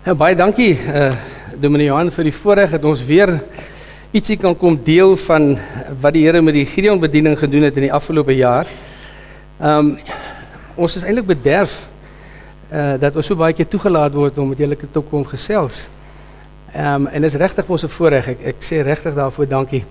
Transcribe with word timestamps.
Ja, 0.00 0.14
baie 0.16 0.32
dankie 0.32 0.78
uh 0.80 1.10
Dominee 1.60 1.90
Johan 1.90 2.08
vir 2.08 2.24
die 2.24 2.32
voorreg 2.32 2.70
dat 2.72 2.84
ons 2.88 3.02
weer 3.04 3.34
ietsie 4.16 4.38
kan 4.40 4.54
kom 4.56 4.78
deel 4.80 5.10
van 5.26 5.50
wat 6.00 6.14
die 6.16 6.22
Here 6.24 6.40
met 6.40 6.56
die 6.56 6.62
Gideon 6.64 7.02
bediening 7.02 7.36
gedoen 7.36 7.66
het 7.66 7.76
in 7.76 7.84
die 7.84 7.92
afgelope 7.92 8.32
jaar. 8.32 8.64
Um 9.60 9.90
ons 10.80 10.96
is 10.96 11.04
eintlik 11.04 11.28
bederf 11.28 11.74
uh 12.72 12.96
dat 13.02 13.20
ons 13.20 13.28
so 13.28 13.36
baie 13.36 13.52
keer 13.52 13.68
toegelaat 13.68 14.16
word 14.16 14.40
om 14.40 14.48
met 14.54 14.64
julle 14.64 14.80
te 14.80 15.04
kom 15.10 15.28
gesels. 15.28 15.82
Um 16.72 17.04
en 17.12 17.20
dit 17.20 17.28
is 17.28 17.36
regtig 17.44 17.68
vir 17.68 17.76
ons 17.76 17.84
'n 17.84 17.96
voorreg. 17.98 18.28
Ek 18.28 18.46
ek 18.54 18.64
sê 18.64 18.80
regtig 18.80 19.14
daarvoor 19.14 19.52
dankie. 19.52 19.84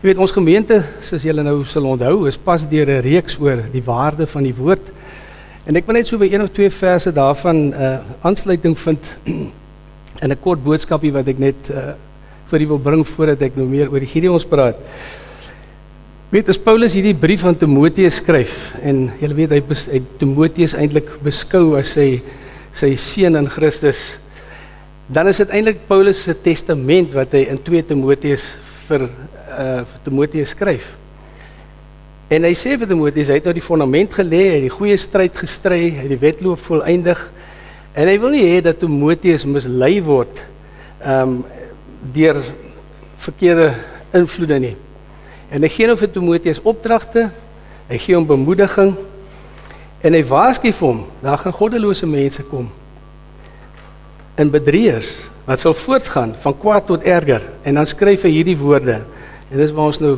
Jy 0.00 0.14
weet 0.14 0.18
ons 0.18 0.32
gemeente, 0.32 0.82
soos 1.02 1.22
julle 1.22 1.42
nou 1.42 1.64
sal 1.66 1.84
onthou, 1.84 2.26
is 2.26 2.38
pas 2.38 2.64
deur 2.64 2.88
'n 2.88 3.02
reeks 3.02 3.36
oor 3.38 3.68
die 3.70 3.84
waarde 3.84 4.26
van 4.26 4.42
die 4.42 4.56
woord. 4.56 4.95
En 5.66 5.74
ek 5.74 5.88
wil 5.88 5.96
net 5.98 6.06
so 6.06 6.18
by 6.20 6.28
een 6.30 6.44
of 6.44 6.52
twee 6.54 6.70
verse 6.70 7.10
daarvan 7.10 7.56
'n 7.56 7.72
uh, 7.74 7.98
aansluiting 8.22 8.78
vind 8.78 9.02
in 10.22 10.30
'n 10.30 10.40
kort 10.40 10.62
boodskapie 10.62 11.10
wat 11.12 11.26
ek 11.26 11.38
net 11.42 11.58
uh, 11.70 11.98
vir 12.50 12.60
u 12.62 12.66
wil 12.66 12.78
bring 12.78 13.02
voordat 13.06 13.42
ek 13.42 13.56
nou 13.56 13.66
meer 13.66 13.90
oor 13.90 13.98
die 13.98 14.06
Gideons 14.06 14.46
praat. 14.46 14.78
Weet 16.30 16.48
as 16.48 16.58
Paulus 16.58 16.94
hierdie 16.94 17.14
brief 17.14 17.44
aan 17.44 17.58
Timoteus 17.58 18.20
skryf 18.22 18.74
en 18.82 19.10
jy 19.20 19.28
weet 19.34 19.50
hy 19.50 19.60
hy 19.90 20.02
Timoteus 20.18 20.74
eintlik 20.74 21.10
beskou 21.22 21.74
as 21.78 21.94
sy 21.98 22.22
sy 22.76 22.94
seun 22.96 23.36
in 23.36 23.48
Christus, 23.48 24.18
dan 25.08 25.26
is 25.26 25.38
dit 25.38 25.50
eintlik 25.50 25.88
Paulus 25.88 26.22
se 26.22 26.34
testament 26.34 27.14
wat 27.14 27.32
hy 27.32 27.46
in 27.50 27.58
2 27.58 27.82
Timoteus 27.82 28.56
vir 28.86 29.08
uh, 29.08 29.82
vir 29.82 29.98
Timoteus 30.04 30.54
skryf. 30.54 30.86
En 32.26 32.42
hy 32.42 32.56
sê 32.58 32.74
vir 32.74 32.88
Timoteus, 32.90 33.28
hy 33.30 33.36
het 33.38 33.44
nou 33.46 33.52
die 33.54 33.62
fondament 33.62 34.14
gelê, 34.18 34.40
hy 34.48 34.54
het 34.56 34.64
die 34.64 34.72
goeie 34.72 34.96
stryd 34.98 35.36
gestry, 35.38 35.92
hy 35.94 36.06
het 36.08 36.10
die 36.10 36.18
wedloop 36.18 36.58
volëindig. 36.64 37.20
En 37.94 38.10
hy 38.10 38.16
wil 38.18 38.34
nie 38.34 38.42
hê 38.48 38.56
dat 38.66 38.80
Timoteus 38.82 39.46
mislei 39.46 40.00
word 40.02 40.42
ehm 41.04 41.36
um, 41.36 41.36
deur 42.14 42.38
verkeerde 43.18 43.70
invloede 44.14 44.58
nie. 44.62 44.74
En 45.50 45.62
hy 45.62 45.70
gee 45.70 45.86
nou 45.88 45.96
vir 45.98 46.10
Timoteus 46.12 46.60
opdragte, 46.62 47.28
hy 47.88 47.98
gee 48.02 48.14
hom 48.18 48.26
bemoediging 48.28 48.92
en 50.06 50.14
hy 50.14 50.22
waarsku 50.26 50.70
vir 50.70 50.86
hom, 50.86 51.00
daar 51.22 51.40
gaan 51.40 51.54
goddelose 51.56 52.06
mense 52.06 52.42
kom. 52.50 52.68
In 54.38 54.52
bedrieërs 54.54 55.14
wat 55.46 55.62
sal 55.62 55.74
voortgaan 55.78 56.34
van 56.42 56.58
kwaad 56.58 56.86
tot 56.90 57.06
erger 57.06 57.42
en 57.64 57.78
dan 57.78 57.86
skryf 57.90 58.26
hy 58.26 58.34
hierdie 58.36 58.58
woorde. 58.58 59.00
En 59.50 59.62
dis 59.62 59.74
waar 59.74 59.94
ons 59.94 60.02
nou 60.02 60.16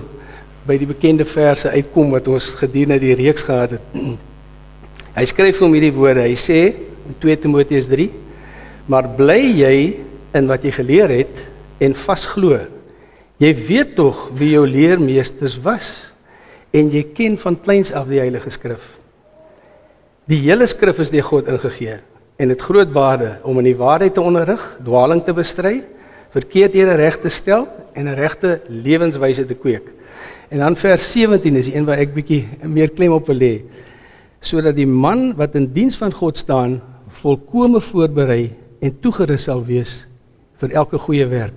by 0.69 0.77
die 0.77 0.89
bekende 0.89 1.25
verse 1.25 1.71
uitkom 1.73 2.13
wat 2.13 2.29
ons 2.29 2.51
gedurende 2.59 3.01
die 3.01 3.17
reeks 3.17 3.47
gehad 3.47 3.79
het. 3.79 3.95
Hy 5.19 5.25
skryf 5.27 5.63
hom 5.65 5.73
hierdie 5.75 5.95
woorde. 5.95 6.27
Hy 6.29 6.37
sê 6.37 6.61
in 7.09 7.17
2 7.23 7.39
Timoteus 7.47 7.89
3: 7.89 8.11
"Maar 8.87 9.09
bly 9.17 9.41
jy 9.63 9.79
in 10.37 10.51
wat 10.51 10.65
jy 10.65 10.75
geleer 10.77 11.11
het 11.11 11.41
en 11.81 11.97
vasglo. 11.97 12.61
Jy 13.41 13.53
weet 13.55 13.97
tog 13.97 14.29
wie 14.37 14.53
jou 14.53 14.67
leermeesters 14.67 15.57
was 15.65 16.11
en 16.75 16.91
jy 16.93 17.03
ken 17.17 17.39
van 17.41 17.57
kleins 17.57 17.93
af 17.97 18.09
die 18.11 18.21
Heilige 18.21 18.51
Skrif. 18.53 18.85
Die 20.29 20.43
hele 20.45 20.67
Skrif 20.69 20.99
is 21.01 21.11
deur 21.11 21.25
God 21.25 21.49
ingegee 21.49 22.01
en 22.39 22.53
het 22.53 22.63
groot 22.63 22.91
waarde 22.93 23.39
om 23.43 23.59
in 23.59 23.71
die 23.71 23.79
waarheid 23.79 24.15
te 24.15 24.23
onderrig, 24.23 24.61
dwaling 24.85 25.25
te 25.25 25.33
bestry, 25.33 25.81
verkeerdhede 26.35 26.99
reg 27.01 27.17
te 27.23 27.33
stel 27.33 27.67
en 27.95 28.07
'n 28.07 28.15
regte 28.15 28.61
lewenswyse 28.69 29.47
te 29.47 29.55
kweek." 29.55 29.98
En 30.49 30.59
dan 30.59 30.77
vers 30.77 31.13
17 31.13 31.57
is 31.61 31.69
die 31.69 31.77
een 31.77 31.85
waar 31.85 32.01
ek 32.01 32.15
bietjie 32.17 32.43
meer 32.65 32.93
klem 32.97 33.13
op 33.13 33.27
wil 33.29 33.37
lê. 33.37 33.55
Sodat 34.41 34.79
die 34.79 34.89
man 34.89 35.35
wat 35.37 35.57
in 35.59 35.69
diens 35.75 35.99
van 36.01 36.15
God 36.15 36.41
staan 36.41 36.79
volkome 37.21 37.81
voorberei 37.85 38.55
en 38.81 38.95
toegerus 39.03 39.49
sal 39.49 39.61
wees 39.67 40.05
vir 40.63 40.73
elke 40.79 40.99
goeie 40.99 41.27
werk. 41.29 41.57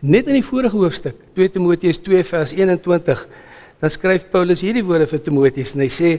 Net 0.00 0.28
in 0.30 0.36
die 0.38 0.44
vorige 0.44 0.76
hoofstuk, 0.76 1.16
2 1.34 1.54
Timoteus 1.56 1.98
2 2.04 2.22
vers 2.26 2.52
21, 2.54 3.24
dan 3.80 3.90
skryf 3.90 4.28
Paulus 4.30 4.62
hierdie 4.62 4.84
woorde 4.86 5.08
vir 5.10 5.22
Timoteus 5.24 5.74
en 5.74 5.82
hy 5.82 5.90
sê 5.90 6.12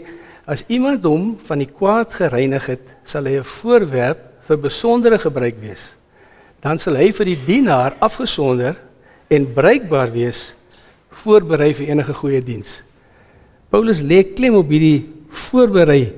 as 0.50 0.66
iemand 0.72 1.06
hom 1.06 1.34
van 1.46 1.62
die 1.62 1.70
kwaad 1.70 2.16
gereinig 2.16 2.66
het, 2.72 2.84
sal 3.06 3.28
hy 3.30 3.38
'n 3.40 3.46
voorwerp 3.46 4.20
vir 4.48 4.58
besondere 4.58 5.20
gebruik 5.20 5.62
wees. 5.62 5.84
Dan 6.62 6.80
sal 6.80 6.96
hy 6.96 7.12
vir 7.12 7.26
die 7.26 7.40
dienaar 7.46 7.96
afgesonder 8.02 8.76
en 9.30 9.54
bruikbaar 9.54 10.12
wees 10.12 10.56
voorberei 11.24 11.74
vir 11.74 11.90
enige 11.92 12.14
goeie 12.14 12.42
diens. 12.44 12.80
Paulus 13.70 14.02
lê 14.02 14.24
klem 14.24 14.58
op 14.58 14.70
hierdie 14.72 15.06
voorberei 15.50 16.14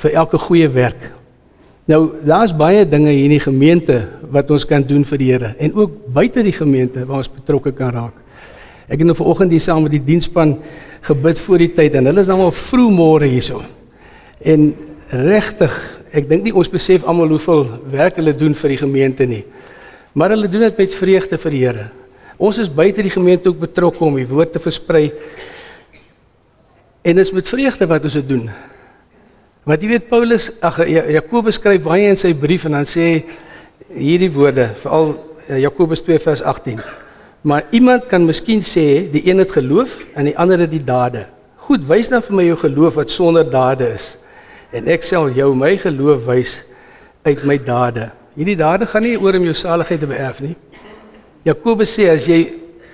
vir 0.00 0.16
elke 0.16 0.38
goeie 0.40 0.68
werk. 0.72 1.10
Nou 1.90 2.00
daar's 2.24 2.52
baie 2.56 2.84
dinge 2.88 3.10
hier 3.10 3.26
in 3.26 3.34
die 3.34 3.42
gemeente 3.42 4.02
wat 4.30 4.50
ons 4.54 4.66
kan 4.68 4.84
doen 4.86 5.04
vir 5.04 5.20
die 5.20 5.30
Here 5.32 5.54
en 5.58 5.74
ook 5.74 5.96
buite 6.14 6.44
die 6.46 6.54
gemeente 6.54 7.04
waar 7.06 7.24
ons 7.24 7.32
betrokke 7.32 7.72
kan 7.76 7.92
raak. 7.96 8.16
Ek 8.90 8.98
het 8.98 9.06
nou 9.06 9.16
vanoggend 9.18 9.52
hier 9.54 9.62
saam 9.62 9.84
met 9.86 9.94
die 9.94 10.02
diensspan 10.02 10.56
gebid 11.06 11.38
voor 11.38 11.62
die 11.62 11.70
tyd 11.74 11.96
en 11.98 12.10
hulle 12.10 12.22
is 12.24 12.30
nou 12.30 12.40
al 12.46 12.54
vroeg 12.54 12.94
môre 12.94 13.28
hierso. 13.30 13.62
En 14.40 14.72
regtig, 15.10 15.74
ek 16.14 16.28
dink 16.30 16.46
nie 16.46 16.54
ons 16.54 16.70
besef 16.70 17.04
almal 17.08 17.30
hoeveel 17.34 17.66
werk 17.90 18.18
hulle 18.18 18.34
doen 18.38 18.54
vir 18.54 18.74
die 18.74 18.80
gemeente 18.80 19.26
nie. 19.26 19.42
Maar 20.14 20.34
hulle 20.34 20.50
doen 20.50 20.66
dit 20.66 20.78
met 20.78 20.94
vreugde 20.94 21.38
vir 21.38 21.54
die 21.54 21.64
Here. 21.64 21.90
Ons 22.40 22.56
is 22.62 22.70
buite 22.72 23.02
die 23.04 23.12
gemeente 23.12 23.50
ook 23.50 23.58
betrokke 23.60 24.00
om 24.06 24.14
die 24.16 24.28
woord 24.28 24.54
te 24.54 24.62
versprei. 24.62 25.10
En 27.04 27.18
dit 27.18 27.24
is 27.26 27.32
met 27.36 27.48
vreugde 27.48 27.88
wat 27.88 28.06
ons 28.08 28.16
dit 28.16 28.28
doen. 28.28 28.46
Want 29.68 29.84
jy 29.84 29.90
weet 29.90 30.08
Paulus, 30.08 30.48
ag 30.64 30.78
ja, 30.88 31.02
Jakobus 31.20 31.58
skryf 31.60 31.82
baie 31.84 32.08
in 32.08 32.16
sy 32.16 32.32
brief 32.32 32.64
en 32.64 32.78
dan 32.78 32.88
sê 32.88 33.26
hierdie 33.92 34.30
woorde, 34.32 34.70
veral 34.80 35.12
eh, 35.50 35.60
Jakobus 35.66 36.00
2 36.06 36.16
vers 36.24 36.40
18. 36.40 36.80
Maar 37.44 37.68
iemand 37.76 38.08
kan 38.08 38.24
miskien 38.24 38.64
sê 38.64 38.86
die 39.12 39.26
een 39.28 39.44
het 39.44 39.52
geloof 39.52 40.00
en 40.16 40.30
die 40.30 40.36
ander 40.40 40.64
het 40.64 40.72
die 40.72 40.84
dade. 40.84 41.26
Goed, 41.68 41.84
wys 41.88 42.08
dan 42.08 42.24
vir 42.24 42.38
my 42.40 42.48
jou 42.48 42.56
geloof 42.64 42.96
wat 43.02 43.12
sonder 43.12 43.44
dade 43.44 43.92
is. 43.98 44.14
En 44.72 44.88
ek 44.88 45.04
sal 45.04 45.28
jou 45.36 45.52
my 45.52 45.74
geloof 45.80 46.24
wys 46.30 46.56
uit 47.28 47.44
my 47.44 47.60
dade. 47.60 48.08
Hierdie 48.32 48.56
dade 48.56 48.88
gaan 48.88 49.04
nie 49.04 49.18
oor 49.20 49.36
om 49.36 49.44
jou 49.44 49.56
saligheid 49.60 50.00
te 50.00 50.08
beerf 50.08 50.40
nie. 50.40 50.56
Jakobus 51.44 51.94
sê 51.96 52.10
as 52.10 52.26
jy 52.28 52.40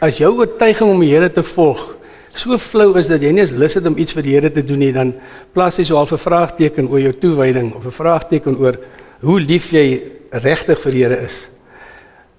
as 0.00 0.18
jou 0.20 0.32
oortuiging 0.38 0.90
om 0.90 1.00
die 1.00 1.10
Here 1.10 1.28
te 1.32 1.42
volg 1.42 1.96
so 2.36 2.56
flou 2.60 2.94
is 3.00 3.08
dat 3.08 3.22
jy 3.24 3.32
nie 3.32 3.42
eens 3.42 3.54
lus 3.56 3.76
het 3.78 3.86
om 3.88 3.96
iets 3.98 4.14
vir 4.16 4.24
die 4.26 4.34
Here 4.36 4.50
te 4.52 4.62
doen 4.64 4.80
nie, 4.84 4.92
dan 4.92 5.14
plaas 5.56 5.78
jy 5.80 5.86
so 5.88 5.96
half 5.96 6.12
'n 6.12 6.20
vraagteken 6.20 6.88
oor 6.88 7.00
jou 7.00 7.12
toewyding 7.12 7.74
of 7.74 7.86
'n 7.86 7.90
vraagteken 7.90 8.56
oor 8.58 8.76
hoe 9.20 9.40
lief 9.40 9.72
jy 9.72 10.02
regtig 10.30 10.80
vir 10.80 10.92
die 10.92 11.02
Here 11.02 11.18
is. 11.24 11.48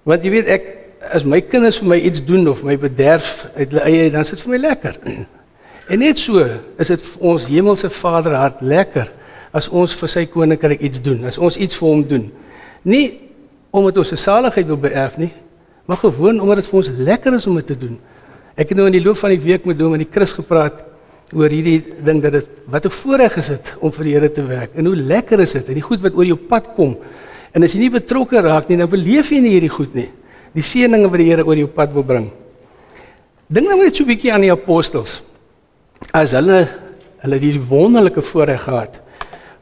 Want 0.03 0.23
jy 0.23 0.29
weet 0.29 0.47
ek 0.47 0.63
as 1.11 1.23
my 1.25 1.41
kinders 1.41 1.79
vir 1.79 1.87
my 1.87 1.97
iets 1.97 2.23
doen 2.23 2.47
of 2.47 2.63
my 2.63 2.77
bederf 2.77 3.47
uit 3.55 3.71
hulle 3.71 3.83
eie 3.83 4.11
dan 4.11 4.21
is 4.21 4.29
dit 4.29 4.41
vir 4.41 4.49
my 4.49 4.57
lekker. 4.57 4.95
En 5.89 5.99
net 5.99 6.19
so 6.19 6.45
is 6.77 6.87
dit 6.87 7.01
vir 7.01 7.21
ons 7.23 7.45
hemelse 7.47 7.89
Vader 7.89 8.35
hart 8.35 8.61
lekker 8.61 9.09
as 9.53 9.69
ons 9.69 9.95
vir 9.95 10.09
sy 10.09 10.25
koninkryk 10.25 10.81
iets 10.81 11.01
doen, 11.01 11.25
as 11.25 11.37
ons 11.37 11.57
iets 11.57 11.77
vir 11.77 11.87
hom 11.87 12.03
doen. 12.07 12.31
Nie 12.83 13.19
omdat 13.71 13.97
ons 13.97 14.07
se 14.07 14.15
saligheid 14.15 14.67
wil 14.67 14.77
beerf 14.77 15.17
nie, 15.17 15.31
maar 15.87 15.97
gewoon 15.97 16.39
omdat 16.43 16.61
dit 16.61 16.67
vir 16.67 16.79
ons 16.81 16.89
lekker 17.09 17.33
is 17.39 17.47
om 17.47 17.55
dit 17.55 17.67
te 17.67 17.77
doen. 17.79 17.95
Ek 18.59 18.69
het 18.69 18.77
nou 18.77 18.87
in 18.89 18.97
die 18.97 19.03
loop 19.03 19.19
van 19.21 19.31
die 19.31 19.39
week 19.39 19.65
met 19.69 19.79
hom 19.81 19.95
en 19.95 20.03
die 20.03 20.11
Chris 20.11 20.33
gepraat 20.35 20.83
oor 21.35 21.51
hierdie 21.51 21.79
ding 22.03 22.19
dat 22.23 22.35
dit 22.35 22.47
wat 22.67 22.85
'n 22.85 22.91
voorreg 22.91 23.37
is 23.37 23.47
dit 23.47 23.75
om 23.79 23.91
vir 23.91 24.03
die 24.03 24.13
Here 24.13 24.31
te 24.31 24.43
werk 24.43 24.75
en 24.75 24.85
hoe 24.85 24.95
lekker 24.95 25.39
is 25.39 25.51
dit 25.51 25.67
en 25.67 25.73
die 25.73 25.87
goed 25.89 26.01
wat 26.01 26.13
oor 26.13 26.25
jou 26.25 26.37
pad 26.37 26.67
kom. 26.75 26.97
En 27.53 27.63
as 27.63 27.73
jy 27.73 27.79
nie 27.79 27.89
betrokke 27.89 28.41
raak 28.41 28.69
nie, 28.69 28.77
dan 28.77 28.89
beleef 28.89 29.29
jy 29.31 29.39
nie 29.39 29.51
hierdie 29.51 29.69
goed 29.69 29.95
nie. 29.95 30.09
Die 30.53 30.63
seëninge 30.63 31.09
wat 31.09 31.19
die 31.19 31.29
Here 31.29 31.45
oor 31.45 31.55
jou 31.55 31.67
pad 31.67 31.93
wil 31.93 32.03
bring. 32.03 32.31
Dink 33.47 33.67
nou 33.67 33.77
net 33.83 33.95
so 33.95 34.03
'n 34.03 34.07
bietjie 34.07 34.33
aan 34.33 34.41
die 34.41 34.51
apostels. 34.51 35.23
As 36.13 36.31
hulle 36.31 36.67
hulle 37.19 37.39
die 37.39 37.59
wonderlike 37.59 38.21
voorreg 38.21 38.61
gehad 38.61 38.99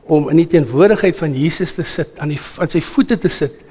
om 0.07 0.29
in 0.29 0.37
die 0.37 0.47
teenwoordigheid 0.47 1.15
van 1.15 1.33
Jesus 1.33 1.73
te 1.73 1.83
sit, 1.83 2.09
aan 2.19 2.29
die 2.29 2.39
aan 2.57 2.69
sy 2.69 2.81
voete 2.81 3.17
te 3.17 3.29
sit 3.29 3.64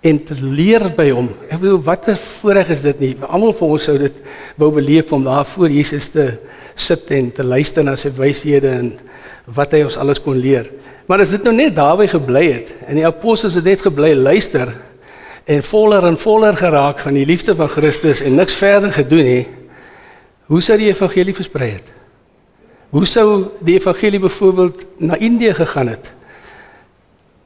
en 0.00 0.18
te 0.24 0.36
leer 0.38 0.84
by 0.94 1.08
hom. 1.10 1.32
Ek 1.50 1.58
bedoel 1.58 1.80
watter 1.86 2.18
voorreg 2.18 2.70
is 2.74 2.82
dit 2.84 3.00
nie? 3.02 3.12
Almal 3.26 3.54
van 3.58 3.74
ons 3.74 3.88
sou 3.88 3.96
dit 3.98 4.14
wou 4.60 4.70
beleef 4.74 5.10
om 5.12 5.24
daar 5.26 5.46
voor 5.48 5.72
Jesus 5.74 6.10
te 6.14 6.30
sit 6.78 7.10
en 7.14 7.32
te 7.34 7.46
luister 7.46 7.86
na 7.86 7.96
sy 7.98 8.12
wyshede 8.14 8.70
en 8.70 8.92
wat 9.56 9.74
hy 9.74 9.82
ons 9.86 9.98
alles 9.98 10.20
kon 10.22 10.38
leer. 10.38 10.68
Maar 11.08 11.24
as 11.24 11.32
dit 11.32 11.42
nou 11.42 11.54
net 11.56 11.74
daarby 11.74 12.06
gebly 12.12 12.44
het 12.50 12.72
en 12.86 13.00
die 13.00 13.06
apostels 13.08 13.56
het 13.58 13.66
net 13.66 13.82
gebly 13.82 14.12
luister 14.14 14.70
en 15.48 15.64
voller 15.64 16.04
en 16.04 16.18
voller 16.20 16.56
geraak 16.60 17.00
van 17.02 17.16
die 17.16 17.26
liefde 17.26 17.54
van 17.56 17.70
Christus 17.72 18.20
en 18.22 18.36
niks 18.36 18.58
verder 18.60 18.92
gedoen 18.92 19.24
nie, 19.24 19.46
hoe 20.52 20.60
sou 20.64 20.76
die 20.80 20.90
evangelie 20.92 21.34
versprei 21.36 21.70
het? 21.78 21.88
Hoe 22.92 23.04
sou 23.08 23.26
die 23.64 23.76
evangelie 23.76 24.20
byvoorbeeld 24.20 24.84
na 25.04 25.16
Indië 25.20 25.54
gegaan 25.56 25.90
het? 25.92 26.06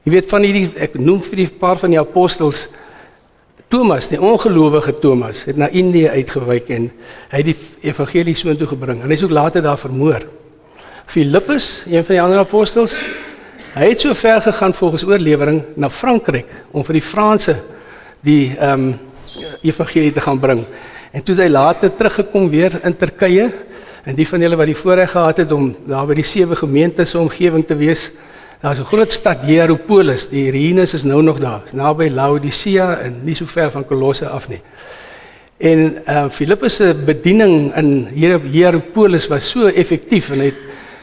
Jy 0.03 0.11
weet 0.11 0.29
van 0.29 0.43
hierdie 0.43 0.69
ek 0.83 0.95
noem 0.99 1.21
vir 1.23 1.43
die 1.43 1.49
paar 1.59 1.79
van 1.81 1.93
die 1.95 1.99
apostels 2.01 2.67
Thomas, 3.71 4.09
die 4.11 4.21
ongelowige 4.21 4.93
Thomas, 5.01 5.47
het 5.47 5.57
na 5.57 5.69
Indië 5.71 6.11
uitgewyk 6.13 6.67
en 6.75 6.91
hy 7.31 7.39
het 7.41 7.47
die 7.47 7.89
evangelie 7.89 8.35
soontoe 8.37 8.67
gebring 8.75 9.01
en 9.01 9.09
hy 9.09 9.17
is 9.17 9.23
ook 9.25 9.33
later 9.33 9.63
daar 9.65 9.79
vermoor. 9.81 10.27
Filippus, 11.09 11.83
een 11.87 12.05
van 12.05 12.15
die 12.15 12.21
ander 12.21 12.43
apostels, 12.43 12.99
Hy 13.73 13.87
het 13.89 14.03
so 14.03 14.13
ver 14.13 14.37
gegaan 14.41 14.73
volgens 14.77 15.03
oorlewering 15.03 15.63
na 15.81 15.87
Frankryk 15.89 16.45
om 16.71 16.83
vir 16.85 16.99
die 16.99 17.01
Franse 17.01 17.55
die 18.21 18.51
ehm 18.53 18.83
um, 18.83 18.91
evangelie 19.65 20.11
te 20.13 20.21
gaan 20.21 20.37
bring. 20.37 20.59
En 21.09 21.23
toe 21.25 21.33
hy 21.39 21.47
later 21.49 21.89
teruggekom 21.89 22.51
weer 22.51 22.75
in 22.85 22.93
Turkye 22.93 23.47
en 24.05 24.13
die 24.13 24.27
van 24.29 24.45
julle 24.45 24.59
wat 24.59 24.69
die 24.69 24.77
voorreg 24.77 25.09
gehad 25.15 25.41
het 25.41 25.55
om 25.55 25.71
daar 25.89 26.05
by 26.05 26.19
die 26.19 26.27
sewe 26.27 26.53
gemeentes 26.59 27.15
omgewing 27.17 27.65
te 27.65 27.73
wees, 27.79 28.11
daar's 28.63 28.79
'n 28.79 28.85
groot 28.85 29.11
stad 29.11 29.43
Hierapolis, 29.43 30.29
die 30.29 30.51
ruïnes 30.51 30.93
is 30.93 31.03
nou 31.03 31.21
nog 31.21 31.39
daar, 31.39 31.61
is 31.65 31.73
naby 31.73 32.09
Laodicea 32.09 32.97
en 32.97 33.19
nie 33.23 33.35
so 33.35 33.45
ver 33.45 33.71
van 33.71 33.85
Kolosse 33.85 34.27
af 34.27 34.47
nie. 34.47 34.61
En 35.57 35.97
uh 36.07 36.29
Filippus 36.29 36.75
se 36.75 36.93
bediening 37.05 37.75
in 37.75 38.07
Hierapolis 38.51 39.27
was 39.27 39.49
so 39.49 39.67
effektief 39.67 40.29
en 40.29 40.39
het 40.39 40.55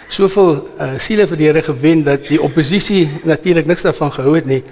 soveel 0.08 0.68
uh, 0.80 0.98
siele 0.98 1.26
vir 1.26 1.36
die 1.36 1.46
Here 1.46 1.62
gewen 1.62 2.02
dat 2.04 2.26
die 2.28 2.42
oppositie 2.42 3.08
natuurlik 3.24 3.66
niks 3.66 3.82
daarvan 3.82 4.12
gehou 4.12 4.34
het 4.34 4.46
nie. 4.46 4.62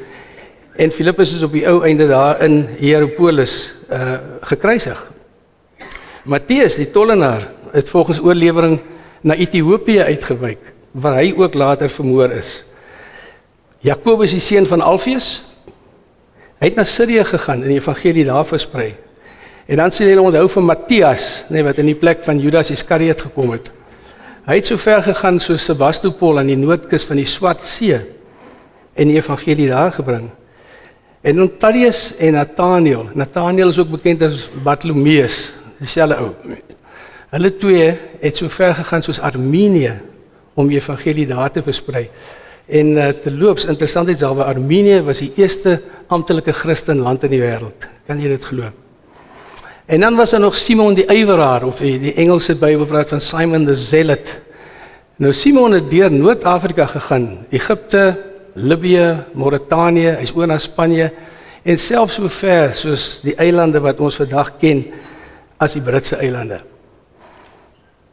En 0.76 0.90
Filippus 0.90 1.34
is 1.34 1.42
op 1.42 1.52
die 1.52 1.66
ou 1.68 1.84
einde 1.84 2.06
daar 2.08 2.42
in 2.42 2.66
Hierapolis 2.78 3.72
uh 3.92 4.18
gekruisig. 4.40 5.12
Matteus, 6.24 6.74
die 6.74 6.90
tollenaar, 6.90 7.48
het 7.72 7.88
volgens 7.88 8.20
oorlewering 8.20 8.80
na 9.20 9.34
Ethiopië 9.34 10.00
uitgewyk 10.00 10.58
waar 10.92 11.14
hy 11.14 11.34
ook 11.36 11.54
later 11.54 11.88
vermoor 11.88 12.30
is. 12.30 12.67
Jakobus 13.84 14.34
die 14.34 14.42
seun 14.42 14.66
van 14.66 14.82
Alfeus, 14.82 15.38
hy 16.58 16.66
het 16.66 16.78
na 16.78 16.84
Sirië 16.88 17.22
gegaan 17.28 17.62
en 17.62 17.70
die 17.70 17.78
evangelie 17.78 18.24
daar 18.26 18.46
versprei. 18.46 18.90
En 19.68 19.78
dan 19.78 19.92
sien 19.94 20.08
jy 20.08 20.16
onthou 20.18 20.48
van 20.50 20.66
Matthias, 20.66 21.26
nê, 21.46 21.58
nee, 21.58 21.66
wat 21.66 21.78
in 21.78 21.90
die 21.92 21.98
plek 21.98 22.24
van 22.26 22.40
Judas 22.42 22.72
Iskariot 22.74 23.20
gekom 23.28 23.52
het. 23.54 23.68
Hy 24.48 24.56
het 24.56 24.70
so 24.70 24.80
ver 24.80 25.02
gegaan 25.04 25.38
soos 25.44 25.66
Sebastopol 25.68 26.40
aan 26.40 26.48
die 26.50 26.56
noordkus 26.56 27.04
van 27.06 27.20
die 27.20 27.28
Swart 27.28 27.66
See 27.68 27.98
en 28.98 29.12
die 29.12 29.18
evangelie 29.20 29.68
daar 29.70 29.92
gebring. 29.94 30.30
En 31.22 31.44
Antonius 31.44 32.14
en 32.16 32.38
Nathanael, 32.38 33.10
Nathanael 33.14 33.70
is 33.70 33.78
ook 33.78 33.92
bekend 33.92 34.24
as 34.24 34.48
Bartolomeus, 34.64 35.52
dieselfde 35.78 36.16
ou. 36.24 36.32
Hulle 37.28 37.52
twee 37.60 37.92
het 38.22 38.40
so 38.40 38.48
ver 38.48 38.74
gegaan 38.74 39.04
soos 39.04 39.20
Armenië 39.20 39.98
om 40.58 40.66
die 40.66 40.80
evangelie 40.80 41.28
daar 41.28 41.52
te 41.52 41.62
versprei. 41.62 42.08
En 42.68 42.90
uh, 42.96 43.08
te 43.16 43.32
loops 43.32 43.64
interessant 43.64 44.08
is 44.12 44.22
alwe 44.22 44.44
Armenië 44.44 45.00
was 45.06 45.22
die 45.24 45.32
eerste 45.40 45.78
amptelike 46.12 46.52
Christen 46.52 47.00
land 47.00 47.24
in 47.24 47.32
die 47.32 47.40
wêreld. 47.40 47.88
Kan 48.06 48.20
jy 48.20 48.28
dit 48.34 48.44
glo? 48.44 48.68
En 49.88 50.04
dan 50.04 50.16
was 50.16 50.34
daar 50.34 50.40
nog 50.40 50.56
Simon 50.56 50.94
die 50.94 51.06
Yweraar 51.08 51.64
of 51.64 51.80
die, 51.80 51.96
die 51.98 52.12
Engelse 52.20 52.58
Bybel 52.60 52.84
praat 52.86 53.08
van 53.08 53.24
Simon 53.24 53.64
the 53.64 53.76
Zealot. 53.76 54.34
Nou 55.16 55.32
Simon 55.32 55.72
het 55.72 55.88
deur 55.90 56.12
Noord-Afrika 56.12 56.86
gegaan, 56.86 57.46
Egipte, 57.50 58.18
Libië, 58.54 59.16
Mauritanië, 59.32 60.18
hy's 60.20 60.34
oor 60.36 60.50
na 60.50 60.58
Spanje 60.60 61.08
en 61.64 61.80
selfs 61.80 62.18
so 62.20 62.28
ver 62.28 62.74
soos 62.76 63.06
die 63.24 63.34
eilande 63.40 63.80
wat 63.80 64.00
ons 64.04 64.20
vandag 64.20 64.52
ken 64.60 64.84
as 65.56 65.72
die 65.74 65.82
Britse 65.84 66.20
eilande. 66.20 66.60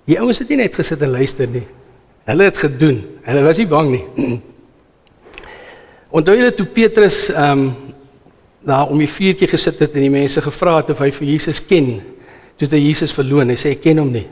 Die 0.07 0.17
ouens 0.21 0.39
het 0.39 0.49
nie 0.49 0.63
net 0.63 0.79
gesit 0.79 1.03
en 1.03 1.11
luister 1.11 1.49
nie. 1.51 1.65
Hulle 2.25 2.43
het 2.43 2.57
gedoen. 2.57 3.01
Hulle 3.25 3.43
was 3.45 3.59
nie 3.61 3.67
bang 3.69 3.91
nie. 3.93 4.03
Onthou 6.15 6.37
jy 6.39 6.51
toe 6.57 6.67
Petrus 6.73 7.27
ehm 7.33 7.65
um, 7.65 7.67
daar 8.65 8.89
om 8.89 8.97
die 8.97 9.09
vuurtjie 9.09 9.45
gesit 9.45 9.77
het 9.77 9.93
en 9.93 10.01
die 10.01 10.09
mense 10.09 10.41
gevra 10.41 10.79
het 10.79 10.87
of 10.89 11.01
hy 11.03 11.11
vir 11.13 11.27
Jesus 11.35 11.59
ken. 11.61 11.99
Toe 12.57 12.65
het 12.65 12.73
hy 12.73 12.79
Jesus 12.87 13.13
verloon. 13.13 13.51
Hy 13.53 13.57
sê 13.61 13.75
ek 13.75 13.83
ken 13.83 14.01
hom 14.01 14.09
nie. 14.09 14.23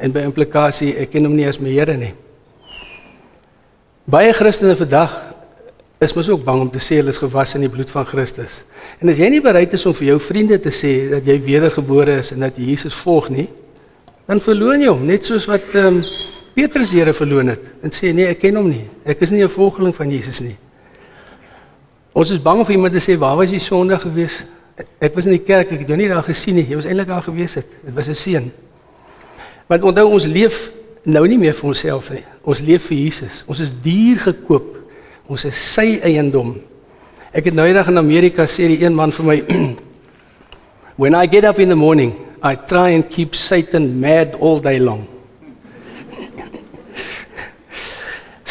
En 0.00 0.14
by 0.14 0.22
implikasie 0.24 0.94
ek 1.02 1.12
ken 1.12 1.28
hom 1.28 1.34
nie 1.36 1.44
as 1.44 1.60
my 1.60 1.68
Here 1.74 1.96
nie. 2.00 2.14
Baie 4.08 4.32
Christene 4.32 4.78
vandag 4.80 5.12
is 6.02 6.16
mos 6.16 6.30
ook 6.32 6.40
bang 6.44 6.64
om 6.64 6.70
te 6.72 6.80
sê 6.80 7.02
hulle 7.02 7.12
is 7.12 7.20
gewas 7.20 7.52
in 7.54 7.66
die 7.66 7.70
bloed 7.70 7.92
van 7.92 8.08
Christus. 8.08 8.62
En 8.98 9.12
as 9.12 9.20
jy 9.20 9.28
nie 9.30 9.42
bereid 9.44 9.76
is 9.76 9.84
om 9.86 9.94
vir 9.94 10.14
jou 10.14 10.18
vriende 10.24 10.56
te 10.58 10.72
sê 10.74 10.94
dat 11.12 11.28
jy 11.28 11.36
wedergebore 11.44 12.16
is 12.24 12.32
en 12.32 12.48
dat 12.48 12.56
jy 12.56 12.72
Jesus 12.72 12.96
volg 13.04 13.28
nie, 13.30 13.46
dan 14.26 14.40
verloon 14.40 14.82
jy 14.82 14.90
hom 14.90 15.04
net 15.06 15.28
soos 15.28 15.46
wat 15.50 15.68
ehm 15.76 16.00
um, 16.00 16.04
Petrus 16.54 16.92
Here 16.92 17.12
verloon 17.12 17.48
het 17.48 17.60
en 17.82 17.92
sê 17.94 18.12
nee, 18.12 18.28
ek 18.28 18.42
ken 18.44 18.58
hom 18.60 18.68
nie. 18.68 18.84
Ek 19.08 19.20
is 19.24 19.30
nie 19.30 19.42
'n 19.42 19.48
volgeling 19.48 19.94
van 19.94 20.10
Jesus 20.10 20.40
nie. 20.40 20.56
Ons 22.12 22.30
is 22.30 22.42
bang 22.42 22.64
vir 22.66 22.76
iemand 22.76 22.94
sê 22.94 23.16
waar 23.16 23.36
was 23.36 23.50
jy 23.50 23.58
Sondag 23.58 24.02
gewees? 24.02 24.44
Ek 25.00 25.14
was 25.14 25.24
in 25.24 25.32
die 25.32 25.44
kerk, 25.44 25.72
ek 25.72 25.80
het 25.80 25.88
jou 25.88 25.96
nie 25.96 26.08
daar 26.08 26.22
gesien 26.22 26.54
nie. 26.54 26.66
Jy 26.68 26.76
was 26.76 26.84
eintlik 26.84 27.08
daar 27.08 27.22
gewees 27.22 27.54
het. 27.54 27.66
Dit 27.84 27.94
was 27.94 28.08
'n 28.08 28.14
seën. 28.14 28.52
Want 29.66 29.82
onthou 29.82 30.12
ons 30.12 30.26
leef 30.26 30.70
nou 31.04 31.26
nie 31.28 31.38
meer 31.38 31.54
vir 31.54 31.68
onsself 31.68 32.10
nie. 32.10 32.24
Ons 32.44 32.60
leef 32.60 32.86
vir 32.86 32.96
Jesus. 32.96 33.44
Ons 33.46 33.60
is 33.60 33.72
duur 33.82 34.18
gekoop. 34.18 34.76
Ons 35.26 35.44
is 35.44 35.72
sy 35.72 36.00
eiendom. 36.02 36.60
Ek 37.32 37.44
het 37.44 37.54
nou 37.54 37.66
eendag 37.66 37.88
in 37.88 37.98
Amerika 37.98 38.44
sê 38.46 38.68
die 38.68 38.84
een 38.84 38.94
man 38.94 39.12
vir 39.12 39.24
my 39.24 39.42
When 40.96 41.14
I 41.14 41.26
get 41.26 41.44
up 41.44 41.58
in 41.58 41.68
the 41.68 41.74
morning, 41.74 42.12
I 42.42 42.54
try 42.54 42.90
and 42.94 43.08
keep 43.08 43.34
Satan 43.34 44.00
mad 44.00 44.34
all 44.34 44.60
day 44.60 44.78
long. 44.78 45.11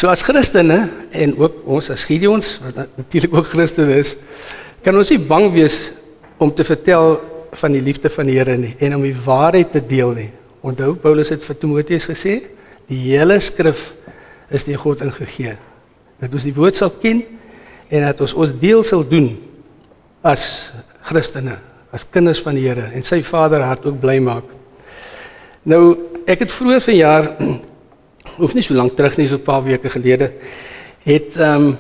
So 0.01 0.09
as 0.09 0.24
Christene 0.25 0.88
en 1.13 1.36
ook 1.38 1.59
ons 1.69 1.92
as 1.94 2.07
Gideons 2.09 2.56
wat 2.63 2.77
natuurlik 2.98 3.36
ook 3.38 3.51
Christene 3.51 4.00
is, 4.01 4.15
kan 4.81 4.98
ons 4.98 5.12
nie 5.13 5.19
bang 5.30 5.51
wees 5.53 5.92
om 6.42 6.50
te 6.50 6.65
vertel 6.65 7.19
van 7.62 7.75
die 7.75 7.83
liefde 7.86 8.09
van 8.09 8.25
die 8.25 8.39
Here 8.39 8.56
nie 8.57 8.71
en 8.81 8.95
om 8.98 9.06
die 9.06 9.13
waarheid 9.13 9.75
te 9.75 9.83
deel 9.86 10.15
nie. 10.18 10.31
Onthou 10.65 10.95
Paulus 11.03 11.30
het 11.30 11.45
vir 11.45 11.59
Timoteus 11.62 12.09
gesê, 12.09 12.39
die 12.89 13.03
hele 13.12 13.38
skrif 13.45 13.92
is 14.50 14.65
deur 14.65 14.81
God 14.81 15.06
ingegee. 15.06 15.53
Dat 16.18 16.33
ons 16.33 16.50
die 16.50 16.57
woord 16.57 16.81
sal 16.81 16.95
ken 16.98 17.21
en 17.94 18.09
dat 18.09 18.25
ons 18.25 18.33
ons 18.33 18.57
deel 18.57 18.81
sal 18.81 19.06
doen 19.06 19.36
as 20.25 20.71
Christene, 21.12 21.59
as 21.94 22.09
kinders 22.09 22.42
van 22.42 22.57
die 22.57 22.65
Here 22.65 22.89
en 22.89 23.06
sy 23.06 23.21
Vader 23.21 23.69
hart 23.69 23.86
ook 23.86 24.01
bly 24.01 24.18
maak. 24.18 24.50
Nou, 25.62 25.83
ek 26.25 26.48
het 26.48 26.57
vroeër 26.57 26.89
vanjaar 26.89 27.36
hoef 28.37 28.53
nie 28.53 28.63
so 28.63 28.73
lank 28.73 28.95
terug 28.95 29.17
nie, 29.17 29.27
so 29.27 29.35
'n 29.35 29.43
paar 29.43 29.63
weke 29.63 29.89
gelede 29.89 30.31
het 31.03 31.37
ehm 31.37 31.61
um, 31.61 31.77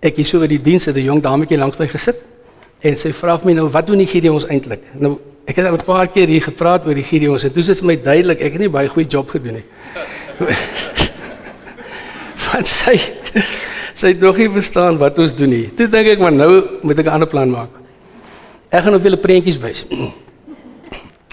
ek 0.00 0.16
hier 0.16 0.26
so 0.26 0.40
by 0.40 0.46
die 0.48 0.62
diens 0.62 0.86
het 0.86 0.96
'n 0.96 1.04
jong 1.04 1.22
dametjie 1.22 1.58
langs 1.58 1.78
my 1.78 1.88
gesit 1.88 2.16
en 2.80 2.96
sy 2.96 3.12
vra 3.12 3.36
vir 3.38 3.46
my 3.46 3.52
nou 3.52 3.68
wat 3.68 3.86
doen 3.86 3.98
die 3.98 4.06
Gideons 4.06 4.46
eintlik? 4.48 4.80
Nou 4.94 5.18
ek 5.46 5.56
het 5.56 5.66
al 5.66 5.76
'n 5.76 5.84
paar 5.84 6.06
keer 6.08 6.28
hier 6.28 6.42
gepraat 6.42 6.86
oor 6.86 6.94
die 6.94 7.04
Gideons 7.04 7.44
en 7.44 7.52
toe 7.52 7.62
sê 7.62 7.74
dit 7.74 7.82
my 7.82 7.96
duidelik 7.96 8.40
ek 8.40 8.52
het 8.52 8.60
nie 8.60 8.68
baie 8.68 8.88
goeie 8.88 9.08
job 9.08 9.28
gedoen 9.28 9.54
nie. 9.54 9.64
Want 12.46 12.66
sy 12.66 12.96
sy 13.94 14.08
het 14.08 14.20
nog 14.20 14.36
nie 14.36 14.48
verstaan 14.48 14.96
wat 14.98 15.18
ons 15.18 15.34
doen 15.34 15.50
nie. 15.50 15.68
Toe 15.76 15.86
dink 15.88 16.06
ek 16.06 16.18
maar 16.18 16.32
nou 16.32 16.80
moet 16.82 16.98
ek 16.98 17.06
'n 17.06 17.12
ander 17.12 17.28
plan 17.28 17.50
maak. 17.50 17.68
Ek 18.70 18.82
gaan 18.82 18.94
op 18.94 19.02
julle 19.02 19.16
prentjies 19.16 19.58
wys. 19.58 19.84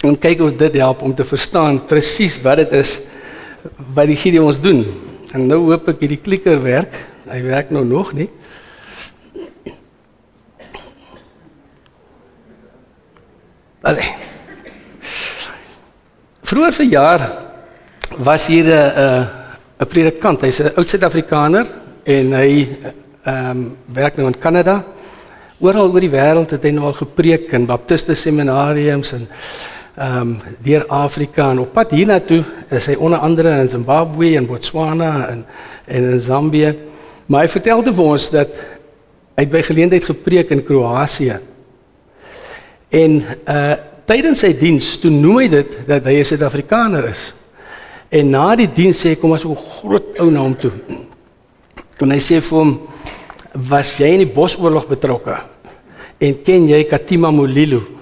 En 0.05 0.17
kyk 0.17 0.41
of 0.41 0.51
dit 0.53 0.73
help 0.77 1.01
om 1.01 1.15
te 1.15 1.25
verstaan 1.25 1.85
presies 1.85 2.41
wat 2.41 2.57
dit 2.57 2.71
is 2.71 3.01
wat 3.93 4.07
die 4.07 4.15
Gideon 4.15 4.47
ons 4.49 4.61
doen. 4.61 4.83
En 5.35 5.47
nou 5.47 5.59
hoop 5.67 5.87
ek 5.91 6.03
hierdie 6.05 6.21
klikker 6.23 6.61
werk. 6.63 6.93
Hy 7.27 7.41
werk 7.43 7.71
nou 7.75 7.83
nog 7.85 8.13
nie. 8.15 8.29
Alre. 13.87 14.03
Vroeger 16.47 16.73
verjaar 16.73 17.21
was 18.17 18.47
hier 18.47 18.65
'n 18.65 18.91
uh, 18.99 19.25
'n 19.79 19.87
predikant. 19.87 20.41
Hy's 20.41 20.59
'n 20.59 20.75
oud 20.75 20.89
Suid-Afrikaner 20.89 21.67
en 22.03 22.33
hy 22.33 22.67
ehm 23.23 23.49
um, 23.49 23.77
werk 23.93 24.17
nou 24.17 24.27
in 24.27 24.39
Kanada. 24.39 24.83
Oral 25.59 25.91
oor 25.91 25.99
die 25.99 26.09
wêreld 26.09 26.51
het 26.51 26.63
hy 26.63 26.71
nou 26.71 26.85
al 26.85 26.93
gepreek 26.93 27.51
in 27.53 27.65
baptiste 27.65 28.15
seminariums 28.15 29.13
en 29.13 29.27
ehm 29.97 30.19
um, 30.21 30.41
deur 30.61 30.85
Afrika 30.93 31.49
en 31.49 31.59
op 31.59 31.71
pad 31.73 31.91
hiernatoe 31.91 32.43
is 32.69 32.85
hy 32.85 32.93
onder 33.01 33.17
andere 33.17 33.55
in 33.63 33.69
Zimbabwe 33.69 34.35
en 34.37 34.45
Botswana 34.45 35.27
en 35.27 35.45
en 35.85 36.11
in 36.11 36.19
Zambië. 36.19 36.75
Maar 37.25 37.41
hy 37.41 37.49
vertelde 37.49 37.93
vir 37.93 38.03
ons 38.03 38.29
dat 38.29 38.51
hy 39.37 39.45
by 39.49 39.63
geleentheid 39.65 40.05
gepreek 40.05 40.53
in 40.53 40.63
Kroasie. 40.63 41.39
En 42.89 43.23
uh 43.45 43.75
tydens 44.07 44.39
sy 44.39 44.53
diens 44.55 44.93
toe 45.01 45.09
noem 45.11 45.41
hy 45.41 45.47
dit 45.51 45.73
dat 45.87 46.05
hy 46.05 46.13
'n 46.19 46.25
Suid-Afrikaner 46.25 47.09
is. 47.09 47.33
En 48.09 48.29
na 48.29 48.55
die 48.55 48.69
diens 48.71 49.01
sê 49.05 49.17
kom 49.19 49.33
as 49.33 49.43
'n 49.45 49.55
groot 49.55 50.19
ou 50.19 50.29
na 50.31 50.39
hom 50.39 50.55
toe. 50.55 50.71
En 51.99 52.11
hy 52.11 52.19
sê 52.19 52.39
vir 52.39 52.57
hom 52.57 52.79
was 53.53 53.97
jy 53.97 54.13
in 54.13 54.23
die 54.23 54.33
Bosoorlog 54.33 54.87
betrokke? 54.87 55.37
En 56.19 56.43
ken 56.43 56.69
jy 56.69 56.83
Katima 56.83 57.31
Molilo? 57.31 57.96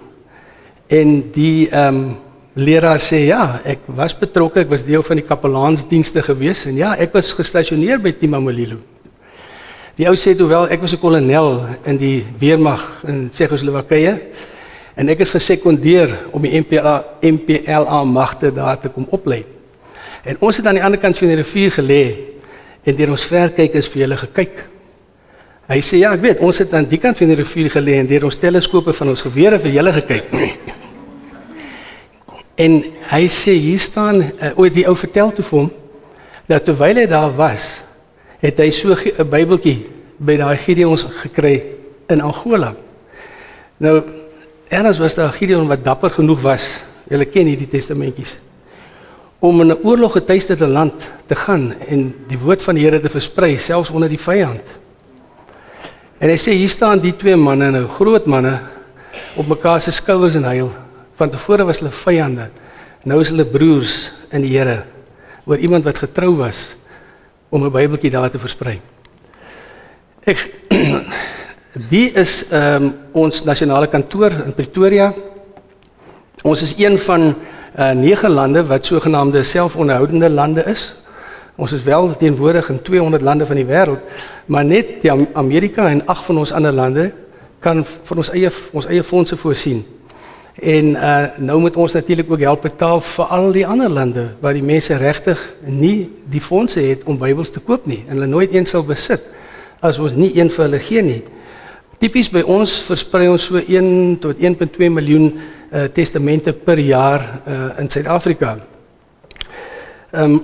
En 0.88 1.32
die 1.34 1.70
ehm 1.70 1.96
um, 1.96 2.15
leraar 2.56 3.01
sê 3.04 3.25
ja, 3.27 3.60
ek 3.68 3.84
was 3.92 4.13
betrokke, 4.15 4.62
ek 4.63 4.70
was 4.72 4.84
deel 4.88 5.04
van 5.04 5.20
die 5.20 5.25
kapelaansdienste 5.27 6.22
gewees 6.24 6.63
en 6.70 6.77
ja, 6.80 6.94
ek 6.96 7.12
was 7.18 7.34
gestasioneer 7.36 8.00
by 8.00 8.13
Timamolilo. 8.15 8.77
Die 10.00 10.08
ou 10.08 10.15
sê 10.15 10.32
hoewel 10.39 10.70
ek 10.72 10.82
was 10.82 10.94
'n 10.94 11.01
kolonel 11.01 11.65
in 11.86 11.98
die 11.98 12.25
weermag 12.39 13.04
in 13.08 13.30
Tsjechoslowakye 13.30 14.20
en 14.96 15.10
ek 15.10 15.20
is 15.20 15.32
gesekondeer 15.32 16.32
om 16.32 16.42
die 16.42 16.60
MPLA 16.62 17.04
MPLA 17.22 18.04
magte 18.04 18.51
daar 18.51 18.80
te 18.80 18.89
kom 18.89 19.08
oplei. 19.10 19.44
En 20.24 20.38
ons 20.39 20.58
het 20.58 20.65
aan 20.68 20.75
die 20.75 20.84
ander 20.84 21.00
kant 21.00 21.18
van 21.18 21.27
die 21.27 21.36
rivier 21.36 21.72
gelê 21.72 22.15
en 22.86 22.96
deur 22.96 23.12
ons 23.12 23.25
verkykers 23.25 23.88
vir 23.88 24.01
julle 24.01 24.18
gekyk. 24.18 24.70
Hy 25.68 25.82
sê 25.82 25.98
ja, 25.98 26.13
ek 26.13 26.22
weet, 26.22 26.39
ons 26.39 26.58
het 26.58 26.74
aan 26.74 26.86
die 26.86 26.98
kant 26.98 27.18
van 27.18 27.27
die 27.27 27.36
rivier 27.36 27.70
gelê 27.70 28.00
en 28.00 28.08
deur 28.08 28.25
ons 28.25 28.39
teleskope 28.39 28.94
van 28.94 29.10
ons 29.10 29.22
gewere 29.22 29.60
vir 29.60 29.72
julle 29.72 29.92
gekyk. 29.92 30.63
En 32.55 32.83
hy 33.12 33.27
sê 33.27 33.55
hier 33.59 33.79
staan 33.79 34.21
uh, 34.21 34.51
ooit 34.55 34.74
die 34.74 34.88
ou 34.88 34.95
vertel 34.95 35.31
toe 35.35 35.45
vir 35.45 35.59
hom 35.59 35.71
dat 36.47 36.65
terwyl 36.65 37.01
hy 37.01 37.07
daar 37.09 37.33
was, 37.35 37.81
het 38.39 38.59
hy 38.62 38.69
so 38.71 38.93
'n 38.93 39.29
Bybeltjie 39.29 39.88
by 40.17 40.38
daai 40.38 40.57
Gideons 40.57 41.07
gekry 41.24 41.63
in 42.07 42.21
Angola. 42.21 42.75
Nou 43.77 44.03
Ernst 44.69 45.00
was 45.00 45.15
daar 45.15 45.33
Gideon 45.33 45.67
wat 45.67 45.83
dapper 45.83 46.09
genoeg 46.09 46.41
was. 46.41 46.67
Julle 47.09 47.25
ken 47.25 47.47
hierdie 47.47 47.69
testamentjies 47.69 48.38
om 49.39 49.62
in 49.62 49.67
'n 49.67 49.83
oorloggetuisterde 49.83 50.67
land 50.67 51.12
te 51.25 51.35
gaan 51.35 51.74
en 51.88 52.15
die 52.27 52.38
woord 52.38 52.63
van 52.63 52.75
die 52.75 52.83
Here 52.83 53.00
te 53.00 53.09
versprei 53.09 53.57
selfs 53.57 53.89
onder 53.89 54.09
die 54.09 54.19
vyand. 54.19 54.62
En 56.17 56.29
hy 56.29 56.38
sê 56.38 56.51
hier 56.51 56.69
staan 56.69 57.00
die 57.00 57.15
twee 57.15 57.35
manne 57.35 57.71
nou, 57.71 57.88
groot 57.88 58.25
manne 58.25 58.59
op 59.35 59.47
mekaar 59.47 59.81
se 59.81 59.91
skouers 59.91 60.35
en 60.35 60.43
huil. 60.43 60.71
Van 61.15 61.29
tevore 61.29 61.63
was 61.63 61.79
hulle 61.79 61.91
vyande. 61.91 62.50
Nou 63.03 63.22
is 63.22 63.31
hulle 63.31 63.45
broers 63.45 64.12
in 64.34 64.43
die 64.43 64.57
Here 64.57 64.84
oor 65.45 65.62
iemand 65.62 65.86
wat 65.86 66.00
getrou 66.01 66.36
was 66.39 66.75
om 67.50 67.63
'n 67.63 67.72
Bybeltjie 67.72 68.10
daar 68.10 68.29
te 68.29 68.39
versprei. 68.39 68.81
Ek 70.25 70.50
die 71.93 72.12
is 72.12 72.45
ehm 72.50 72.84
um, 72.84 72.93
ons 73.12 73.43
nasionale 73.43 73.88
kantoor 73.88 74.31
in 74.31 74.53
Pretoria. 74.53 75.13
Ons 76.43 76.62
is 76.62 76.74
een 76.77 76.98
van 76.98 77.36
uh 77.77 77.91
nege 77.91 78.29
lande 78.29 78.65
wat 78.65 78.86
sogenaamde 78.86 79.43
selfonderhoudende 79.43 80.29
lande 80.29 80.63
is. 80.63 80.95
Ons 81.55 81.72
is 81.72 81.84
wel 81.84 82.15
teenwoordig 82.15 82.69
in 82.69 82.81
200 82.81 83.22
lande 83.22 83.45
van 83.45 83.55
die 83.55 83.65
wêreld, 83.65 84.00
maar 84.45 84.65
net 84.65 85.01
die 85.01 85.12
Amerika 85.34 85.89
en 85.89 86.07
ag 86.07 86.25
van 86.25 86.38
ons 86.38 86.51
ander 86.51 86.74
lande 86.74 87.12
kan 87.60 87.86
vir 87.86 88.17
ons 88.17 88.29
eie 88.29 88.51
ons 88.72 88.86
eie 88.86 89.03
fondse 89.03 89.38
voorsien. 89.38 89.86
En 90.55 90.85
uh 90.85 91.38
nou 91.38 91.59
moet 91.59 91.75
ons 91.75 91.93
natuurlik 91.93 92.31
ook 92.31 92.39
help 92.39 92.62
betaal 92.62 93.01
vir 93.01 93.25
al 93.25 93.51
die 93.51 93.67
ander 93.67 93.89
lande 93.89 94.27
waar 94.39 94.53
die 94.53 94.63
mense 94.63 94.95
regtig 94.97 95.39
nie 95.67 96.09
die 96.31 96.41
fondse 96.41 96.79
het 96.79 97.03
om 97.03 97.17
Bybels 97.19 97.51
te 97.51 97.59
koop 97.59 97.85
nie 97.85 98.05
en 98.07 98.15
hulle 98.15 98.31
nooit 98.31 98.53
een 98.53 98.65
sal 98.65 98.85
besit 98.88 99.24
as 99.83 100.00
ons 100.00 100.15
nie 100.15 100.31
een 100.38 100.50
vir 100.50 100.63
hulle 100.63 100.79
gee 100.79 101.01
nie. 101.03 101.21
Tipies 102.00 102.29
by 102.31 102.41
ons 102.41 102.71
versprei 102.88 103.27
ons 103.27 103.43
so 103.43 103.59
1 103.59 104.17
tot 104.24 104.39
1.2 104.39 104.89
miljoen 104.89 105.27
uh, 105.35 105.85
testamente 105.91 106.53
per 106.53 106.79
jaar 106.79 107.24
uh, 107.45 107.79
in 107.79 107.89
Suid-Afrika. 107.89 108.57
Ehm 110.12 110.39
um, 110.39 110.43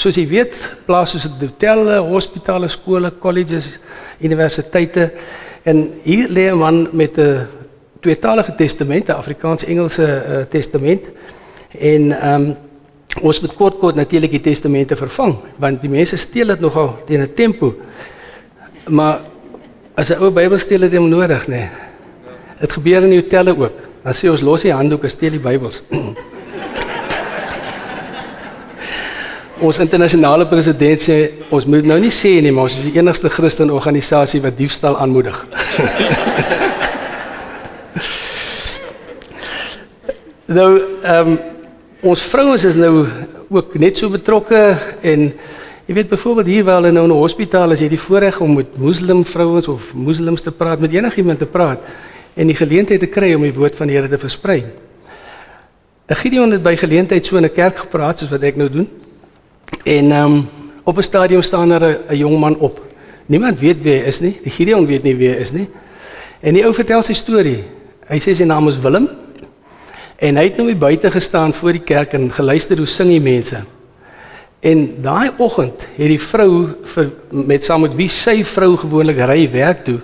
soos 0.00 0.16
jy 0.16 0.24
weet, 0.24 0.54
plaas 0.86 1.10
soos 1.12 1.26
hotelle, 1.26 1.98
hospitale, 2.00 2.70
skole, 2.72 3.10
colleges, 3.20 3.66
universiteite 4.22 5.10
en 5.62 5.92
hier 6.02 6.28
lê 6.28 6.50
'n 6.50 6.58
man 6.58 6.88
met 6.92 7.18
'n 7.18 7.46
tweetalige 8.00 8.54
testament, 8.54 9.08
'n 9.08 9.12
Afrikaans-Engelse 9.12 10.02
uh, 10.02 10.42
testament 10.50 11.00
en 11.78 12.12
ehm 12.12 12.42
um, 12.42 12.56
ons 13.22 13.40
moet 13.40 13.54
kort 13.54 13.78
kort 13.78 13.94
natuurlik 13.94 14.30
die 14.30 14.40
testamente 14.40 14.96
vervang 14.96 15.34
want 15.56 15.80
die 15.80 15.90
mense 15.90 16.16
steel 16.16 16.46
dit 16.46 16.60
nogal 16.60 16.96
teen 17.06 17.20
'n 17.22 17.34
tempo. 17.34 17.74
Maar 18.88 19.20
as 19.94 20.10
'n 20.10 20.22
ou 20.22 20.30
Bybel 20.30 20.58
steel 20.58 20.80
het 20.80 20.92
jy 20.92 20.98
nodig, 20.98 21.46
nê? 21.46 21.50
Nee. 21.50 21.68
Dit 22.60 22.72
gebeur 22.72 23.02
in 23.02 23.10
die 23.10 23.20
hotelle 23.20 23.56
ook. 23.56 23.72
Dan 24.02 24.14
sê 24.14 24.28
ons 24.30 24.40
los 24.40 24.62
die 24.62 24.72
handdoeke, 24.72 25.08
steel 25.08 25.30
die 25.30 25.40
Bybels. 25.40 25.82
ons 29.60 29.78
internasionale 29.82 30.46
president 30.48 31.00
sê 31.04 31.30
ons 31.52 31.66
moet 31.68 31.84
nou 31.86 31.98
nie 32.00 32.10
sê 32.14 32.40
nie, 32.40 32.52
maar 32.52 32.64
ons 32.68 32.78
is 32.80 32.84
die 32.88 32.98
enigste 32.98 33.28
Christen 33.32 33.70
organisasie 33.70 34.40
wat 34.44 34.56
diefstal 34.58 34.96
aanmoedig. 34.98 35.36
nou 40.58 40.70
ehm 41.04 41.28
um, 41.28 41.38
ons 42.00 42.22
vrouens 42.32 42.64
is 42.64 42.76
nou 42.80 43.04
ook 43.52 43.74
net 43.76 43.98
so 44.00 44.08
betrokke 44.08 44.76
en 45.04 45.20
jy 45.84 45.94
weet 45.98 46.08
byvoorbeeld 46.08 46.46
hier 46.48 46.64
wel 46.64 46.84
in 46.88 46.96
'n 46.96 47.10
hospitaal 47.12 47.70
as 47.72 47.80
jy 47.80 47.88
die 47.88 48.00
voorreg 48.00 48.40
om 48.40 48.54
met 48.56 48.78
moslim 48.78 49.24
vrouens 49.24 49.68
of 49.68 49.92
moslems 49.94 50.40
te 50.40 50.50
praat, 50.50 50.80
met 50.80 50.92
enigiemand 50.92 51.38
te 51.38 51.46
praat 51.46 51.78
en 52.34 52.46
die 52.46 52.56
geleentheid 52.56 53.00
te 53.00 53.06
kry 53.06 53.34
om 53.34 53.42
die 53.42 53.52
woord 53.52 53.76
van 53.76 53.86
die 53.86 53.96
Here 53.96 54.08
te 54.08 54.18
versprei. 54.18 54.64
Gideon 56.08 56.52
het 56.52 56.62
by 56.62 56.76
geleentheid 56.76 57.26
so 57.26 57.36
in 57.36 57.44
'n 57.44 57.52
kerk 57.52 57.78
gepraat 57.78 58.18
soos 58.18 58.30
wat 58.30 58.42
ek 58.42 58.56
nou 58.56 58.68
doen. 58.68 58.88
En 59.82 60.10
ehm 60.10 60.24
um, 60.24 60.48
op 60.84 60.96
'n 60.96 61.02
stadium 61.02 61.42
staan 61.42 61.68
daar 61.68 61.98
'n 62.08 62.16
jong 62.16 62.38
man 62.38 62.58
op. 62.58 62.80
Niemand 63.26 63.60
weet 63.60 63.82
wie 63.82 63.92
hy 63.92 64.06
is 64.06 64.20
nie. 64.20 64.40
Die 64.42 64.50
Gideon 64.50 64.86
weet 64.86 65.02
nie 65.02 65.16
wie 65.16 65.28
hy 65.28 65.34
is 65.34 65.52
nie. 65.52 65.68
En 66.40 66.54
die 66.54 66.64
ou 66.64 66.74
vertel 66.74 67.02
sy 67.02 67.12
storie. 67.12 67.64
Hy 68.08 68.18
sê 68.18 68.34
sy 68.34 68.44
naam 68.44 68.68
is 68.68 68.78
Willem. 68.78 69.08
En 70.18 70.36
hy 70.36 70.44
het 70.44 70.56
nou 70.56 70.74
buite 70.74 71.10
gestaan 71.10 71.54
voor 71.54 71.72
die 71.72 71.84
kerk 71.84 72.12
en 72.12 72.32
geluister 72.32 72.76
hoe 72.76 72.86
sing 72.86 73.08
die 73.08 73.20
mense. 73.20 73.62
En 74.60 74.94
daai 75.00 75.30
oggend 75.38 75.86
het 75.96 76.08
die 76.08 76.20
vrou 76.20 76.68
vir 76.84 77.10
met 77.30 77.64
saam 77.64 77.80
met 77.80 77.94
wie 77.96 78.08
sy 78.08 78.42
vrou 78.44 78.76
gewoonlik 78.76 79.16
ry 79.16 79.48
werk 79.50 79.84
toe, 79.84 80.00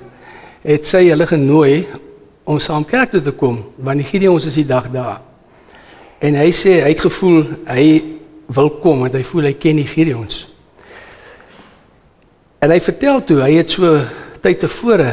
het 0.62 0.86
sy 0.86 1.08
hulle 1.10 1.26
genooi 1.26 1.86
om 2.44 2.60
saam 2.60 2.84
kerk 2.84 3.10
toe 3.10 3.20
te 3.20 3.34
kom 3.36 3.58
want 3.76 4.00
die 4.00 4.06
Gideon 4.08 4.38
ons 4.38 4.46
is 4.46 4.56
die 4.56 4.66
dag 4.66 4.88
daar. 4.92 5.20
En 6.24 6.38
hy 6.38 6.48
sê 6.56 6.78
hy 6.80 6.94
het 6.94 7.04
gevoel 7.04 7.42
hy 7.68 8.15
wil 8.46 8.70
kom 8.70 9.00
want 9.00 9.14
hy 9.14 9.22
voel 9.22 9.50
hy 9.50 9.54
ken 9.58 9.80
die 9.80 9.88
Gideons. 9.88 10.46
En 12.62 12.70
hy 12.70 12.80
vertel 12.80 13.24
toe 13.24 13.40
hy 13.42 13.52
het 13.58 13.70
so 13.70 13.98
tyd 14.42 14.60
tevore 14.62 15.10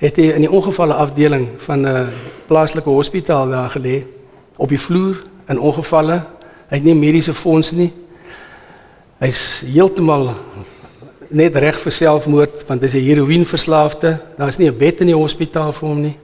het 0.00 0.16
hy 0.20 0.32
in 0.34 0.44
die 0.44 0.50
ongevalle 0.50 0.96
afdeling 1.00 1.48
van 1.66 1.86
'n 1.86 2.08
plaaslike 2.46 2.90
hospitaal 2.90 3.48
daar 3.48 3.70
gelê 3.70 4.04
op 4.56 4.68
die 4.68 4.80
vloer 4.80 5.22
in 5.48 5.60
ongevalle. 5.60 6.24
Hy 6.68 6.76
het 6.76 6.84
nie 6.84 6.94
mediese 6.94 7.34
fonds 7.34 7.72
nie. 7.72 7.92
Hy's 9.18 9.62
heeltemal 9.66 10.34
net 11.28 11.56
reg 11.56 11.78
vir 11.80 11.92
selfmoord 11.92 12.66
want 12.66 12.82
hy's 12.82 12.94
'n 12.94 13.06
heroïneverslaafde. 13.08 14.18
Daar's 14.36 14.58
nie 14.58 14.68
'n 14.68 14.78
bed 14.78 15.00
in 15.00 15.06
die 15.06 15.16
hospitaal 15.16 15.72
vir 15.72 15.88
hom 15.88 16.00
nie. 16.00 16.16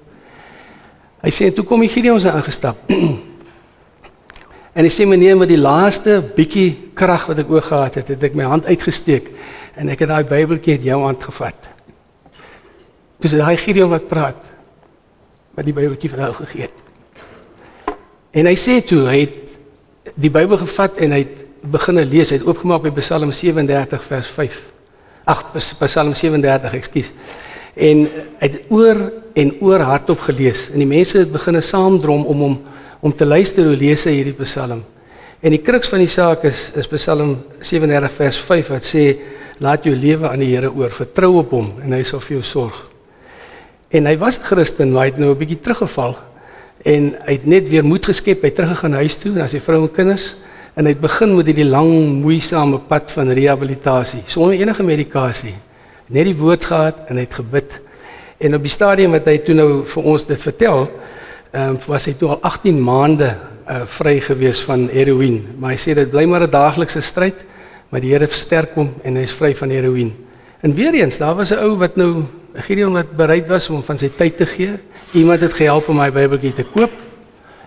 Hy 1.22 1.30
sê 1.30 1.52
toe 1.52 1.64
kom 1.64 1.80
die 1.80 1.88
Gideon 1.88 2.20
se 2.20 2.30
aangestap. 2.30 2.76
en 4.74 4.86
hy 4.86 4.92
sê 4.92 5.06
meneer 5.08 5.38
met 5.38 5.50
die 5.50 5.60
laaste 5.60 6.20
bietjie 6.36 6.92
krag 6.98 7.26
wat 7.30 7.42
ek 7.42 7.50
oor 7.50 7.64
gehad 7.64 7.98
het, 8.00 8.12
het 8.14 8.22
ek 8.30 8.38
my 8.38 8.46
hand 8.48 8.68
uitgesteek 8.68 9.30
en 9.80 9.90
ek 9.92 10.04
het 10.04 10.10
daai 10.12 10.24
Bybeltjie 10.28 10.78
uit 10.78 10.86
jou 10.86 11.00
hand 11.02 11.22
gevat. 11.24 11.68
Dis 13.20 13.34
daai 13.36 13.56
Gideon 13.60 13.92
wat 13.92 14.08
praat 14.10 14.48
wat 15.56 15.66
die 15.66 15.74
Bybeltjie 15.74 16.10
vir 16.12 16.24
hom 16.24 16.38
gegee 16.40 16.68
het. 16.68 17.96
En 18.32 18.46
hy 18.46 18.56
sê 18.58 18.78
toe 18.86 19.04
hy 19.08 19.20
het 19.24 20.14
die 20.14 20.30
Bybel 20.32 20.60
gevat 20.62 21.00
en 21.02 21.14
hy 21.16 21.24
het 21.24 21.46
begin 21.70 22.00
lees, 22.08 22.30
hy 22.30 22.38
het 22.38 22.46
oopgemaak 22.48 22.86
by 22.86 22.92
Psalm 23.02 23.32
37 23.36 24.04
vers 24.06 24.30
5. 24.38 24.60
Ag, 25.28 25.42
Psalm 25.52 26.14
37, 26.16 26.76
ekskuus 26.78 27.10
en 27.74 28.08
het 28.38 28.60
oor 28.68 28.98
en 29.32 29.52
oor 29.60 29.80
hardop 29.86 30.20
gelees 30.26 30.68
en 30.72 30.82
die 30.82 30.88
mense 30.88 31.18
het 31.18 31.32
begine 31.32 31.62
saamdrom 31.62 32.26
om 32.26 32.44
hom 32.44 32.56
om 33.00 33.12
te 33.12 33.24
luister 33.24 33.64
hoe 33.64 33.76
lees 33.76 34.04
hy 34.04 34.14
hierdie 34.18 34.36
Psalm. 34.44 34.82
En 35.40 35.54
die 35.54 35.62
kruks 35.64 35.88
van 35.88 36.02
die 36.02 36.10
saak 36.10 36.44
is 36.48 36.68
is 36.76 36.88
Psalm 36.92 37.38
37 37.60 38.12
vers 38.12 38.40
5 38.48 38.72
wat 38.74 38.88
sê 38.88 39.04
laat 39.60 39.84
jou 39.84 39.94
lewe 39.96 40.28
aan 40.28 40.40
die 40.40 40.50
Here 40.52 40.70
oor, 40.72 40.92
vertrou 40.92 41.38
op 41.40 41.52
hom 41.56 41.70
en 41.84 41.92
hy 41.96 42.02
sal 42.04 42.20
vir 42.24 42.38
jou 42.38 42.44
sorg. 42.44 42.76
En 43.90 44.06
hy 44.06 44.16
was 44.16 44.38
'n 44.38 44.44
Christen, 44.44 44.92
maar 44.92 45.04
hy 45.04 45.10
het 45.10 45.18
nou 45.18 45.30
'n 45.32 45.38
bietjie 45.38 45.60
teruggeval 45.60 46.16
en 46.84 47.16
hy 47.26 47.32
het 47.32 47.46
net 47.46 47.68
weer 47.68 47.84
moed 47.84 48.06
geskep, 48.06 48.42
hy 48.42 48.50
teruggegaan 48.50 48.92
huis 48.92 49.16
toe 49.16 49.32
na 49.32 49.46
sy 49.46 49.60
vrou 49.60 49.82
en 49.82 49.92
kinders 49.92 50.36
en 50.76 50.84
hy 50.84 50.92
het 50.92 51.00
begin 51.00 51.36
met 51.36 51.46
hierdie 51.46 51.68
lang 51.68 52.22
moeisame 52.22 52.78
pad 52.78 53.10
van 53.12 53.28
rehabilitasie 53.28 54.22
sonder 54.26 54.54
enige 54.54 54.82
medikasie 54.82 55.56
net 56.10 56.24
die 56.24 56.36
woord 56.36 56.64
gehad 56.64 57.06
en 57.08 57.16
hy 57.16 57.24
het 57.24 57.34
gebid. 57.38 57.76
En 58.40 58.54
op 58.54 58.62
die 58.62 58.72
stadium 58.72 59.12
wat 59.12 59.26
hy 59.26 59.36
toe 59.38 59.54
nou 59.54 59.84
vir 59.84 60.02
ons 60.02 60.24
dit 60.26 60.42
vertel, 60.42 60.88
ehm 61.50 61.68
um, 61.68 61.78
was 61.86 62.06
hy 62.06 62.14
toe 62.14 62.28
al 62.28 62.40
18 62.46 62.82
maande 62.82 63.36
uh, 63.66 63.82
vry 63.84 64.20
gewees 64.20 64.60
van 64.62 64.88
heroïne. 64.88 65.56
Maar 65.58 65.74
hy 65.74 65.78
sê 65.82 65.94
dit 65.94 66.10
bly 66.10 66.24
maar 66.24 66.46
'n 66.46 66.50
daaglikse 66.50 67.00
stryd, 67.00 67.44
maar 67.88 68.00
die 68.00 68.12
Here 68.12 68.26
versterk 68.26 68.74
hom 68.74 68.94
en 69.02 69.16
hy 69.16 69.22
is 69.22 69.34
vry 69.34 69.54
van 69.54 69.70
heroïne. 69.70 70.12
En 70.62 70.74
weer 70.74 70.94
eens, 70.94 71.18
daar 71.18 71.34
was 71.34 71.50
'n 71.50 71.58
ou 71.58 71.76
wat 71.78 71.96
nou 71.96 72.24
Gideon 72.54 72.92
wat 72.92 73.16
bereid 73.16 73.48
was 73.48 73.70
om 73.70 73.82
van 73.82 73.98
sy 73.98 74.10
tyd 74.16 74.36
te 74.36 74.46
gee. 74.46 74.78
Iemand 75.12 75.40
het 75.40 75.52
gehelp 75.52 75.88
om 75.88 75.96
my 75.96 76.10
Bybeltjie 76.10 76.52
te 76.52 76.64
koop. 76.64 76.90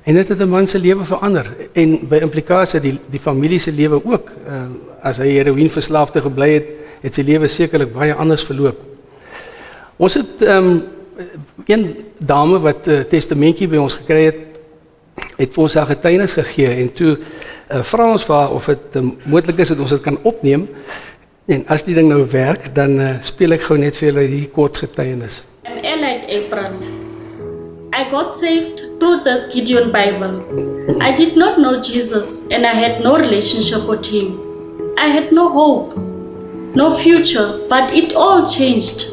En 0.04 0.13
dit 0.16 0.28
het 0.28 0.40
'n 0.40 0.50
man 0.50 0.68
se 0.68 0.80
lewe 0.80 1.06
verander 1.06 1.46
en 1.74 2.08
by 2.08 2.18
implikasie 2.18 2.80
die 2.80 3.00
die 3.10 3.20
familie 3.20 3.60
se 3.60 3.72
lewe 3.72 4.02
ook. 4.06 4.32
Ehm 4.48 4.56
uh, 4.56 4.68
as 5.02 5.18
hy 5.18 5.28
heroïne 5.28 5.70
verslaafde 5.70 6.22
gebly 6.22 6.54
het, 6.54 6.68
het 7.02 7.13
sy 7.13 7.22
lewe 7.22 7.48
sekerlik 7.48 7.94
baie 7.94 8.13
anders 8.13 8.44
verloop. 8.44 8.80
Ons 9.98 10.13
het 10.13 10.42
ehm 10.42 10.68
um, 10.68 10.84
een 11.65 12.05
dame 12.17 12.60
wat 12.60 12.88
'n 12.88 12.89
uh, 12.89 13.00
testamentjie 13.00 13.67
by 13.67 13.77
ons 13.77 13.96
gekry 13.96 14.24
het, 14.24 14.39
het 15.38 15.53
vir 15.53 15.63
ons 15.63 15.74
haar 15.74 15.86
getuienis 15.86 16.34
gegee 16.34 16.70
en 16.82 16.93
toe 16.93 17.17
uh, 17.17 17.82
vra 17.82 18.12
ons 18.12 18.27
haar 18.27 18.51
of 18.51 18.65
dit 18.65 18.96
uh, 18.96 19.60
is 19.60 19.67
dat 19.67 19.79
ons 19.79 19.89
dit 19.89 20.01
kan 20.01 20.17
opneem. 20.24 20.70
En 21.46 21.63
as 21.67 21.84
die 21.84 21.96
ding 21.96 22.08
nou 22.08 22.25
werk, 22.32 22.75
dan 22.75 23.00
uh, 23.00 23.10
speel 23.22 23.51
ek 23.51 23.65
gou 23.67 23.77
net 23.77 23.98
vir 24.00 24.08
julle 24.10 24.27
hierdie 24.27 24.51
kort 24.51 24.77
getuienis. 24.77 25.41
I'm 25.67 25.79
Elite 25.84 26.27
Abram. 26.32 26.79
I 27.93 28.10
got 28.10 28.32
saved 28.32 28.82
through 29.00 29.24
this 29.24 29.53
Gideon 29.53 29.91
Bible. 29.91 30.41
I 31.00 31.12
did 31.12 31.36
not 31.38 31.60
know 31.60 31.79
Jesus 31.79 32.48
and 32.50 32.65
I 32.65 32.74
had 32.74 33.03
no 33.03 33.17
relationship 33.17 33.88
with 33.88 34.05
him. 34.05 34.39
I 34.98 35.08
had 35.08 35.32
no 35.32 35.50
hope, 35.50 35.96
no 36.75 36.89
future, 36.89 37.67
but 37.70 37.93
it 37.93 38.15
all 38.15 38.46
changed. 38.46 39.12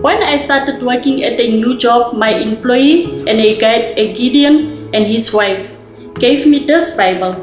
When 0.00 0.22
I 0.22 0.36
started 0.38 0.82
working 0.82 1.24
at 1.24 1.38
a 1.38 1.50
new 1.60 1.76
job, 1.76 2.14
my 2.14 2.30
employee 2.30 3.04
and 3.28 3.38
a 3.38 3.58
guide, 3.58 3.98
a 3.98 4.14
Gideon 4.14 4.88
and 4.94 5.06
his 5.06 5.30
wife, 5.34 5.70
gave 6.14 6.46
me 6.46 6.64
this 6.64 6.96
Bible 6.96 7.34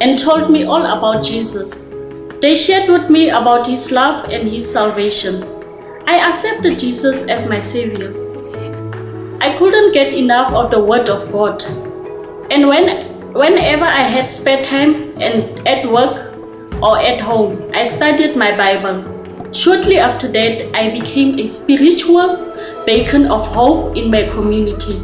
and 0.00 0.18
told 0.18 0.50
me 0.50 0.64
all 0.64 0.84
about 0.84 1.22
Jesus. 1.22 1.92
They 2.42 2.56
shared 2.56 2.90
with 2.90 3.08
me 3.08 3.30
about 3.30 3.68
his 3.68 3.92
love 3.92 4.28
and 4.30 4.48
his 4.48 4.68
salvation. 4.68 5.44
I 6.08 6.26
accepted 6.26 6.80
Jesus 6.80 7.28
as 7.28 7.48
my 7.48 7.60
Savior. 7.60 8.10
I 9.40 9.56
couldn't 9.56 9.92
get 9.92 10.12
enough 10.12 10.52
of 10.52 10.72
the 10.72 10.82
Word 10.82 11.08
of 11.08 11.30
God. 11.30 11.62
And 12.50 12.66
when, 12.66 13.32
whenever 13.32 13.84
I 13.84 14.02
had 14.02 14.32
spare 14.32 14.60
time 14.60 15.16
and 15.20 15.68
at 15.68 15.88
work 15.88 16.34
or 16.82 16.98
at 16.98 17.20
home, 17.20 17.70
I 17.72 17.84
studied 17.84 18.34
my 18.34 18.56
Bible. 18.56 19.15
Shortly 19.56 19.96
after 19.98 20.28
that, 20.32 20.76
I 20.76 20.90
became 20.90 21.38
a 21.38 21.46
spiritual 21.48 22.52
beacon 22.84 23.30
of 23.30 23.46
hope 23.46 23.96
in 23.96 24.10
my 24.10 24.24
community. 24.24 24.98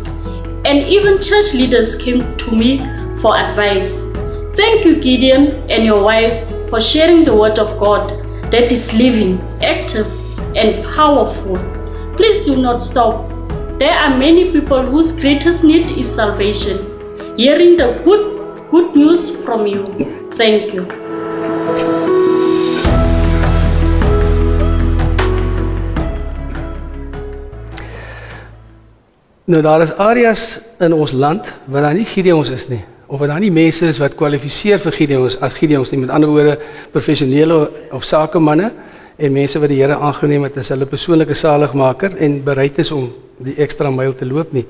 And 0.67 0.83
even 0.83 1.23
church 1.23 1.55
leaders 1.55 1.95
came 1.97 2.37
to 2.37 2.51
me 2.51 2.77
for 3.23 3.35
advice. 3.35 4.03
Thank 4.55 4.85
you, 4.85 5.01
Gideon 5.01 5.71
and 5.71 5.85
your 5.85 6.03
wives, 6.05 6.69
for 6.69 6.83
sharing 6.83 7.25
the 7.25 7.35
word 7.35 7.59
of 7.59 7.81
God 7.81 8.11
that 8.53 8.71
is 8.71 8.93
living, 8.93 9.41
active, 9.63 10.07
and 10.55 10.85
powerful. 10.95 11.57
Please 12.19 12.45
do 12.45 12.61
not 12.61 12.83
stop. 12.83 13.31
There 13.79 13.95
are 13.95 14.15
many 14.19 14.53
people 14.53 14.83
whose 14.83 15.13
greatest 15.13 15.65
need 15.65 15.93
is 15.93 16.15
salvation. 16.15 16.77
Hearing 17.39 17.79
the 17.79 17.99
good, 18.05 18.71
good 18.71 18.95
news 18.95 19.43
from 19.43 19.67
you. 19.67 20.29
Thank 20.33 20.75
you. 20.75 21.02
Nou 29.45 29.59
daar 29.63 29.83
is 29.83 29.91
areas 29.99 30.61
in 30.79 30.93
ons 30.95 31.13
land 31.13 31.49
waar 31.65 31.83
daar 31.83 31.97
nie 31.99 32.07
Gideons 32.07 32.51
is 32.51 32.69
nie 32.69 32.85
of 33.07 33.19
waar 33.19 33.29
daar 33.29 33.41
nie 33.43 33.51
mense 33.51 33.85
is 33.85 33.99
wat 33.99 34.15
kwalifiseer 34.15 34.79
vir 34.79 34.95
Gideons 34.95 35.35
as 35.43 35.57
Gideons 35.59 35.91
nie. 35.91 35.99
Met 36.01 36.13
ander 36.15 36.31
woorde, 36.31 36.55
professionele 36.95 37.57
of 37.91 38.07
sakemanne 38.07 38.71
en 39.19 39.35
mense 39.35 39.59
wat 39.59 39.69
die 39.69 39.81
Here 39.83 39.99
aangeneem 39.99 40.47
het 40.47 40.61
as 40.63 40.71
hulle 40.71 40.87
persoonlike 40.87 41.35
saligmaker 41.35 42.15
en 42.23 42.39
bereid 42.45 42.79
is 42.79 42.93
om 42.95 43.11
die 43.43 43.57
ekstra 43.59 43.91
myl 43.91 44.15
te 44.15 44.29
loop 44.31 44.55
nie. 44.55 44.63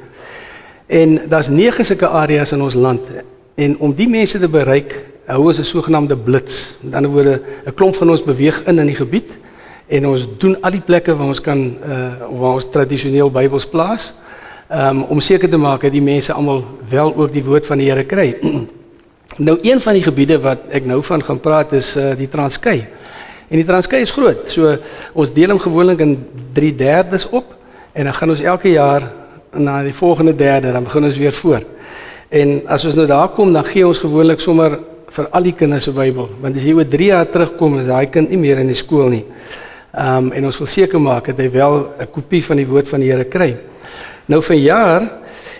En 0.88 1.20
daar's 1.28 1.52
nege 1.52 1.84
sulke 1.84 2.08
areas 2.08 2.54
in 2.56 2.64
ons 2.64 2.74
land 2.74 3.12
en 3.60 3.76
om 3.78 3.92
die 3.94 4.08
mense 4.08 4.40
te 4.40 4.48
bereik, 4.48 4.96
hou 5.28 5.46
ons 5.48 5.58
'n 5.58 5.64
sogenaamde 5.64 6.16
blits. 6.16 6.76
Met 6.80 6.94
ander 6.94 7.10
woorde, 7.10 7.42
'n 7.66 7.74
klomp 7.74 7.94
van 7.94 8.10
ons 8.10 8.24
beweeg 8.24 8.64
in 8.66 8.78
in 8.78 8.86
die 8.86 8.96
gebied 8.96 9.30
en 9.86 10.06
ons 10.06 10.26
doen 10.38 10.56
al 10.62 10.70
die 10.70 10.80
plekke 10.80 11.14
waar 11.14 11.28
ons 11.28 11.40
kan 11.40 11.76
uh 11.86 12.40
waar 12.40 12.54
ons 12.54 12.70
tradisioneel 12.70 13.30
Bybels 13.30 13.66
plaas 13.66 14.14
um, 14.72 15.02
om 15.02 15.20
seker 15.20 15.50
te 15.50 15.60
maak 15.60 15.84
dat 15.84 15.92
die 15.92 16.02
mense 16.02 16.32
almal 16.32 16.64
wel 16.88 17.14
ook 17.16 17.32
die 17.32 17.44
woord 17.44 17.66
van 17.68 17.78
die 17.78 17.90
Here 17.90 18.04
kry. 18.04 18.32
nou 19.48 19.58
een 19.62 19.80
van 19.80 19.96
die 19.96 20.04
gebiede 20.04 20.38
wat 20.40 20.68
ek 20.72 20.86
nou 20.88 21.02
van 21.04 21.24
gaan 21.24 21.40
praat 21.40 21.72
is 21.76 21.94
uh, 21.96 22.12
die 22.16 22.28
Transkei. 22.28 22.78
En 23.48 23.60
die 23.60 23.66
Transkei 23.68 24.02
is 24.02 24.12
groot. 24.14 24.48
So 24.52 24.76
ons 25.12 25.32
deel 25.32 25.52
hom 25.52 25.60
gewoonlik 25.60 26.00
in 26.00 26.16
3/3 26.56 27.28
op 27.30 27.54
en 27.92 28.08
dan 28.08 28.14
gaan 28.14 28.30
ons 28.30 28.40
elke 28.40 28.72
jaar 28.72 29.10
na 29.52 29.82
die 29.84 29.94
volgende 29.94 30.32
derde 30.36 30.72
dan 30.72 30.84
begin 30.84 31.04
ons 31.04 31.16
weer 31.20 31.32
voor. 31.32 31.64
En 32.28 32.62
as 32.66 32.84
ons 32.88 32.96
nou 32.96 33.06
daar 33.06 33.28
kom 33.28 33.52
dan 33.52 33.64
gee 33.64 33.86
ons 33.86 34.00
gewoonlik 34.00 34.40
sommer 34.40 34.78
vir 35.12 35.26
al 35.28 35.42
die 35.42 35.52
kinders 35.52 35.88
'n 35.88 35.92
Bybel, 35.92 36.30
want 36.40 36.56
as 36.56 36.62
jy 36.62 36.72
oor 36.72 36.88
3 36.88 37.06
jaar 37.06 37.28
terugkom 37.28 37.78
is 37.80 37.86
daai 37.86 38.06
kind 38.06 38.30
nie 38.30 38.38
meer 38.38 38.58
in 38.58 38.66
die 38.66 38.74
skool 38.74 39.08
nie. 39.08 39.24
Ehm 39.92 40.16
um, 40.16 40.32
en 40.32 40.44
ons 40.44 40.58
wil 40.58 40.66
seker 40.66 41.00
maak 41.00 41.26
dat 41.26 41.38
hy 41.38 41.50
wel 41.50 41.92
'n 42.00 42.06
kopie 42.10 42.44
van 42.44 42.56
die 42.56 42.66
woord 42.66 42.88
van 42.88 43.00
die 43.00 43.10
Here 43.10 43.24
kry. 43.24 43.56
Nou 44.30 44.38
vir 44.46 44.58
jaar 44.62 45.08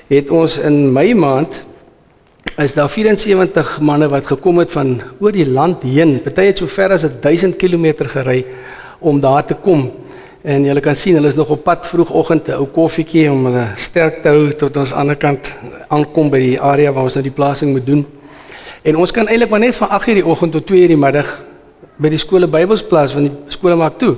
het 0.07 0.31
ons 0.31 0.59
in 0.63 0.93
Mei 0.95 1.15
maand 1.19 1.65
is 2.63 2.75
daar 2.77 2.91
74 2.91 3.81
manne 3.81 4.07
wat 4.13 4.29
gekom 4.31 4.61
het 4.63 4.71
van 4.71 5.01
oor 5.19 5.35
die 5.35 5.49
land 5.49 5.83
heen. 5.83 6.21
Party 6.23 6.45
het 6.51 6.61
so 6.63 6.71
ver 6.71 6.95
as 6.95 7.03
1000 7.03 7.57
km 7.59 8.07
gery 8.13 8.45
om 9.01 9.21
daar 9.21 9.45
te 9.47 9.55
kom. 9.55 9.91
En 10.43 10.65
jy 10.67 10.81
kan 10.81 10.97
sien 10.97 11.19
hulle 11.19 11.31
is 11.33 11.39
nog 11.39 11.51
op 11.51 11.65
pad 11.65 11.87
vroegoggend 11.87 12.49
'n 12.49 12.59
ou 12.61 12.67
koffietjie 12.67 13.31
om 13.31 13.47
hulle 13.47 13.67
sterk 13.77 14.23
te 14.23 14.29
hou 14.29 14.53
tot 14.53 14.77
ons 14.77 14.93
ander 14.93 15.17
kant 15.17 15.51
aankom 15.89 16.31
by 16.31 16.39
die 16.39 16.61
area 16.61 16.93
waar 16.93 17.05
ons 17.05 17.15
nou 17.15 17.23
die 17.23 17.35
plasing 17.35 17.73
moet 17.73 17.87
doen. 17.87 18.07
En 18.83 18.97
ons 18.97 19.11
kan 19.11 19.27
eintlik 19.27 19.51
maar 19.51 19.61
net 19.61 19.75
van 19.75 19.89
8:00 19.89 20.15
die 20.15 20.27
oggend 20.27 20.53
tot 20.53 20.67
2:00 20.67 20.87
die 20.87 20.97
middag 20.97 21.43
by 21.97 22.09
die 22.09 22.19
skole 22.19 22.47
Bybels 22.47 22.83
plaas 22.83 23.15
want 23.15 23.27
die 23.27 23.37
skole 23.49 23.77
maak 23.77 23.99
toe. 23.99 24.17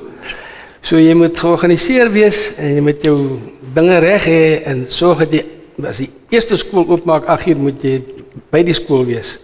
So 0.85 0.99
jy 1.01 1.15
moet 1.17 1.39
georganiseer 1.41 2.11
wees 2.13 2.51
en 2.61 2.75
jy 2.77 2.83
moet 2.85 3.01
jou 3.07 3.41
dinge 3.73 3.95
reg 4.05 4.27
hê 4.29 4.69
en 4.69 4.83
sorg 4.93 5.23
dat 5.23 5.33
jy 5.33 5.41
as 5.89 5.97
die 6.03 6.11
eerste 6.29 6.59
skool 6.61 6.85
oopmaak 6.93 7.25
8uur 7.33 7.57
moet 7.57 7.81
jy 7.81 8.05
by 8.53 8.61
die 8.69 8.77
skool 8.77 9.01
wees. 9.09 9.41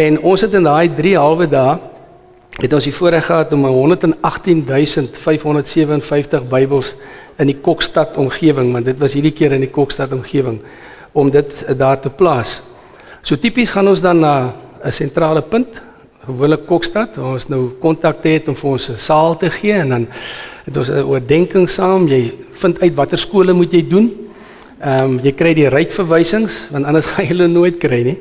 En 0.00 0.16
ons 0.24 0.40
het 0.40 0.48
in 0.56 0.64
daai 0.64 0.88
3 0.96 1.20
halwe 1.20 1.44
dae 1.52 1.76
het 2.56 2.72
ons 2.72 2.88
die 2.88 2.96
voorreg 2.96 3.28
gehad 3.28 3.52
om 3.52 3.68
118557 3.68 6.48
Bybels 6.48 6.96
in 7.36 7.52
die 7.52 7.60
Kokstad 7.60 8.16
omgewing, 8.16 8.72
want 8.72 8.88
dit 8.88 8.96
was 9.04 9.12
hierdie 9.18 9.34
keer 9.36 9.52
in 9.52 9.60
die 9.66 9.74
Kokstad 9.76 10.08
omgewing 10.16 10.64
om 11.12 11.28
dit 11.34 11.52
daar 11.76 12.00
te 12.00 12.08
plaas. 12.08 12.64
So 13.20 13.36
tipies 13.36 13.76
gaan 13.76 13.92
ons 13.92 14.00
dan 14.00 14.24
na 14.24 14.56
'n 14.84 14.92
sentrale 14.92 15.42
punt, 15.42 15.80
gewoonlik 16.24 16.66
Kokstad, 16.66 17.18
ons 17.18 17.48
nou 17.52 17.68
kontak 17.80 18.22
het 18.24 18.48
om 18.48 18.56
vir 18.56 18.70
ons 18.70 18.88
'n 18.90 18.96
saal 18.96 19.36
te 19.36 19.50
gee 19.50 19.72
en 19.72 19.88
dan 19.88 20.06
het 20.64 20.76
ons 20.76 20.88
'n 20.88 21.04
oordeenking 21.04 21.68
saam. 21.70 22.08
Jy 22.08 22.32
vind 22.52 22.80
uit 22.80 22.94
watter 22.94 23.18
skole 23.18 23.52
moet 23.52 23.72
jy 23.72 23.88
doen. 23.88 24.12
Ehm 24.80 25.04
um, 25.04 25.20
jy 25.22 25.32
kry 25.32 25.54
die 25.54 25.68
rytverwysings 25.68 26.68
want 26.70 26.84
anders 26.84 27.06
gaan 27.10 27.24
jy 27.24 27.30
hulle 27.30 27.48
nooit 27.48 27.78
kry 27.78 28.02
nie. 28.02 28.18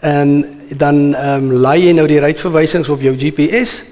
En 0.00 0.46
dan 0.76 1.14
ehm 1.14 1.50
um, 1.50 1.52
laai 1.52 1.86
jy 1.86 1.92
nou 1.92 2.06
die 2.06 2.20
rytverwysings 2.20 2.88
op 2.88 3.00
jou 3.00 3.14
GPS 3.16 3.84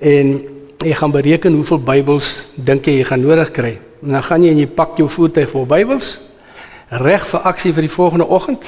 en 0.00 0.40
jy 0.78 0.94
gaan 0.94 1.10
bereken 1.10 1.52
hoeveel 1.54 1.78
Bybels 1.78 2.52
dink 2.56 2.86
jy 2.86 2.98
jy 2.98 3.04
gaan 3.04 3.20
nodig 3.20 3.50
kry. 3.50 3.78
En 4.02 4.08
dan 4.10 4.22
gaan 4.22 4.42
jy 4.42 4.50
en 4.50 4.58
jy 4.58 4.66
pak 4.66 4.96
jou 4.96 5.08
voertuig 5.08 5.50
vol 5.50 5.66
Bybels 5.66 6.20
reg 6.88 7.26
vir 7.26 7.40
aksie 7.40 7.72
vir 7.72 7.82
die 7.82 7.96
volgende 7.96 8.26
oggend. 8.28 8.64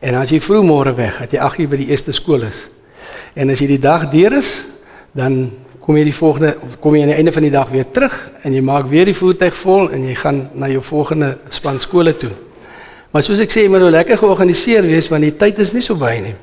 En 0.00 0.14
as 0.14 0.30
jy 0.30 0.40
vroeg 0.40 0.64
môre 0.64 0.94
weg, 0.96 1.18
dat 1.18 1.32
jy 1.32 1.38
8:00 1.38 1.68
by 1.68 1.76
die 1.76 1.90
eerste 1.90 2.12
skool 2.12 2.42
is. 2.42 2.68
En 3.34 3.50
as 3.50 3.60
jy 3.62 3.66
die 3.66 3.82
dag 3.82 4.08
deur 4.10 4.32
is, 4.38 4.64
dan 5.14 5.50
kom 5.80 5.96
jy 5.96 6.04
die 6.06 6.14
volgende 6.14 6.54
kom 6.82 6.94
jy 6.94 7.02
aan 7.02 7.12
die 7.12 7.18
einde 7.18 7.32
van 7.32 7.46
die 7.46 7.52
dag 7.54 7.70
weer 7.72 7.86
terug 7.90 8.14
en 8.44 8.54
jy 8.54 8.60
maak 8.62 8.86
weer 8.90 9.08
die 9.08 9.16
voertuig 9.16 9.56
vol 9.56 9.88
en 9.90 10.04
jy 10.06 10.14
gaan 10.18 10.44
na 10.54 10.68
jou 10.70 10.82
volgende 10.84 11.36
span 11.50 11.80
skole 11.82 12.14
toe. 12.16 12.30
Maar 13.10 13.24
soos 13.26 13.40
ek 13.42 13.50
sê, 13.50 13.64
jy 13.64 13.70
moet 13.72 13.82
nou 13.82 13.90
lekker 13.90 14.20
georganiseer 14.20 14.86
wees 14.86 15.08
want 15.10 15.26
die 15.26 15.34
tyd 15.38 15.58
is 15.62 15.72
nie 15.74 15.82
so 15.82 15.98
baie 15.98 16.20
nie. 16.22 16.36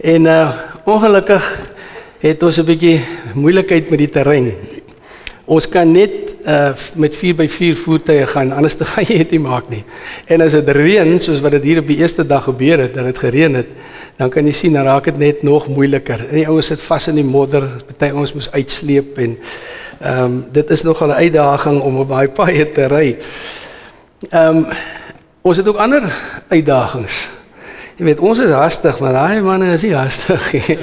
En 0.00 0.28
uh 0.28 0.42
ongelukkig 0.90 1.44
het 2.20 2.42
ons 2.42 2.58
'n 2.58 2.64
bietjie 2.64 3.00
moeilikheid 3.34 3.90
met 3.90 3.98
die 3.98 4.08
terrein. 4.08 4.52
Ons 5.44 5.68
kan 5.68 5.92
net 5.92 6.34
uh 6.44 6.72
met 6.96 7.16
4x4 7.16 7.76
voertuie 7.76 8.26
gaan, 8.26 8.52
anders 8.52 8.74
te 8.76 8.84
gaan 8.92 9.04
jy 9.04 9.18
dit 9.18 9.30
nie 9.30 9.44
maak 9.44 9.68
nie. 9.68 9.84
En 10.26 10.40
as 10.40 10.52
dit 10.52 10.68
reën 10.68 11.20
soos 11.20 11.40
wat 11.40 11.52
dit 11.52 11.62
hier 11.62 11.78
op 11.78 11.86
die 11.86 12.00
eerste 12.00 12.26
dag 12.26 12.44
gebeur 12.44 12.78
het, 12.78 12.94
dat 12.94 13.04
dit 13.04 13.18
gereën 13.18 13.54
het, 13.54 13.68
dan 14.20 14.28
kan 14.28 14.44
jy 14.44 14.52
sien 14.52 14.74
dan 14.76 14.84
raak 14.84 15.06
dit 15.08 15.16
net 15.16 15.42
nog 15.42 15.68
moeiliker. 15.72 16.26
En 16.28 16.36
die 16.36 16.44
ouens 16.48 16.68
sit 16.68 16.80
vas 16.84 17.06
in 17.08 17.16
die 17.16 17.24
modder, 17.24 17.64
party 17.88 18.10
ons 18.12 18.34
moet 18.36 18.50
uitsleep 18.52 19.20
en 19.24 19.36
ehm 20.00 20.24
um, 20.24 20.34
dit 20.52 20.70
is 20.70 20.82
nogal 20.84 21.08
'n 21.08 21.24
uitdaging 21.24 21.80
om 21.80 21.98
op 22.00 22.08
daai 22.08 22.28
paaie 22.28 22.66
te 22.72 22.86
ry. 22.88 23.16
Ehm 24.28 24.56
um, 24.56 24.66
ons 25.42 25.56
het 25.56 25.68
ook 25.68 25.76
ander 25.76 26.04
uitdagings. 26.48 27.28
Jy 27.96 28.04
weet, 28.04 28.20
ons 28.20 28.38
is 28.38 28.50
hastig, 28.50 29.00
maar 29.00 29.12
daai 29.12 29.40
manne 29.40 29.72
is 29.72 29.82
nie 29.82 29.94
hastig 29.94 30.52
nie. 30.52 30.78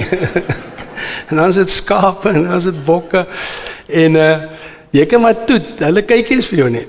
en 1.28 1.36
dan 1.36 1.48
is 1.48 1.54
dit 1.54 1.70
skape 1.70 2.28
en 2.28 2.42
dan 2.42 2.56
is 2.56 2.64
dit 2.64 2.84
bokke 2.84 3.26
en 3.86 4.14
uh 4.16 4.36
jy 4.90 5.06
kan 5.06 5.20
maar 5.20 5.44
toe, 5.44 5.60
hulle 5.78 6.02
kyk 6.02 6.30
eens 6.30 6.46
vir 6.46 6.58
jou 6.58 6.70
nie. 6.70 6.86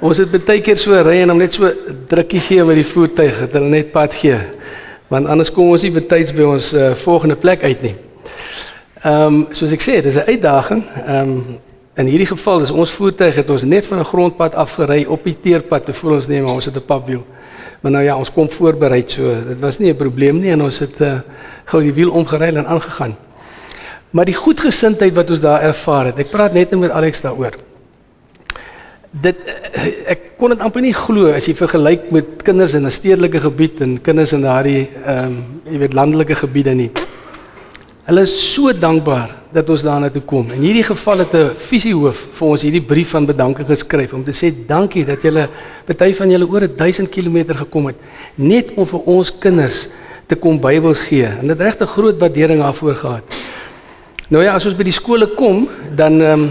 Ons 0.00 0.18
het 0.18 0.44
baie 0.44 0.60
keer 0.60 0.76
so 0.76 1.02
ry 1.02 1.20
en 1.20 1.28
hom 1.28 1.38
net 1.38 1.54
so 1.54 1.68
drukkie 2.08 2.40
gee 2.40 2.64
met 2.64 2.76
die 2.76 2.92
voertuig, 2.92 3.40
dat 3.40 3.52
hulle 3.52 3.68
net 3.68 3.92
pad 3.92 4.14
gee 4.14 4.55
want 5.08 5.26
anders 5.26 5.52
kom 5.52 5.70
ons 5.70 5.82
nie 5.82 5.92
betyds 5.94 6.32
by 6.32 6.42
ons 6.42 6.72
uh, 6.74 6.94
volgende 6.94 7.36
plek 7.36 7.62
uit 7.62 7.82
nie. 7.82 7.94
Ehm 9.04 9.26
um, 9.26 9.46
soos 9.52 9.72
ek 9.72 9.84
sê, 9.84 10.00
dis 10.02 10.16
'n 10.16 10.26
uitdaging. 10.26 10.84
Ehm 11.06 11.30
um, 11.30 11.58
in 11.96 12.06
hierdie 12.06 12.28
geval 12.28 12.60
is 12.60 12.70
ons 12.70 12.90
voertuig 12.90 13.34
het 13.34 13.50
ons 13.50 13.62
net 13.62 13.86
van 13.86 13.98
'n 13.98 14.04
grondpad 14.04 14.54
afgery 14.54 15.04
op 15.08 15.24
die 15.24 15.36
teerpad 15.40 15.84
te 15.84 15.92
voel 15.92 16.14
ons 16.14 16.26
neem 16.26 16.44
ons 16.44 16.64
het 16.64 16.76
'n 16.76 16.84
papwiel. 16.86 17.24
Maar 17.80 17.92
nou 17.92 18.04
ja, 18.04 18.16
ons 18.16 18.30
kom 18.30 18.50
voorberei 18.50 19.04
so. 19.06 19.22
Dit 19.48 19.60
was 19.60 19.78
nie 19.78 19.90
'n 19.90 19.96
probleem 19.96 20.40
nie 20.40 20.50
en 20.50 20.62
ons 20.62 20.78
het 20.78 21.00
uh, 21.00 21.20
gou 21.64 21.82
die 21.82 21.92
wiel 21.92 22.10
omgeruil 22.10 22.56
en 22.56 22.66
aangegaan. 22.66 23.16
Maar 24.10 24.24
die 24.24 24.34
goedgesindheid 24.34 25.14
wat 25.14 25.30
ons 25.30 25.40
daar 25.40 25.62
ervaar 25.62 26.04
het. 26.04 26.18
Ek 26.18 26.30
praat 26.30 26.52
net 26.52 26.70
met 26.70 26.90
Alex 26.90 27.20
daaroor. 27.20 27.65
Dit 29.10 29.36
eh, 29.46 30.12
ek 30.12 30.22
kon 30.38 30.50
dit 30.52 30.60
amper 30.60 30.82
nie 30.82 30.94
glo 30.94 31.30
as 31.32 31.46
jy 31.46 31.54
vergelyk 31.56 32.10
met 32.12 32.42
kinders 32.44 32.74
in 32.74 32.86
'n 32.86 32.90
stedelike 32.90 33.40
gebied 33.40 33.80
en 33.80 34.00
kinders 34.00 34.32
in 34.32 34.42
daardie 34.42 34.88
ehm 35.04 35.26
um, 35.26 35.36
jy 35.70 35.78
weet 35.78 35.94
landelike 35.94 36.34
gebiede 36.34 36.74
nie. 36.74 36.90
Hulle 38.06 38.22
is 38.22 38.54
so 38.54 38.72
dankbaar 38.72 39.34
dat 39.52 39.70
ons 39.70 39.82
daarna 39.82 40.10
toe 40.10 40.22
kom. 40.22 40.50
In 40.50 40.62
hierdie 40.62 40.84
geval 40.84 41.18
het 41.18 41.34
'n 41.34 41.54
visiehoof 41.54 42.28
vir 42.38 42.48
ons 42.48 42.62
hierdie 42.62 42.82
brief 42.82 43.10
van 43.10 43.26
bedanking 43.26 43.66
geskryf 43.66 44.12
om 44.12 44.24
te 44.24 44.32
sê 44.32 44.52
dankie 44.66 45.04
dat 45.04 45.22
julle 45.22 45.48
party 45.86 46.12
van 46.14 46.30
julle 46.30 46.46
oor 46.48 46.68
1000 46.68 47.10
km 47.10 47.54
gekom 47.54 47.86
het 47.86 47.96
net 48.34 48.70
om 48.76 48.86
vir 48.86 49.00
ons 49.06 49.38
kinders 49.38 49.88
te 50.26 50.34
kom 50.34 50.60
Bybels 50.60 50.98
gee. 50.98 51.24
En 51.24 51.46
dit 51.46 51.60
regtig 51.60 51.90
groot 51.90 52.18
waardering 52.18 52.60
daarvoor 52.60 52.94
gehad. 52.94 53.22
Nou 54.28 54.42
ja, 54.42 54.54
as 54.54 54.66
ons 54.66 54.74
by 54.74 54.82
die 54.84 54.92
skole 54.92 55.26
kom, 55.26 55.68
dan 55.94 56.20
ehm 56.20 56.40
um, 56.40 56.50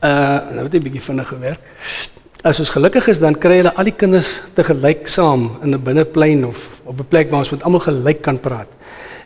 uh 0.00 0.38
nou 0.54 0.64
het 0.64 0.74
'n 0.74 0.82
bietjie 0.82 1.02
vinnig 1.02 1.28
gewerk. 1.28 1.60
As 2.42 2.58
ons 2.58 2.70
gelukkig 2.70 3.08
is, 3.08 3.18
dan 3.18 3.38
kry 3.38 3.56
hulle 3.56 3.74
al 3.74 3.84
die 3.84 3.96
kinders 3.96 4.42
te 4.54 4.64
gelyk 4.64 5.08
saam 5.08 5.58
in 5.62 5.74
'n 5.74 5.82
binneplein 5.82 6.46
of 6.46 6.68
op 6.84 6.98
'n 6.98 7.08
plek 7.08 7.30
waar 7.30 7.38
ons 7.38 7.50
met 7.50 7.62
almal 7.62 7.80
gelyk 7.80 8.22
kan 8.22 8.40
praat. 8.40 8.68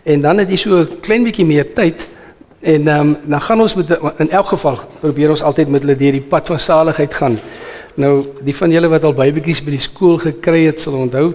En 0.02 0.20
dan 0.20 0.38
het 0.38 0.50
jy 0.50 0.56
so 0.56 0.76
'n 0.76 1.00
klein 1.00 1.22
bietjie 1.22 1.44
meer 1.44 1.74
tyd 1.74 2.08
en 2.60 2.88
ehm 2.88 3.00
um, 3.00 3.16
dan 3.24 3.40
gaan 3.40 3.60
ons 3.60 3.74
met 3.74 3.98
in 4.18 4.30
elk 4.30 4.46
geval 4.46 4.78
probeer 5.00 5.30
ons 5.30 5.42
altyd 5.42 5.68
met 5.68 5.82
hulle 5.82 5.96
deur 5.96 6.12
die 6.12 6.28
pad 6.28 6.46
van 6.46 6.58
saligheid 6.58 7.14
gaan. 7.14 7.38
Nou 7.94 8.24
die 8.42 8.56
van 8.56 8.70
julle 8.70 8.88
wat 8.88 9.04
al 9.04 9.14
Bybeltjies 9.14 9.62
by 9.64 9.70
die 9.70 9.80
skool 9.80 10.18
gekry 10.18 10.64
het, 10.64 10.80
sal 10.80 10.92
onthou, 10.92 11.34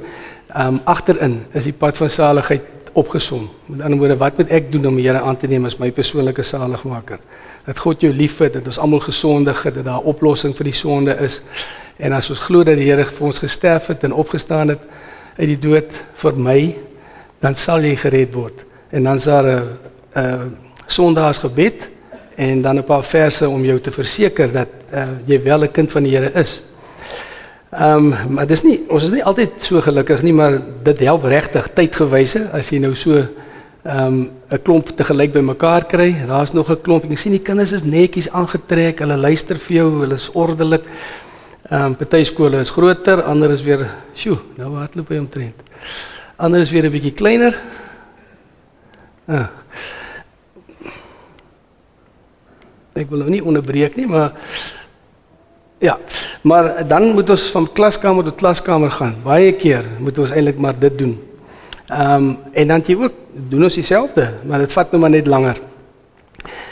ehm 0.53 0.67
um, 0.67 0.81
agterin 0.83 1.45
is 1.53 1.63
die 1.63 1.73
pad 1.73 1.97
van 1.97 2.09
saligheid 2.09 2.61
opgesom. 2.99 3.47
Met 3.65 3.81
ander 3.85 3.99
woorde, 3.99 4.17
wat 4.19 4.37
moet 4.37 4.51
ek 4.59 4.71
doen 4.73 4.89
om 4.91 4.99
die 4.99 5.07
Here 5.07 5.21
aan 5.21 5.37
te 5.39 5.47
neem 5.47 5.65
as 5.65 5.77
my 5.79 5.91
persoonlike 5.95 6.43
saligmaker? 6.43 7.19
Dat 7.65 7.79
God 7.79 8.01
jou 8.01 8.11
liefhet, 8.13 8.53
dat 8.53 8.67
ons 8.69 8.79
almal 8.81 9.03
gesondig 9.05 9.63
het, 9.63 9.75
dat 9.75 9.85
daar 9.85 10.01
'n 10.01 10.11
oplossing 10.13 10.55
vir 10.55 10.63
die 10.63 10.73
sonde 10.73 11.15
is. 11.19 11.41
En 11.97 12.13
as 12.13 12.29
ons 12.29 12.39
glo 12.39 12.63
dat 12.63 12.77
die 12.77 12.87
Here 12.91 13.05
vir 13.05 13.25
ons 13.27 13.39
gesterf 13.39 13.87
het 13.87 14.03
en 14.03 14.13
opgestaan 14.13 14.67
het 14.69 14.79
uit 15.37 15.47
die 15.47 15.59
dood 15.59 15.91
vir 16.13 16.33
my 16.35 16.75
dan 17.39 17.55
sal 17.55 17.83
jy 17.83 17.95
gered 17.99 18.33
word. 18.35 18.65
En 18.91 19.03
dan 19.03 19.15
is 19.15 19.23
daar 19.23 19.45
'n 19.45 19.77
'n 20.15 20.57
Sondagsgebed 20.87 21.89
en 22.35 22.61
dan 22.61 22.77
'n 22.77 22.83
paar 22.83 23.03
verse 23.03 23.49
om 23.49 23.65
jou 23.65 23.79
te 23.79 23.91
verseker 23.91 24.51
dat 24.51 24.67
uh, 24.93 25.07
jy 25.25 25.43
wel 25.43 25.63
'n 25.63 25.71
kind 25.71 25.91
van 25.91 26.03
die 26.03 26.15
Here 26.15 26.31
is. 26.33 26.61
Ehm 27.69 28.13
um, 28.13 28.33
maar 28.33 28.47
dis 28.49 28.63
nie 28.65 28.79
ons 28.89 29.03
is 29.03 29.11
nie 29.13 29.23
altyd 29.23 29.61
so 29.61 29.81
gelukkig 29.85 30.23
nie, 30.25 30.33
maar 30.33 30.55
dit 30.83 30.99
help 31.05 31.27
regtig 31.29 31.67
tydgewyse 31.77 32.47
as 32.57 32.71
jy 32.73 32.79
nou 32.81 32.95
so 32.97 33.13
ehm 33.19 34.05
um, 34.05 34.31
'n 34.49 34.61
klomp 34.63 34.89
te 34.89 35.03
gelyk 35.03 35.31
bymekaar 35.31 35.85
kry. 35.85 36.15
Daar's 36.27 36.53
nog 36.53 36.69
'n 36.69 36.81
klomp. 36.81 37.05
Ek 37.05 37.17
sien 37.17 37.31
die 37.31 37.45
kinders 37.45 37.71
is 37.71 37.83
netjies 37.83 38.29
aangetrek. 38.29 38.99
Hulle 38.99 39.17
luister 39.17 39.57
vir 39.57 39.75
jou. 39.75 40.01
Hulle 40.01 40.15
is 40.15 40.29
ordelik. 40.33 40.83
Ehm 41.69 41.85
um, 41.85 41.95
party 41.95 42.23
skole 42.23 42.59
is 42.59 42.71
groter, 42.71 43.21
ander 43.23 43.51
is 43.51 43.61
weer, 43.61 43.83
sjoe, 44.17 44.39
nou 44.57 44.71
hardloop 44.73 45.09
hy 45.09 45.19
omtrent. 45.19 45.59
Ander 46.37 46.59
is 46.61 46.71
weer 46.71 46.85
'n 46.85 46.91
bietjie 46.91 47.13
kleiner. 47.13 47.53
Ah. 49.27 49.49
Ek 52.95 53.09
wil 53.09 53.19
nou 53.19 53.29
nie 53.29 53.43
onderbreek 53.43 53.95
nie, 53.95 54.07
maar 54.07 54.33
ja, 55.79 55.97
maar 56.41 56.87
dan 56.87 57.11
moet 57.15 57.29
ons 57.29 57.49
van 57.51 57.67
klaskamer 57.73 58.23
tot 58.23 58.35
klaskamer 58.35 58.91
gaan. 58.91 59.15
Baie 59.23 59.51
keer 59.55 59.85
moet 59.99 60.19
ons 60.19 60.31
eintlik 60.31 60.59
maar 60.59 60.77
dit 60.79 60.97
doen. 60.97 61.17
Ehm 61.89 62.13
um, 62.13 62.37
en 62.53 62.67
dan 62.67 62.83
jy 62.85 62.95
ook 62.95 63.13
doen 63.49 63.63
ons 63.63 63.75
dieselfde, 63.75 64.27
maar 64.45 64.59
dit 64.59 64.71
vat 64.71 64.91
nou 64.91 65.01
maar 65.01 65.09
net 65.09 65.27
langer. 65.27 65.57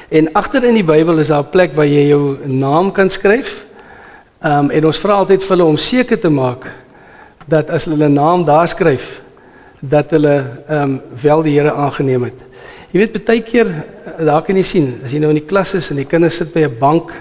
En 0.10 0.30
agter 0.34 0.63
in 0.63 0.78
die 0.78 0.86
Bybel 0.86 1.20
is 1.20 1.28
daar 1.28 1.43
'n 1.43 1.50
plek 1.50 1.76
waar 1.76 1.88
jy 1.88 2.08
jou 2.08 2.38
naam 2.46 2.91
kan 2.91 3.10
skryf. 3.10 3.65
Ehm 4.41 4.65
um, 4.65 4.70
en 4.70 4.86
ons 4.86 5.00
vra 5.00 5.13
altyd 5.13 5.43
vir 5.43 5.58
hulle 5.58 5.70
om 5.70 5.78
seker 5.78 6.20
te 6.20 6.30
maak 6.30 6.67
dat 7.48 7.70
as 7.70 7.86
hulle 7.86 8.08
'n 8.08 8.13
naam 8.13 8.46
daar 8.46 8.67
skryf, 8.67 9.22
dat 9.80 10.10
hulle 10.10 10.46
ehm 10.67 10.82
um, 10.84 11.02
wel 11.22 11.41
die 11.41 11.60
Here 11.60 11.74
aangeneem 11.74 12.24
het. 12.24 12.39
Jy 12.91 13.00
weet 13.00 13.26
baie 13.26 13.41
keer 13.41 13.67
eh, 13.67 14.26
daar 14.26 14.41
kan 14.41 14.56
jy 14.56 14.63
sien 14.63 15.02
as 15.04 15.12
jy 15.12 15.20
nou 15.20 15.30
in 15.30 15.41
die 15.41 15.50
klas 15.50 15.74
is 15.74 15.89
en 15.89 15.96
die 15.96 16.06
kinders 16.06 16.38
sit 16.38 16.54
by 16.54 16.60
'n 16.60 16.78
bank 16.80 17.12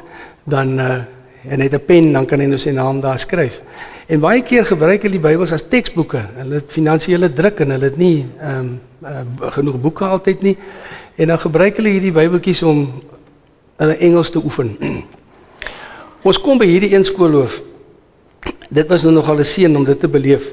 dan 0.44 0.78
uh 0.78 1.15
en 1.48 1.60
het 1.60 1.74
'n 1.74 1.84
pen 1.86 2.12
dan 2.12 2.26
kan 2.26 2.40
hy 2.40 2.46
nou 2.46 2.58
sy 2.58 2.70
naam 2.70 3.00
daar 3.00 3.18
skryf. 3.18 3.60
En 4.06 4.20
baie 4.20 4.42
keer 4.42 4.66
gebruik 4.66 5.02
hulle 5.02 5.18
die 5.18 5.22
Bybels 5.22 5.52
as 5.52 5.64
teksboeke. 5.66 6.20
Hulle 6.36 6.54
het 6.54 6.70
finansiële 6.70 7.32
druk 7.32 7.60
en 7.60 7.70
hulle 7.74 7.84
het 7.84 7.96
nie 7.96 8.26
ehm 8.40 8.58
um, 8.58 8.80
uh, 9.02 9.50
genoeg 9.50 9.80
boeke 9.80 10.04
altyd 10.04 10.42
nie. 10.42 10.56
En 11.16 11.26
dan 11.26 11.38
gebruik 11.38 11.76
hulle 11.76 11.88
hierdie 11.88 12.12
Bybeltjies 12.12 12.62
om 12.62 13.02
hulle 13.76 13.96
Engels 13.96 14.30
te 14.30 14.38
oefen. 14.38 14.76
Ons 16.28 16.38
kom 16.40 16.58
by 16.58 16.66
hierdie 16.70 16.94
een 16.94 17.04
skoolhoof. 17.04 17.58
Dit 18.68 18.86
was 18.88 19.02
nou 19.02 19.14
nogal 19.14 19.38
'n 19.42 19.44
seën 19.44 19.76
om 19.76 19.84
dit 19.84 20.00
te 20.00 20.08
beleef. 20.08 20.52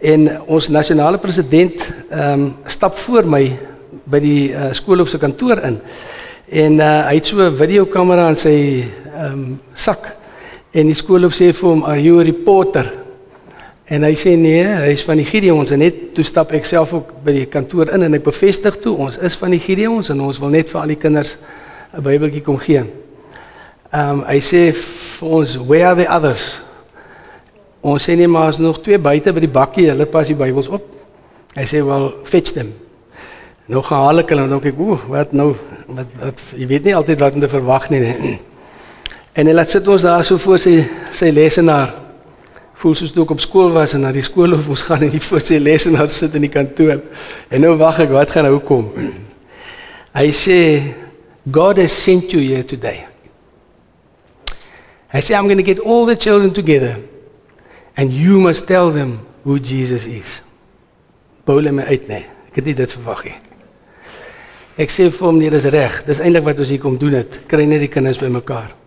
En 0.00 0.42
ons 0.46 0.68
nasionale 0.68 1.18
president 1.18 1.90
ehm 2.10 2.32
um, 2.32 2.54
stap 2.66 2.96
voor 2.96 3.26
my 3.26 3.58
by 4.04 4.18
die 4.20 4.52
uh, 4.52 4.72
skoolhof 4.72 5.08
se 5.08 5.18
kantoor 5.18 5.58
in. 5.62 5.80
En 6.48 6.72
uh, 6.72 7.06
hy 7.06 7.14
het 7.14 7.26
so 7.26 7.38
'n 7.38 7.56
videokamera 7.56 8.28
in 8.28 8.36
sy 8.36 8.84
ehm 9.14 9.32
um, 9.32 9.60
sak. 9.74 10.17
En 10.70 10.86
die 10.86 10.96
skoolhof 10.96 11.32
sê 11.36 11.52
vir 11.52 11.68
hom, 11.68 11.84
"Are 11.84 12.02
you 12.02 12.20
a 12.20 12.24
reporter?" 12.24 12.92
En 13.88 14.02
hy 14.02 14.14
sê 14.14 14.36
nee, 14.36 14.64
hy 14.64 14.92
is 14.92 15.04
van 15.04 15.16
die 15.16 15.24
Gideons 15.24 15.70
en 15.70 15.78
net 15.78 16.14
toe 16.14 16.24
stap 16.24 16.52
ek 16.52 16.66
self 16.68 16.92
ook 16.92 17.24
by 17.24 17.32
die 17.32 17.46
kantoor 17.46 17.88
in 17.88 18.02
en 18.02 18.14
ek 18.14 18.22
bevestig 18.26 18.76
toe 18.82 18.96
ons 18.96 19.16
is 19.16 19.36
van 19.36 19.50
die 19.50 19.60
Gideons 19.60 20.10
en 20.10 20.20
ons 20.20 20.38
wil 20.38 20.48
net 20.48 20.68
vir 20.68 20.80
al 20.80 20.88
die 20.88 20.96
kinders 20.96 21.36
'n 21.96 22.02
Bybeltjie 22.02 22.42
kom 22.42 22.58
gee. 22.58 22.84
Ehm 23.92 24.10
um, 24.10 24.24
hy 24.28 24.38
sê 24.40 24.74
vir 24.74 25.28
ons, 25.28 25.56
"Where 25.56 25.86
are 25.86 25.96
the 25.96 26.08
others?" 26.08 26.60
Ons 27.80 28.08
sê 28.08 28.16
nee, 28.16 28.28
maar 28.28 28.48
as 28.48 28.58
nog 28.58 28.82
twee 28.82 28.98
buite 28.98 29.32
by 29.32 29.40
die 29.40 29.48
bakkie, 29.48 29.88
hulle 29.88 30.06
pas 30.06 30.26
die 30.26 30.36
Bybels 30.36 30.68
op. 30.68 30.82
Hy 31.54 31.64
sê 31.64 31.80
wel 31.84 32.12
fetch 32.24 32.52
them. 32.52 32.72
Nou 33.66 33.82
gaan 33.82 34.06
hulle 34.08 34.24
hulle 34.26 34.48
dan 34.48 34.60
kyk, 34.60 34.78
ooh, 34.78 35.00
wat 35.08 35.32
nou 35.32 35.54
wat 35.86 36.06
wat 36.20 36.40
jy 36.56 36.66
weet 36.66 36.84
nie 36.84 36.94
altyd 36.96 37.20
wat 37.20 37.34
om 37.34 37.40
te 37.40 37.48
verwag 37.48 37.90
nie. 37.90 38.00
nie. 38.00 38.38
En 39.38 39.46
laat 39.54 39.70
sit 39.70 39.86
ons 39.88 40.02
daar 40.02 40.24
so 40.26 40.38
voor 40.42 40.58
sy 40.58 40.80
sy 41.14 41.30
lesenaar. 41.30 41.92
Voel 42.78 42.94
soos 42.98 43.12
toe 43.14 43.22
ek 43.22 43.34
op 43.36 43.42
skool 43.42 43.70
was 43.74 43.94
en 43.94 44.02
na 44.02 44.10
die 44.14 44.24
skool 44.26 44.56
of 44.56 44.66
ons 44.70 44.82
gaan 44.86 45.04
en 45.06 45.12
die 45.14 45.22
voor 45.22 45.42
sy 45.42 45.60
lesenaar 45.62 46.10
sit 46.10 46.34
in 46.34 46.46
die 46.46 46.50
kantoor. 46.50 46.98
En 47.50 47.62
nou 47.62 47.76
wag 47.78 48.00
ek, 48.02 48.14
wat 48.14 48.32
gaan 48.34 48.48
nou 48.48 48.58
kom? 48.66 48.88
Hy 50.18 50.26
sê 50.34 50.58
God 51.54 51.78
has 51.78 51.94
sent 51.94 52.34
you 52.34 52.42
here 52.42 52.66
today. 52.66 53.04
Hy 55.14 55.22
sê 55.22 55.36
I'm 55.38 55.46
going 55.46 55.62
to 55.62 55.66
get 55.66 55.78
all 55.80 56.06
the 56.06 56.18
children 56.18 56.50
together 56.52 56.98
and 57.96 58.12
you 58.12 58.40
must 58.42 58.66
tell 58.66 58.90
them 58.90 59.20
who 59.44 59.58
Jesus 59.58 60.06
is. 60.06 60.40
Boule 61.46 61.72
my 61.72 61.86
uit 61.88 62.10
nê. 62.10 62.24
Ek 62.50 62.58
het 62.58 62.72
nie 62.72 62.76
dit 62.78 62.96
verwag 62.98 63.22
nie. 63.30 63.38
Ek 64.78 64.90
sê 64.94 65.08
vir 65.10 65.26
hom 65.30 65.38
nee, 65.38 65.50
dis 65.50 65.70
reg. 65.70 66.02
Dis 66.06 66.20
eintlik 66.22 66.46
wat 66.46 66.60
ons 66.62 66.74
hier 66.74 66.82
kom 66.82 66.98
doen 66.98 67.20
het. 67.22 67.40
Kry 67.50 67.66
net 67.66 67.86
die 67.86 67.90
kinders 67.90 68.20
bymekaar. 68.22 68.77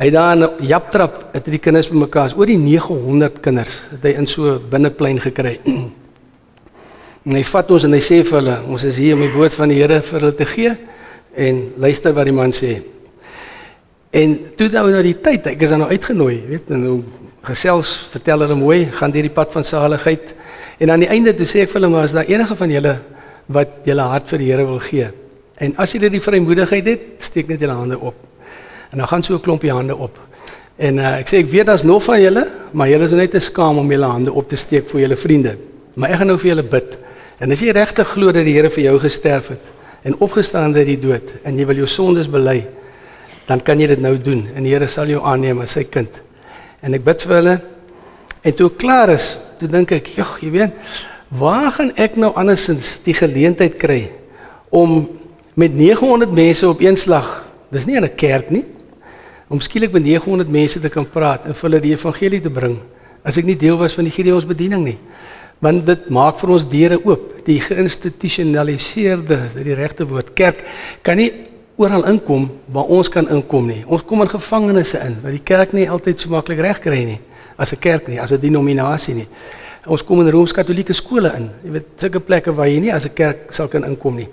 Hy 0.00 0.08
daar 0.08 0.32
in 0.32 0.46
Japtrap 0.64 1.26
het 1.34 1.48
die 1.52 1.60
kinders 1.60 1.90
bymekaar. 1.92 2.30
Is 2.30 2.36
oor 2.38 2.48
die 2.48 2.56
900 2.56 3.42
kinders 3.44 3.82
het 3.90 4.06
hy 4.08 4.14
in 4.16 4.28
so 4.30 4.56
binneplein 4.72 5.20
gekry. 5.20 5.58
En 7.20 7.36
hy 7.36 7.42
vat 7.44 7.68
ons 7.76 7.84
en 7.84 7.92
hy 7.92 7.98
sê 8.00 8.22
vir 8.24 8.38
hulle, 8.38 8.54
ons 8.72 8.84
is 8.88 8.96
hier 8.96 9.12
om 9.12 9.20
die 9.20 9.34
woord 9.34 9.52
van 9.52 9.68
die 9.68 9.76
Here 9.76 9.98
vir 10.00 10.16
hulle 10.16 10.32
te 10.38 10.46
gee 10.48 10.70
en 11.44 11.58
luister 11.84 12.14
wat 12.16 12.24
die 12.30 12.32
man 12.32 12.54
sê. 12.56 12.78
En 14.16 14.38
toe 14.56 14.70
nou 14.72 14.86
na 14.88 15.02
die 15.04 15.18
tyd, 15.20 15.50
ek 15.52 15.66
is 15.66 15.74
dan 15.74 15.82
nou 15.84 15.90
uitgenooi, 15.92 16.38
weet, 16.48 16.72
en 16.72 16.80
nou 16.80 16.94
gesels, 17.50 17.92
vertel 18.14 18.46
hulle 18.46 18.56
mooi, 18.56 18.78
gaan 18.96 19.12
deur 19.12 19.28
die 19.28 19.34
pad 19.36 19.52
van 19.52 19.68
saligheid. 19.68 20.32
En 20.80 20.94
aan 20.96 21.04
die 21.04 21.10
einde 21.12 21.36
toe 21.36 21.44
sê 21.44 21.66
ek 21.66 21.74
vir 21.74 21.82
hulle 21.82 21.92
maar 21.92 22.08
as 22.08 22.16
daar 22.16 22.32
enige 22.32 22.56
van 22.56 22.72
julle 22.72 22.96
wat 23.52 23.76
julle 23.92 24.08
hart 24.14 24.32
vir 24.32 24.46
die 24.46 24.50
Here 24.54 24.66
wil 24.72 24.80
gee. 24.88 25.12
En 25.60 25.76
as 25.76 25.92
julle 25.92 26.08
die 26.16 26.24
vrymoedigheid 26.24 26.92
het, 26.94 27.06
steek 27.28 27.52
net 27.52 27.60
julle 27.60 27.76
hande 27.76 28.00
op. 28.00 28.29
En 28.90 28.98
dan 28.98 29.08
gaan 29.08 29.22
so 29.22 29.34
'n 29.34 29.40
klompie 29.40 29.72
hande 29.72 29.96
op. 29.96 30.18
En 30.76 30.96
uh, 30.96 31.18
ek 31.20 31.28
sê 31.28 31.42
ek 31.42 31.50
weet 31.52 31.66
daar's 31.66 31.82
nog 31.82 32.04
van 32.04 32.20
julle, 32.20 32.46
maar 32.72 32.88
julle 32.88 33.04
is 33.04 33.10
nou 33.10 33.20
net 33.20 33.30
te 33.30 33.42
skaam 33.44 33.78
om 33.78 33.90
julle 33.90 34.06
hande 34.08 34.32
op 34.32 34.48
te 34.48 34.56
steek 34.56 34.88
vir 34.88 35.00
julle 35.00 35.16
vriende. 35.16 35.56
Maar 35.94 36.14
ek 36.14 36.16
gaan 36.16 36.26
nou 36.26 36.38
vir 36.38 36.48
julle 36.54 36.64
bid. 36.64 36.96
En 37.40 37.52
as 37.52 37.60
jy 37.60 37.74
regtig 37.76 38.08
glo 38.08 38.32
dat 38.32 38.44
die 38.44 38.54
Here 38.56 38.70
vir 38.70 38.84
jou 38.84 38.98
gesterf 38.98 39.48
het 39.48 39.68
en 40.08 40.16
opgestaan 40.24 40.72
uit 40.76 40.86
die 40.86 41.00
dood 41.00 41.32
en 41.44 41.58
jy 41.58 41.66
wil 41.68 41.82
jou 41.82 41.86
sondes 41.86 42.28
bely, 42.32 42.62
dan 43.46 43.60
kan 43.60 43.80
jy 43.80 43.90
dit 43.90 44.00
nou 44.00 44.14
doen 44.16 44.46
en 44.54 44.64
die 44.64 44.72
Here 44.72 44.88
sal 44.88 45.12
jou 45.12 45.20
aanneem 45.20 45.60
as 45.60 45.76
sy 45.76 45.84
kind. 45.84 46.16
En 46.80 46.96
ek 46.96 47.04
bid 47.04 47.22
vir 47.22 47.36
hulle. 47.36 47.60
En 48.40 48.56
toe 48.56 48.70
ek 48.70 48.80
klaar 48.80 49.12
is, 49.12 49.34
toe 49.60 49.68
dink 49.68 49.92
ek, 49.92 50.06
"Jog, 50.16 50.38
jy 50.40 50.50
weet, 50.50 50.70
waar 51.28 51.70
gaan 51.72 51.92
ek 51.96 52.16
nou 52.16 52.32
andersins 52.34 53.00
die 53.04 53.14
geleentheid 53.14 53.76
kry 53.76 54.10
om 54.70 55.08
met 55.54 55.74
900 55.74 56.32
mense 56.32 56.68
op 56.68 56.80
een 56.80 56.96
slag, 56.96 57.50
dis 57.70 57.86
nie 57.86 57.96
in 57.96 58.04
'n 58.04 58.14
kerk 58.16 58.50
nie, 58.50 58.64
om 59.50 59.60
skielik 59.60 59.92
met 59.92 60.04
900 60.06 60.48
mense 60.48 60.80
te 60.80 60.88
kan 60.88 61.06
praat 61.10 61.48
en 61.48 61.56
vir 61.58 61.68
hulle 61.68 61.82
die 61.82 61.92
evangelie 61.96 62.40
te 62.40 62.52
bring 62.54 62.78
as 63.26 63.36
ek 63.36 63.48
nie 63.48 63.58
deel 63.58 63.76
was 63.80 63.96
van 63.98 64.06
die 64.06 64.14
Gideonsbediening 64.14 64.84
nie. 64.86 64.98
Want 65.60 65.84
dit 65.84 66.06
maak 66.14 66.38
vir 66.40 66.52
ons 66.54 66.64
deure 66.64 66.96
oop. 67.04 67.24
Die 67.44 67.58
geïnstitusionaliseerde, 67.60 69.36
is 69.50 69.56
dit 69.58 69.66
die 69.66 69.76
regte 69.76 70.06
woord, 70.08 70.30
kerk 70.38 70.62
kan 71.04 71.18
nie 71.20 71.28
oral 71.80 72.06
inkom 72.08 72.46
waar 72.72 72.88
ons 72.92 73.10
kan 73.12 73.28
inkom 73.32 73.68
nie. 73.68 73.82
Ons 73.84 74.06
kom 74.08 74.22
in 74.24 74.30
gevangenisse 74.30 75.00
in 75.04 75.18
wat 75.24 75.34
die 75.36 75.44
kerk 75.44 75.74
nie 75.76 75.88
altyd 75.90 76.22
so 76.22 76.32
maklik 76.32 76.62
regkry 76.64 77.02
nie 77.08 77.18
as 77.60 77.72
'n 77.72 77.80
kerk 77.80 78.08
nie, 78.08 78.20
as 78.20 78.32
'n 78.32 78.40
denominasie 78.40 79.14
nie. 79.14 79.28
Ons 79.86 80.02
kom 80.02 80.20
in 80.20 80.30
Rooms-Katolieke 80.30 80.92
skole 80.94 81.32
in. 81.36 81.50
Jy 81.64 81.70
weet, 81.70 81.86
sulke 81.96 82.20
plekke 82.20 82.52
waar 82.52 82.68
jy 82.68 82.80
nie 82.80 82.92
as 82.92 83.04
'n 83.04 83.14
kerk 83.14 83.52
sal 83.52 83.68
kan 83.68 83.84
inkom 83.84 84.16
nie. 84.16 84.28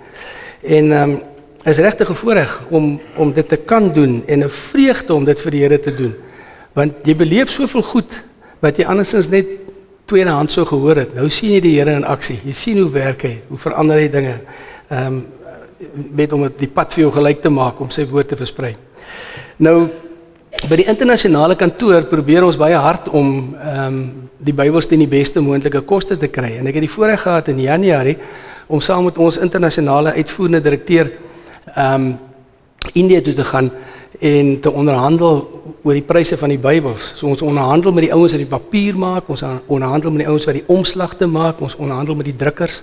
En 0.62 0.92
ehm 0.92 1.10
um, 1.10 1.20
is 1.68 1.78
regtig 1.78 2.10
'n 2.10 2.14
voorreg 2.14 2.60
om 2.70 3.00
om 3.16 3.32
dit 3.32 3.48
te 3.48 3.56
kan 3.56 3.92
doen 3.92 4.22
en 4.26 4.44
'n 4.44 4.48
vreugde 4.48 5.14
om 5.14 5.24
dit 5.24 5.40
vir 5.40 5.50
die 5.50 5.60
Here 5.60 5.80
te 5.80 5.94
doen. 5.94 6.14
Want 6.72 6.92
jy 7.02 7.16
beleef 7.16 7.50
soveel 7.50 7.82
goed 7.82 8.22
wat 8.60 8.76
jy 8.76 8.84
andersins 8.84 9.28
net 9.28 9.46
tweedehands 10.04 10.54
sou 10.54 10.66
gehoor 10.66 10.96
het. 10.96 11.14
Nou 11.14 11.28
sien 11.30 11.52
jy 11.52 11.60
die 11.60 11.76
Here 11.78 11.90
in 11.90 12.04
aksie. 12.04 12.38
Jy 12.44 12.52
sien 12.52 12.78
hoe 12.78 12.90
werk 12.90 13.22
hy, 13.22 13.38
hoe 13.48 13.58
verander 13.58 13.96
hy 13.96 14.08
dinge. 14.08 14.40
Ehm 14.90 15.06
um, 15.06 15.26
met 16.10 16.32
om 16.32 16.48
die 16.58 16.68
pad 16.68 16.92
vir 16.92 17.04
jou 17.04 17.12
gelyk 17.12 17.42
te 17.42 17.48
maak 17.48 17.80
om 17.80 17.90
sy 17.90 18.06
woord 18.06 18.28
te 18.28 18.36
versprei. 18.36 18.76
Nou 19.56 19.88
by 20.68 20.76
die 20.76 20.88
internasionale 20.90 21.54
kantoor 21.56 22.02
probeer 22.10 22.44
ons 22.44 22.56
baie 22.56 22.74
hard 22.74 23.08
om 23.08 23.54
ehm 23.54 23.86
um, 23.86 24.28
die 24.38 24.54
Bybels 24.54 24.86
teen 24.86 25.00
die 25.02 25.10
beste 25.10 25.40
moontlike 25.40 25.80
koste 25.80 26.16
te 26.16 26.28
kry. 26.28 26.56
En 26.58 26.66
ek 26.66 26.74
het 26.78 26.84
die 26.86 26.90
voorreg 26.90 27.20
gehad 27.22 27.48
in 27.48 27.60
Januarie 27.60 28.16
om 28.68 28.80
saam 28.80 29.04
met 29.04 29.18
ons 29.18 29.38
internasionale 29.42 30.12
uitvoerende 30.12 30.60
direkteur 30.60 31.10
ehm 31.74 31.94
um, 31.94 32.18
Indië 32.94 33.20
toe 33.22 33.32
te 33.34 33.44
gaan 33.44 33.70
en 34.18 34.60
te 34.60 34.70
onderhandel 34.70 35.62
oor 35.82 35.92
die 35.92 36.06
pryse 36.06 36.36
van 36.38 36.48
die 36.48 36.58
Bybels. 36.58 37.12
So 37.16 37.26
ons 37.26 37.42
onderhandel 37.42 37.92
met 37.92 38.06
die 38.06 38.12
ouens 38.14 38.34
wat 38.34 38.42
die 38.42 38.50
papier 38.50 38.96
maak, 38.98 39.28
ons 39.28 39.44
onderhandel 39.66 40.10
met 40.14 40.24
die 40.24 40.28
ouens 40.30 40.46
wat 40.48 40.58
die 40.58 40.64
omslagte 40.66 41.26
maak, 41.26 41.60
ons 41.60 41.76
onderhandel 41.76 42.18
met 42.18 42.30
die 42.30 42.36
drukkers 42.36 42.82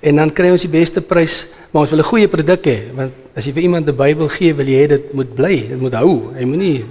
en 0.00 0.20
dan 0.20 0.30
kry 0.30 0.50
ons 0.54 0.62
die 0.62 0.70
beste 0.70 1.00
prys, 1.02 1.46
maar 1.70 1.82
ons 1.82 1.90
wil 1.90 2.00
'n 2.00 2.10
goeie 2.10 2.28
produk 2.28 2.66
hê 2.66 2.78
want 2.94 3.12
as 3.34 3.44
jy 3.46 3.52
vir 3.52 3.62
iemand 3.62 3.88
'n 3.88 3.96
Bybel 3.96 4.28
gee, 4.28 4.54
wil 4.54 4.66
jy 4.66 4.84
hê 4.84 4.88
dit 4.88 5.14
moet 5.14 5.34
bly, 5.34 5.68
dit 5.68 5.80
moet 5.80 5.94
hou. 5.94 6.32
Hy 6.34 6.44
moenie 6.44 6.84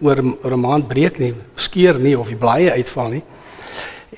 oor 0.00 0.16
'n 0.52 0.60
maand 0.60 0.88
breek 0.88 1.18
nie, 1.18 1.34
skeur 1.56 1.98
nie 1.98 2.18
of 2.18 2.28
die 2.28 2.36
blaaie 2.36 2.70
uitval 2.70 3.08
nie. 3.08 3.22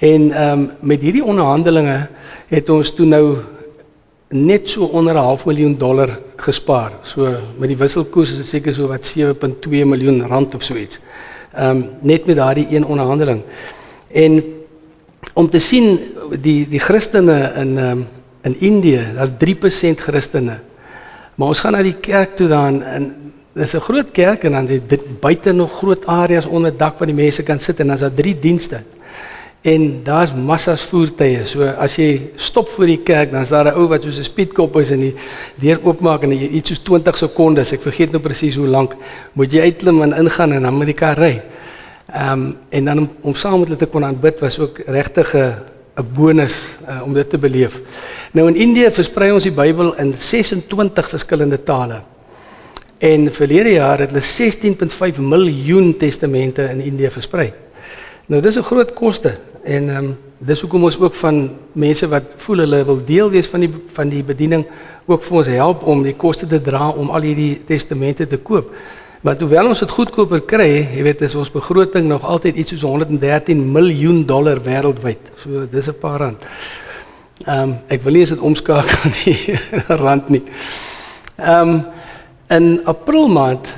En 0.01 0.33
ehm 0.33 0.53
um, 0.53 0.71
met 0.81 1.01
hierdie 1.01 1.25
onderhandelinge 1.25 2.09
het 2.49 2.71
ons 2.71 2.91
toe 2.91 3.07
nou 3.07 3.37
net 4.45 4.69
so 4.69 4.85
onder 4.85 5.15
'n 5.15 5.19
half 5.19 5.47
miljoen 5.47 5.79
dollar 5.79 6.19
gespaar. 6.37 6.93
So 7.03 7.37
met 7.59 7.69
die 7.69 7.77
wisselkoers 7.77 8.31
is 8.31 8.37
dit 8.37 8.47
seker 8.47 8.75
so 8.75 8.87
wat 8.87 9.07
7.2 9.07 9.85
miljoen 9.85 10.27
rand 10.27 10.55
of 10.55 10.63
so 10.63 10.75
iets. 10.75 10.99
Ehm 11.55 11.71
um, 11.71 11.91
net 12.01 12.27
met 12.27 12.37
daardie 12.37 12.67
een 12.71 12.85
onderhandeling. 12.85 13.43
En 14.13 14.45
om 15.35 15.51
te 15.51 15.59
sien 15.59 16.01
die 16.41 16.69
die 16.69 16.81
Christene 16.81 17.53
in 17.57 17.79
ehm 17.79 17.91
um, 17.91 18.07
in 18.43 18.61
Indië, 18.61 19.03
daar's 19.15 19.31
3% 19.31 20.01
Christene. 20.01 20.59
Maar 21.35 21.49
ons 21.49 21.61
gaan 21.61 21.73
na 21.73 21.83
die 21.83 21.97
kerk 22.01 22.37
toe 22.37 22.47
dan 22.49 22.83
en 22.83 23.33
dis 23.53 23.75
'n 23.75 23.81
groot 23.81 24.11
kerk 24.13 24.45
en 24.45 24.53
dan 24.53 24.67
dit 24.67 25.21
buite 25.21 25.53
nog 25.53 25.73
groot 25.79 26.07
areas 26.07 26.47
onder 26.47 26.77
dak 26.77 26.99
waar 26.99 27.07
die 27.07 27.17
mense 27.17 27.43
kan 27.43 27.61
sit 27.61 27.81
en 27.81 27.87
dan's 27.87 28.01
daar 28.01 28.15
drie 28.15 28.39
dienste. 28.39 28.81
En 29.67 30.01
daar's 30.07 30.31
massas 30.31 30.85
voertuie. 30.87 31.41
So 31.51 31.67
as 31.67 31.97
jy 31.99 32.31
stop 32.39 32.69
voor 32.71 32.87
die 32.87 33.01
kerk, 33.03 33.33
dan's 33.35 33.51
daar 33.51 33.67
'n 33.67 33.75
ou 33.75 33.89
wat 33.89 34.03
soos 34.03 34.19
'n 34.19 34.25
speedkop 34.25 34.77
is 34.77 34.91
en 34.91 35.01
die 35.01 35.15
deur 35.55 35.81
oopmaak 35.83 36.23
en 36.23 36.31
jy 36.31 36.49
iets 36.49 36.69
soos 36.69 36.79
20 36.79 37.17
sekondes, 37.17 37.73
ek 37.73 37.83
vergeet 37.83 38.13
nou 38.13 38.23
presies 38.23 38.57
hoe 38.57 38.67
lank, 38.67 38.95
moet 39.33 39.53
jy 39.53 39.61
uitklim 39.61 40.03
en 40.03 40.13
ingaan 40.13 40.53
en 40.53 40.63
dan 40.63 40.79
met 40.79 40.87
die 40.87 40.95
kar 40.95 41.19
ry. 41.19 41.43
Ehm 42.15 42.33
um, 42.33 42.57
en 42.71 42.85
dan 42.85 42.99
om, 42.99 43.11
om 43.21 43.35
saam 43.35 43.59
met 43.59 43.69
hulle 43.69 43.79
te 43.79 43.87
kon 43.87 44.05
aanbid 44.05 44.41
was 44.41 44.59
ook 44.59 44.79
regtig 44.87 45.35
'n 45.35 45.55
'n 45.97 46.07
bonus 46.15 46.77
uh, 46.89 47.03
om 47.03 47.13
dit 47.15 47.31
te 47.31 47.39
beleef. 47.39 47.81
Nou 48.33 48.49
in 48.49 48.57
Indië 48.57 48.91
versprei 48.91 49.33
ons 49.33 49.43
die 49.43 49.53
Bybel 49.53 49.97
in 49.99 50.15
26 50.17 51.09
verskillende 51.09 51.63
tale. 51.63 52.03
En 52.99 53.33
verlede 53.33 53.73
jaar 53.73 53.99
het 53.99 54.11
hulle 54.11 54.23
16.5 54.23 55.21
miljoen 55.21 55.97
testamente 55.97 56.63
in 56.63 56.81
Indië 56.81 57.11
versprei. 57.11 57.53
Nou 58.27 58.43
dis 58.43 58.57
'n 58.57 58.63
groot 58.63 58.93
koste 58.93 59.39
en 59.67 59.89
ehm 59.91 60.05
um, 60.05 60.15
dis 60.39 60.61
hoekom 60.61 60.85
ons 60.85 60.99
ook 61.01 61.15
van 61.17 61.39
mense 61.73 62.07
wat 62.13 62.35
voel 62.45 62.61
hulle 62.67 62.83
wil 62.85 62.99
deel 63.05 63.31
wees 63.33 63.49
van 63.49 63.63
die 63.65 63.71
van 63.97 64.11
die 64.13 64.23
bediening 64.23 64.67
ook 65.09 65.25
vir 65.25 65.37
ons 65.41 65.49
help 65.49 65.87
om 65.89 66.03
die 66.05 66.15
koste 66.15 66.47
te 66.47 66.61
dra 66.63 66.91
om 66.91 67.11
al 67.11 67.25
hierdie 67.25 67.63
testamente 67.67 68.27
te 68.27 68.37
koop. 68.37 68.73
Want 69.25 69.41
hoewel 69.41 69.71
ons 69.73 69.81
dit 69.83 69.91
goedkoper 69.91 70.43
kry, 70.47 70.69
jy 70.95 71.03
weet, 71.07 71.23
is 71.27 71.35
ons 71.35 71.51
begroting 71.51 72.05
nog 72.11 72.27
altyd 72.27 72.59
iets 72.61 72.75
soos 72.75 72.85
113 72.87 73.63
miljoen 73.73 74.21
dollar 74.29 74.61
wêreldwyd. 74.63 75.33
So 75.43 75.65
dis 75.71 75.89
'n 75.89 75.99
paar 76.01 76.21
rand. 76.21 76.45
Ehm 77.47 77.63
um, 77.63 77.75
ek 77.89 78.03
wil 78.03 78.13
nie 78.13 78.23
as 78.23 78.35
dit 78.35 78.41
omskakel 78.41 79.11
nie 79.25 79.59
rand 80.05 80.29
nie. 80.29 80.43
Ehm 81.37 81.69
um, 81.69 81.85
in 82.49 82.81
April 82.85 83.29
maand 83.29 83.73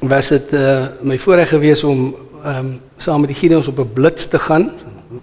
was 0.00 0.28
dit 0.28 0.52
uh, 0.52 0.86
my 1.02 1.18
voorreg 1.18 1.48
gewees 1.48 1.84
om 1.84 2.14
ehm 2.44 2.58
um, 2.58 2.80
saam 3.02 3.24
met 3.24 3.32
die 3.32 3.38
Gideons 3.38 3.68
op 3.68 3.78
'n 3.78 3.92
blits 3.92 4.28
te 4.28 4.38
gaan. 4.38 4.70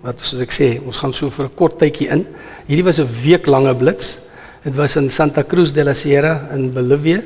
Wat 0.02 0.20
soos 0.22 0.42
ek 0.42 0.52
sê, 0.54 0.86
ons 0.86 0.98
gaan 0.98 1.14
so 1.14 1.30
vir 1.30 1.46
'n 1.46 1.56
kort 1.56 1.80
tydjie 1.80 2.10
in. 2.10 2.26
Hierdie 2.68 2.84
was 2.84 3.00
'n 3.00 3.08
week 3.24 3.46
lange 3.46 3.76
blits. 3.76 4.20
Dit 4.64 4.76
was 4.76 4.96
in 4.96 5.10
Santa 5.10 5.44
Cruz 5.44 5.72
de 5.72 5.84
la 5.84 5.94
Sierra 5.94 6.50
in 6.52 6.74
Bolivia. 6.74 7.22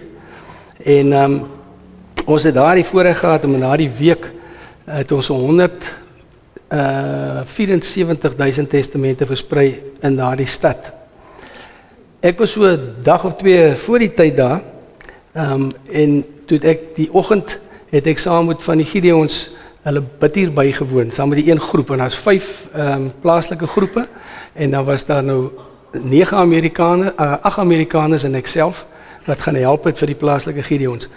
En 0.84 1.13
ehm 1.13 1.34
um, 1.34 1.48
ons 2.26 2.44
het 2.44 2.54
daardie 2.54 2.86
voorreg 2.86 3.20
gehad 3.20 3.46
om 3.46 3.54
in 3.54 3.60
daardie 3.60 3.89
week 3.89 4.32
het 4.86 5.12
ons 5.12 5.28
100 5.28 5.72
uh 6.70 7.42
74000 7.46 8.70
testamente 8.70 9.26
versprei 9.26 9.82
in 10.02 10.16
daardie 10.16 10.48
stad. 10.48 10.94
Ek 12.20 12.38
was 12.38 12.52
so 12.52 12.63
'n 12.63 12.96
dag 13.04 13.26
of 13.26 13.36
twee 13.36 13.76
voor 13.76 14.00
die 14.00 14.13
tyd 14.13 14.38
daar. 14.38 14.62
Ehm 15.34 15.52
um, 15.52 15.72
en 15.92 16.26
toe 16.46 16.60
ek 16.60 16.96
die 16.96 17.10
oggend 17.12 17.60
het 17.89 18.08
ek 18.08 18.20
saam 18.20 18.46
met 18.46 18.63
van 18.63 18.78
die 18.78 18.86
Gideons 18.86 19.52
hulle 19.84 20.04
bid 20.19 20.36
hier 20.36 20.52
bygewoon 20.52 21.12
saam 21.12 21.30
met 21.34 21.41
die 21.43 21.52
een 21.52 21.60
groep 21.60 21.91
en 21.91 22.04
daar's 22.06 22.17
vyf 22.17 22.67
ehm 22.72 22.93
um, 22.93 23.12
plaaslike 23.22 23.67
groepe 23.67 24.08
en 24.54 24.72
dan 24.72 24.86
was 24.86 25.06
daar 25.06 25.24
nou 25.24 25.52
nege 25.91 26.36
Amerikaners, 26.36 27.13
uh, 27.19 27.36
ag 27.41 27.60
Amerikaners 27.60 28.24
en 28.24 28.36
ek 28.36 28.48
self 28.48 28.86
wat 29.26 29.41
gaan 29.41 29.56
help 29.56 29.84
het 29.88 30.00
vir 30.00 30.12
die 30.12 30.19
plaaslike 30.19 30.63
Gideons. 30.63 31.08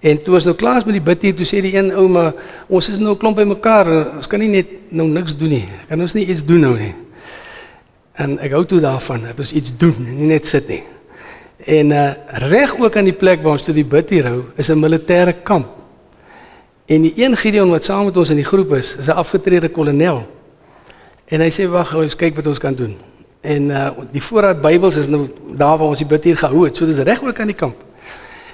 En 0.00 0.20
toe 0.22 0.34
ons 0.38 0.44
nou 0.46 0.54
klaar 0.56 0.78
is 0.78 0.86
met 0.86 0.98
die 0.98 1.02
bid 1.02 1.22
hier, 1.22 1.34
toe 1.34 1.46
sê 1.48 1.62
die 1.64 1.74
een 1.74 1.90
ou 1.96 2.06
maar 2.12 2.34
ons 2.66 2.88
is 2.92 3.00
nou 3.02 3.16
klomp 3.18 3.38
by 3.40 3.46
mekaar, 3.48 3.88
ons 4.18 4.28
kan 4.30 4.40
nie 4.42 4.50
net 4.52 4.74
nou 4.94 5.08
niks 5.10 5.34
doen 5.38 5.56
nie. 5.56 5.64
Kan 5.88 6.02
ons 6.04 6.14
nie 6.14 6.26
iets 6.28 6.44
doen 6.46 6.62
nou 6.66 6.74
nie? 6.78 6.92
En 8.18 8.36
ek 8.42 8.54
hou 8.54 8.64
toe 8.68 8.80
daarvan 8.82 9.26
dat 9.30 9.40
ons 9.42 9.52
iets 9.52 9.72
doen, 9.78 9.96
nie 10.04 10.30
net 10.30 10.46
sit 10.46 10.68
nie. 10.70 10.82
En 11.66 11.90
uh 11.94 12.06
reg 12.48 12.76
ook 12.78 12.96
aan 12.96 13.10
die 13.10 13.16
plek 13.16 13.42
waar 13.42 13.58
ons 13.58 13.66
toe 13.66 13.74
die 13.74 13.86
bid 13.86 14.10
hier 14.14 14.30
hou, 14.30 14.42
is 14.56 14.70
'n 14.70 14.78
militêre 14.78 15.34
kamp. 15.42 15.66
En 16.88 17.02
die 17.04 17.12
een 17.16 17.36
Gideon 17.36 17.68
wat 17.68 17.84
saam 17.84 18.04
met 18.08 18.16
ons 18.16 18.30
in 18.32 18.38
die 18.40 18.46
groep 18.48 18.72
is, 18.72 18.94
is 18.96 19.06
'n 19.06 19.20
afgetrede 19.20 19.68
kolonel. 19.68 20.26
En 21.24 21.40
hy 21.40 21.50
sê 21.50 21.68
wag, 21.68 21.94
ons 21.94 22.16
kyk 22.16 22.36
wat 22.36 22.46
ons 22.46 22.58
kan 22.58 22.74
doen. 22.74 22.96
En 23.40 23.62
uh 23.70 23.90
die 24.12 24.22
voorraad 24.22 24.60
Bybels 24.60 24.96
is 24.96 25.06
nou 25.06 25.28
daar 25.56 25.76
waar 25.78 25.88
ons 25.88 25.98
die 25.98 26.06
bid 26.06 26.24
hier 26.24 26.36
gehou 26.36 26.64
het. 26.64 26.76
So 26.76 26.86
dis 26.86 26.96
reg 26.96 27.22
ook 27.22 27.40
aan 27.40 27.46
die 27.46 27.56
kamp. 27.56 27.76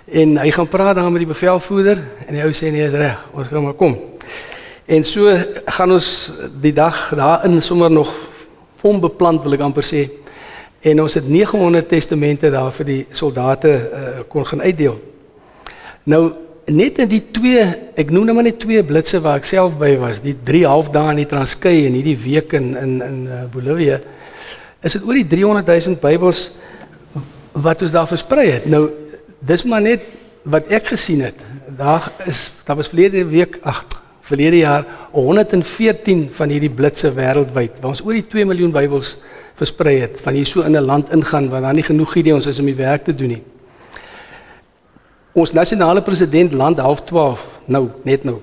En 0.05 0.37
hy 0.39 0.51
gaan 0.51 0.69
praat 0.69 0.97
daar 0.97 1.11
met 1.11 1.23
die 1.23 1.31
bevelvoerder 1.31 2.03
en 2.27 2.35
die 2.35 2.43
ou 2.43 2.51
sê 2.53 2.71
nee, 2.73 2.87
is 2.87 2.93
reg. 2.93 3.25
Ons 3.33 3.47
gaan 3.47 3.63
maar 3.63 3.73
kom. 3.73 3.99
En 4.85 5.05
so 5.05 5.39
gaan 5.65 5.93
ons 5.93 6.33
die 6.61 6.73
dag 6.73 7.15
daarin 7.15 7.63
sommer 7.63 7.91
nog 7.91 8.13
onbeplant 8.81 9.43
wil 9.43 9.53
ek 9.53 9.61
amper 9.61 9.85
sê. 9.85 10.09
En 10.81 11.01
ons 11.03 11.15
het 11.15 11.29
900 11.29 11.89
testamente 11.89 12.51
daar 12.51 12.73
vir 12.73 12.87
die 12.87 13.07
soldate 13.11 13.69
uh, 13.69 14.09
kon 14.29 14.47
gaan 14.47 14.61
uitdeel. 14.61 14.99
Nou 16.03 16.44
net 16.71 16.99
in 17.03 17.11
die 17.11 17.23
twee, 17.35 17.65
ek 18.01 18.11
noem 18.13 18.29
nou 18.29 18.37
maar 18.39 18.47
net 18.47 18.61
twee 18.63 18.83
blitse 18.87 19.21
waar 19.25 19.41
ek 19.41 19.49
self 19.49 19.77
by 19.81 19.95
was, 20.01 20.21
die 20.25 20.35
3 20.47 20.65
half 20.69 20.91
dae 20.95 21.13
in 21.13 21.23
die 21.23 21.29
Transkei 21.29 21.85
en 21.89 21.97
hierdie 21.99 22.17
week 22.21 22.55
in 22.57 22.73
in 22.81 22.95
in 23.05 23.19
uh, 23.29 23.45
Bolivia, 23.53 24.01
is 24.85 24.97
dit 24.97 25.05
oor 25.05 25.19
die 25.19 25.29
300 25.29 25.69
000 25.69 26.01
Bybels 26.03 26.47
wat 27.53 27.85
ons 27.85 27.95
daar 27.95 28.09
versprei 28.11 28.49
het. 28.51 28.69
Nou 28.71 28.89
dis 29.45 29.65
maar 29.69 29.85
net 29.85 30.07
wat 30.45 30.69
ek 30.73 30.91
gesien 30.95 31.23
het. 31.25 31.39
Daar 31.69 32.11
is 32.27 32.51
daar 32.65 32.81
was 32.81 32.91
verlede 32.93 33.25
week, 33.29 33.61
ag, 33.63 33.85
verlede 34.25 34.65
jaar 34.65 34.85
114 35.13 36.31
van 36.33 36.53
hierdie 36.53 36.73
blitse 36.73 37.13
wêreldwyd. 37.13 37.81
Waar 37.81 37.93
ons 37.93 38.05
oor 38.05 38.17
die 38.17 38.29
2 38.29 38.49
miljoen 38.49 38.73
Bybels 38.75 39.17
versprei 39.61 40.01
het 40.03 40.21
van 40.21 40.35
hier 40.35 40.49
so 40.49 40.65
in 40.65 40.77
'n 40.77 40.85
land 40.85 41.13
ingaan 41.13 41.49
waar 41.49 41.61
daar 41.61 41.75
nie 41.75 41.87
genoeg 41.87 42.13
Gideons 42.13 42.47
is 42.47 42.59
om 42.59 42.67
die 42.67 42.75
werk 42.75 43.05
te 43.05 43.15
doen 43.15 43.29
nie 43.29 43.43
ons 45.35 45.53
nasionale 45.53 46.03
president 46.03 46.53
land 46.53 46.79
half 46.79 47.05
12 47.05 47.47
nou 47.67 47.89
net 48.07 48.25
nou. 48.25 48.39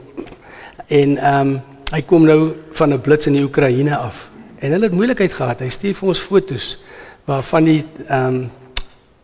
En 0.87 1.17
ehm 1.17 1.47
um, 1.47 1.59
hy 1.91 1.99
kom 2.07 2.23
nou 2.23 2.53
van 2.71 2.93
'n 2.93 3.01
blits 3.01 3.27
in 3.27 3.33
die 3.33 3.43
Oekraïne 3.43 3.97
af. 3.97 4.29
En 4.59 4.71
hulle 4.71 4.83
het 4.83 4.93
moeilikheid 4.93 5.33
gehad. 5.33 5.59
Hy 5.59 5.69
stuur 5.69 5.95
vir 5.95 6.07
ons 6.07 6.19
fotos 6.19 6.77
waarvan 7.25 7.63
die 7.63 7.85
ehm 8.07 8.25
um, 8.25 8.49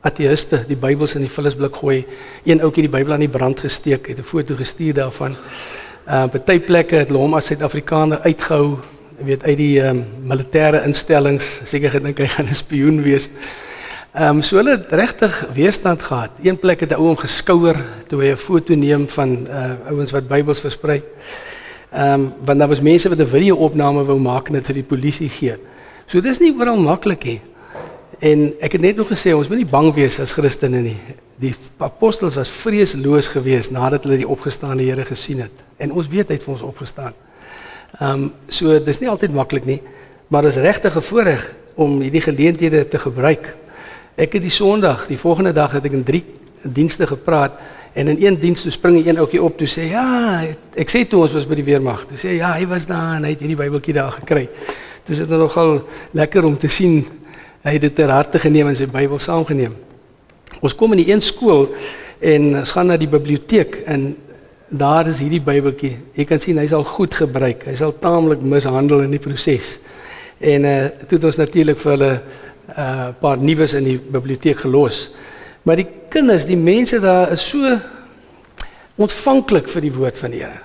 ateïste 0.01 0.63
die 0.67 0.75
Bybels 0.75 1.15
in 1.15 1.21
die 1.21 1.31
vullisblik 1.31 1.75
gooi. 1.75 2.05
Een 2.45 2.61
ouetjie 2.61 2.87
die 2.87 2.91
Bybel 2.91 3.13
aan 3.13 3.25
die 3.25 3.35
brand 3.37 3.59
gesteek 3.59 4.07
het 4.07 4.19
'n 4.19 4.23
foto 4.23 4.55
gestuur 4.55 4.93
daarvan. 4.93 5.35
Uh 6.07 6.27
party 6.27 6.59
plekke 6.59 6.95
het 6.95 7.07
hulle 7.07 7.19
hom 7.19 7.33
as 7.33 7.45
Suid-Afrikaner 7.45 8.19
uitgehou, 8.19 8.77
weet 9.17 9.43
uit 9.43 9.57
die 9.57 9.81
ehm 9.81 9.97
um, 9.97 10.05
militêre 10.27 10.83
instellings, 10.83 11.61
seker 11.63 11.89
gedink 11.89 12.17
hy 12.17 12.27
gaan 12.27 12.47
'n 12.47 12.53
spioen 12.53 13.01
wees. 13.01 13.29
Ehm 14.17 14.37
um, 14.37 14.41
so 14.41 14.57
hulle 14.57 14.71
het 14.71 14.93
regtig 14.97 15.45
weerstand 15.53 16.01
gehad. 16.01 16.31
Een 16.41 16.57
plek 16.59 16.79
het 16.79 16.89
'n 16.89 16.97
ou 16.97 17.05
hom 17.05 17.17
geskouer 17.17 17.77
toe 18.07 18.21
hy 18.21 18.31
'n 18.31 18.37
foto 18.37 18.73
neem 18.73 19.07
van 19.07 19.47
uh 19.49 19.89
ouens 19.89 20.11
wat 20.11 20.27
Bybels 20.27 20.59
versprei. 20.59 21.03
Ehm 21.91 22.13
um, 22.13 22.33
want 22.45 22.59
daar 22.59 22.67
was 22.67 22.81
mense 22.81 23.09
wat 23.09 23.19
'n 23.19 23.27
video-opname 23.27 24.03
wou 24.03 24.19
maak 24.19 24.47
en 24.47 24.53
dit 24.53 24.65
vir 24.65 24.73
die 24.73 24.83
polisie 24.83 25.29
gee. 25.29 25.55
So 26.07 26.19
dis 26.21 26.39
nie 26.39 26.55
oral 26.59 26.79
maklik 26.79 27.23
nie. 27.23 27.41
En 28.19 28.53
ek 28.59 28.71
het 28.71 28.81
net 28.81 28.95
nog 28.95 29.07
gesê 29.07 29.35
ons 29.35 29.47
moet 29.47 29.57
nie 29.57 29.69
bang 29.69 29.93
wees 29.93 30.19
as 30.19 30.31
Christene 30.31 30.81
nie. 30.81 30.97
Die 31.35 31.55
apostels 31.77 32.35
was 32.35 32.49
vreesloos 32.49 33.27
geweest 33.27 33.71
nadat 33.71 34.03
hulle 34.03 34.17
die 34.17 34.27
opgestaane 34.27 34.83
Here 34.83 35.05
gesien 35.05 35.39
het. 35.39 35.51
En 35.77 35.91
ons 35.91 36.07
weet 36.07 36.27
hy 36.27 36.33
het 36.33 36.43
vir 36.43 36.53
ons 36.53 36.61
opgestaan. 36.61 37.13
Ehm 37.99 38.11
um, 38.11 38.33
so 38.47 38.83
dis 38.83 38.99
nie 38.99 39.09
altyd 39.09 39.33
maklik 39.33 39.65
nie, 39.65 39.81
maar 40.27 40.41
dis 40.41 40.55
regtig 40.55 40.95
'n 40.95 41.01
voorreg 41.01 41.55
om 41.75 42.01
hierdie 42.01 42.21
geleenthede 42.21 42.87
te 42.87 42.99
gebruik. 42.99 43.55
Ek 44.17 44.33
het 44.33 44.41
die 44.41 44.53
Sondag, 44.53 45.05
die 45.07 45.17
volgende 45.17 45.53
dag 45.53 45.71
het 45.77 45.85
ek 45.85 45.93
in 45.93 46.03
drie 46.03 46.23
dienste 46.61 47.07
gepraat 47.07 47.59
En 47.97 48.07
in 48.07 48.25
een 48.25 48.39
diens 48.39 48.61
toe 48.61 48.71
spring 48.71 49.07
een 49.07 49.17
ouetjie 49.17 49.41
op 49.41 49.55
toe 49.57 49.65
sê 49.65 49.87
ja, 49.89 50.43
ek 50.77 50.91
sê 50.93 50.99
toe 51.09 51.23
ons 51.23 51.31
was 51.33 51.47
by 51.49 51.55
die 51.57 51.65
weermag. 51.65 52.03
Toe 52.05 52.19
sê 52.21 52.35
ja, 52.37 52.51
hy 52.53 52.67
was 52.69 52.85
daar 52.85 53.15
en 53.15 53.25
hy 53.25 53.31
het 53.33 53.41
hierdie 53.41 53.57
Bybeltjie 53.57 53.95
daar 53.97 54.11
gekry. 54.19 54.43
Toe 55.01 55.15
is 55.15 55.23
dit 55.23 55.31
nou 55.33 55.39
nogal 55.41 55.79
lekker 56.19 56.45
om 56.45 56.59
te 56.61 56.69
sien 56.69 56.99
hy 57.65 57.73
het 57.73 57.87
dit 57.87 57.95
ter 57.97 58.13
harte 58.13 58.37
geneem 58.37 58.69
en 58.69 58.77
sy 58.77 58.85
Bybel 58.91 59.17
saamgeneem. 59.17 59.73
Ons 60.61 60.77
kom 60.77 60.93
in 60.93 61.01
die 61.01 61.07
een 61.09 61.25
skool 61.25 61.71
en 62.21 62.45
ons 62.61 62.75
gaan 62.77 62.91
na 62.93 62.99
die 63.01 63.09
biblioteek 63.09 63.81
en 63.89 64.11
daar 64.69 65.09
is 65.09 65.23
hierdie 65.25 65.41
Bybeltjie. 65.41 65.95
Jy 66.21 66.29
kan 66.29 66.43
sien 66.43 66.61
hy's 66.61 66.77
al 66.77 66.85
goed 66.85 67.17
gebruik. 67.17 67.65
Hy's 67.71 67.81
al 67.81 67.97
taamlik 67.97 68.45
mishandel 68.45 69.07
in 69.07 69.17
die 69.17 69.23
proses. 69.25 69.79
En 70.37 70.69
uh 70.69 70.79
toe 71.07 71.17
het 71.17 71.31
ons 71.31 71.41
natuurlik 71.41 71.81
vir 71.81 71.95
hulle 71.97 72.13
'n 72.13 72.21
uh, 72.69 73.09
paar 73.19 73.37
nuus 73.37 73.73
in 73.73 73.83
die 73.83 73.97
biblioteek 73.97 74.63
gelos. 74.65 75.07
Maar 75.63 75.81
die 75.81 75.87
kinders, 76.09 76.45
die 76.47 76.59
mense 76.59 76.99
daar 76.99 77.31
is 77.31 77.43
so 77.49 77.75
ontvanklik 78.97 79.67
vir 79.69 79.85
die 79.85 79.93
woord 79.93 80.17
van 80.17 80.33
die 80.33 80.41
Here. 80.41 80.63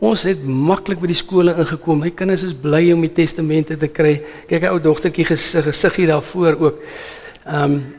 Ons 0.00 0.24
het 0.24 0.40
maklik 0.44 1.00
by 1.00 1.10
die 1.10 1.18
skole 1.18 1.52
ingekom. 1.60 2.00
My 2.00 2.10
kinders 2.16 2.44
is 2.46 2.56
bly 2.56 2.86
om 2.94 3.02
die 3.04 3.12
testamente 3.12 3.76
te 3.76 3.88
kry. 3.92 4.22
Kyk, 4.48 4.62
'n 4.62 4.72
ou 4.72 4.80
dogtertjie 4.80 5.26
gesig 5.28 5.64
gesiggie 5.64 6.06
daarvoor 6.06 6.56
ook. 6.60 6.78
Ehm 7.46 7.64
um, 7.64 7.94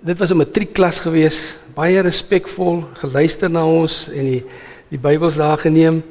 dit 0.00 0.18
was 0.18 0.30
'n 0.30 0.36
matriekklas 0.36 1.00
gewees, 1.00 1.56
baie 1.74 2.00
respekvol, 2.00 2.84
geluister 2.94 3.50
na 3.50 3.66
ons 3.66 4.08
en 4.08 4.24
die 4.24 4.44
die 4.88 4.98
Bybels 4.98 5.34
daar 5.34 5.58
geneem. 5.58 6.02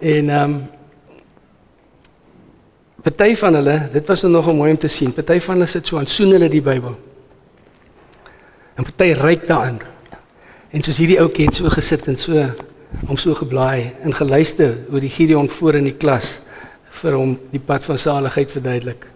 En 0.00 0.30
ehm 0.30 0.50
um, 0.50 0.68
party 3.06 3.36
van 3.38 3.54
hulle, 3.54 3.88
dit 3.92 4.06
was 4.06 4.22
nog 4.22 4.48
mooi 4.54 4.70
om 4.72 4.78
te 4.78 4.88
sien. 4.88 5.12
Party 5.14 5.38
van 5.40 5.54
hulle 5.54 5.68
sit 5.70 5.86
so 5.86 5.98
aan 5.98 6.08
soen 6.10 6.32
hulle 6.34 6.48
die 6.50 6.62
Bybel. 6.62 6.96
En 8.74 8.84
party 8.84 9.12
ryk 9.14 9.46
daarin. 9.46 9.78
En 10.74 10.82
soos 10.82 10.98
hierdie 10.98 11.20
ouetjie 11.22 11.46
het 11.46 11.54
so 11.54 11.70
gesit 11.70 12.08
en 12.10 12.18
so 12.18 12.48
hom 13.06 13.18
so 13.20 13.34
geblaai 13.38 13.92
en 14.02 14.14
geluister 14.14 14.74
oor 14.90 15.02
die 15.02 15.12
Gideon 15.12 15.48
voor 15.52 15.78
in 15.78 15.86
die 15.86 15.94
klas 15.94 16.40
vir 17.02 17.14
hom 17.18 17.36
die 17.52 17.62
pad 17.62 17.86
van 17.86 18.00
saligheid 18.00 18.50
verduidelik. 18.50 19.06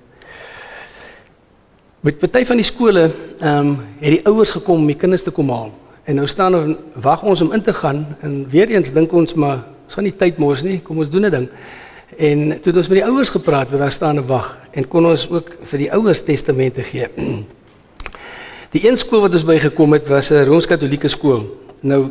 Met 2.07 2.23
party 2.23 2.45
van 2.47 2.63
die 2.63 2.69
skole, 2.69 3.09
ehm 3.41 3.59
um, 3.59 3.75
het 4.01 4.15
die 4.21 4.25
ouers 4.29 4.55
gekom 4.55 4.85
om 4.85 4.87
die 4.87 4.99
kinders 5.01 5.27
te 5.27 5.35
kom 5.35 5.51
haal. 5.51 5.75
En 6.07 6.17
nou 6.21 6.29
staan 6.31 6.55
ons 6.55 6.79
wag 6.95 7.27
ons 7.27 7.43
om 7.43 7.53
in 7.53 7.63
te 7.63 7.75
gaan 7.75 8.05
en 8.23 8.45
weer 8.49 8.71
eens 8.71 8.93
dink 8.95 9.13
ons 9.13 9.35
maar 9.35 9.65
ons 9.85 9.99
gaan 9.99 10.07
nie 10.07 10.17
tyd 10.17 10.39
mors 10.39 10.63
nie, 10.63 10.79
kom 10.79 11.03
ons 11.03 11.11
doen 11.11 11.27
'n 11.27 11.31
ding. 11.31 11.49
En 12.21 12.49
toe 12.61 12.69
het 12.73 12.77
ons 12.83 12.89
met 12.93 12.99
die 12.99 13.07
ouers 13.07 13.31
gepraat, 13.33 13.71
wat 13.73 13.81
daar 13.81 13.93
staan 13.93 14.21
en 14.21 14.27
wag 14.29 14.49
en 14.77 14.85
kon 14.89 15.07
ons 15.09 15.25
ook 15.31 15.55
vir 15.71 15.87
die 15.87 15.89
ouers 15.97 16.21
testamente 16.25 16.85
gee. 16.85 17.09
Die 18.71 18.85
een 18.87 18.95
skool 19.01 19.25
wat 19.25 19.35
ons 19.35 19.43
by 19.43 19.57
gekom 19.59 19.97
het 19.97 20.07
was 20.07 20.29
'n 20.31 20.45
Rooms-Katolieke 20.47 21.09
skool. 21.09 21.41
Nou 21.83 22.11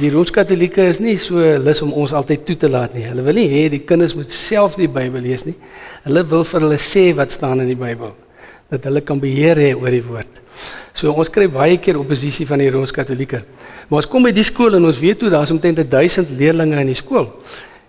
die 0.00 0.10
Rooms-Katolieke 0.10 0.82
is 0.90 0.98
nie 0.98 1.16
so 1.16 1.38
lus 1.38 1.80
om 1.82 1.92
ons 1.92 2.12
altyd 2.12 2.44
toe 2.46 2.56
te 2.56 2.68
laat 2.68 2.94
nie. 2.94 3.06
Hulle 3.06 3.22
wil 3.22 3.34
nie 3.34 3.48
hê 3.48 3.70
die 3.70 3.84
kinders 3.86 4.14
moet 4.14 4.32
self 4.32 4.74
die 4.74 4.88
Bybel 4.88 5.20
lees 5.20 5.44
nie. 5.44 5.54
Hulle 6.02 6.26
wil 6.26 6.44
vir 6.44 6.60
hulle 6.60 6.78
sê 6.78 7.14
wat 7.14 7.32
staan 7.32 7.60
in 7.60 7.66
die 7.66 7.78
Bybel 7.78 8.12
dat 8.70 8.84
hulle 8.84 9.00
kan 9.00 9.20
beheer 9.20 9.56
hê 9.56 9.74
oor 9.74 9.90
die 9.90 10.02
woord. 10.02 10.40
So 10.92 11.12
ons 11.12 11.30
kry 11.30 11.48
baie 11.48 11.78
keer 11.78 11.98
oppositie 11.98 12.46
van 12.46 12.58
die 12.58 12.70
Rooms-Katolieke. 12.70 13.42
Maar 13.88 13.96
ons 13.96 14.08
kom 14.08 14.22
by 14.22 14.32
die 14.32 14.44
skool 14.44 14.74
en 14.74 14.84
ons 14.84 14.98
weet 14.98 15.20
hoe 15.20 15.30
daar's 15.30 15.50
omtrent 15.50 15.90
1000 15.90 16.30
leerders 16.30 16.80
in 16.80 16.86
die 16.86 16.94
skool. 16.94 17.30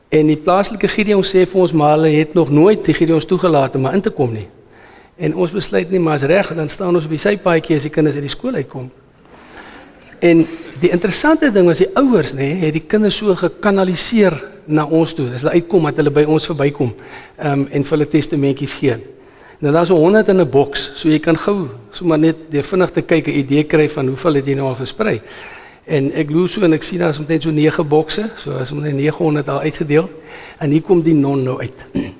En 0.10 0.28
die 0.28 0.38
plaaslike 0.38 0.88
Gideon 0.88 1.24
sê 1.24 1.46
vir 1.50 1.62
ons 1.62 1.74
maar 1.74 1.96
hulle 1.98 2.12
het 2.14 2.34
nog 2.34 2.52
nooit 2.54 2.86
die 2.86 2.94
Gideons 2.94 3.26
toegelaat 3.26 3.76
om 3.76 3.88
in 3.90 4.02
te 4.02 4.10
kom 4.14 4.34
nie. 4.34 4.48
En 5.18 5.36
ons 5.36 5.52
besluit 5.52 5.90
nie 5.92 6.00
maar 6.00 6.20
as 6.20 6.28
reg 6.28 6.52
dan 6.56 6.70
staan 6.70 6.96
ons 6.96 7.08
op 7.08 7.16
die 7.16 7.22
sypaadjie 7.22 7.78
as 7.78 7.88
die 7.88 7.94
kinders 7.94 8.16
uit 8.16 8.28
die 8.28 8.34
skool 8.34 8.60
uitkom. 8.60 8.92
En 10.20 10.46
die 10.80 10.92
interessante 10.92 11.50
ding 11.52 11.68
was 11.68 11.82
die 11.84 11.90
ouers 11.98 12.34
nê 12.36 12.52
het 12.62 12.74
die 12.76 12.86
kinders 12.88 13.18
so 13.22 13.36
gekanaliseer 13.36 14.38
na 14.66 14.86
ons 14.86 15.14
toe. 15.14 15.28
As 15.34 15.44
hulle 15.44 15.60
uitkom 15.60 15.90
dat 15.90 16.00
hulle 16.02 16.14
by 16.14 16.24
ons 16.30 16.48
verbykom 16.50 16.94
um, 16.94 17.66
en 17.66 17.84
vir 17.84 17.98
hulle 17.98 18.10
testamentjies 18.10 18.78
gee. 18.80 18.98
Nou 19.60 19.72
daar's 19.74 19.90
'n 19.90 19.96
100 19.96 20.30
in 20.30 20.42
'n 20.42 20.50
boks, 20.50 20.92
so 20.96 21.10
jy 21.10 21.20
kan 21.20 21.38
gou 21.38 21.70
sommer 21.92 22.20
net 22.20 22.36
deur 22.52 22.64
vinnig 22.64 22.92
te 22.92 23.02
kyk 23.02 23.28
'n 23.28 23.40
idee 23.40 23.64
kry 23.64 23.90
van 23.90 24.08
hoeveel 24.08 24.34
het 24.34 24.46
jy 24.46 24.56
nou 24.56 24.68
al 24.68 24.76
versprei. 24.76 25.22
En 25.86 26.12
ek 26.14 26.32
loop 26.34 26.50
so 26.50 26.62
en 26.62 26.74
ek 26.74 26.84
sien 26.84 27.00
daar's 27.00 27.20
omtrent 27.22 27.44
so 27.44 27.52
9 27.52 27.88
bokse, 27.88 28.30
so 28.42 28.52
as 28.52 28.72
ons 28.72 28.82
net 28.84 28.94
900 28.94 29.50
al 29.50 29.60
uitgedeel. 29.60 30.10
En 30.60 30.70
hier 30.72 30.82
kom 30.82 31.02
die 31.02 31.14
non 31.14 31.44
nou 31.44 31.60
uit. 31.62 31.86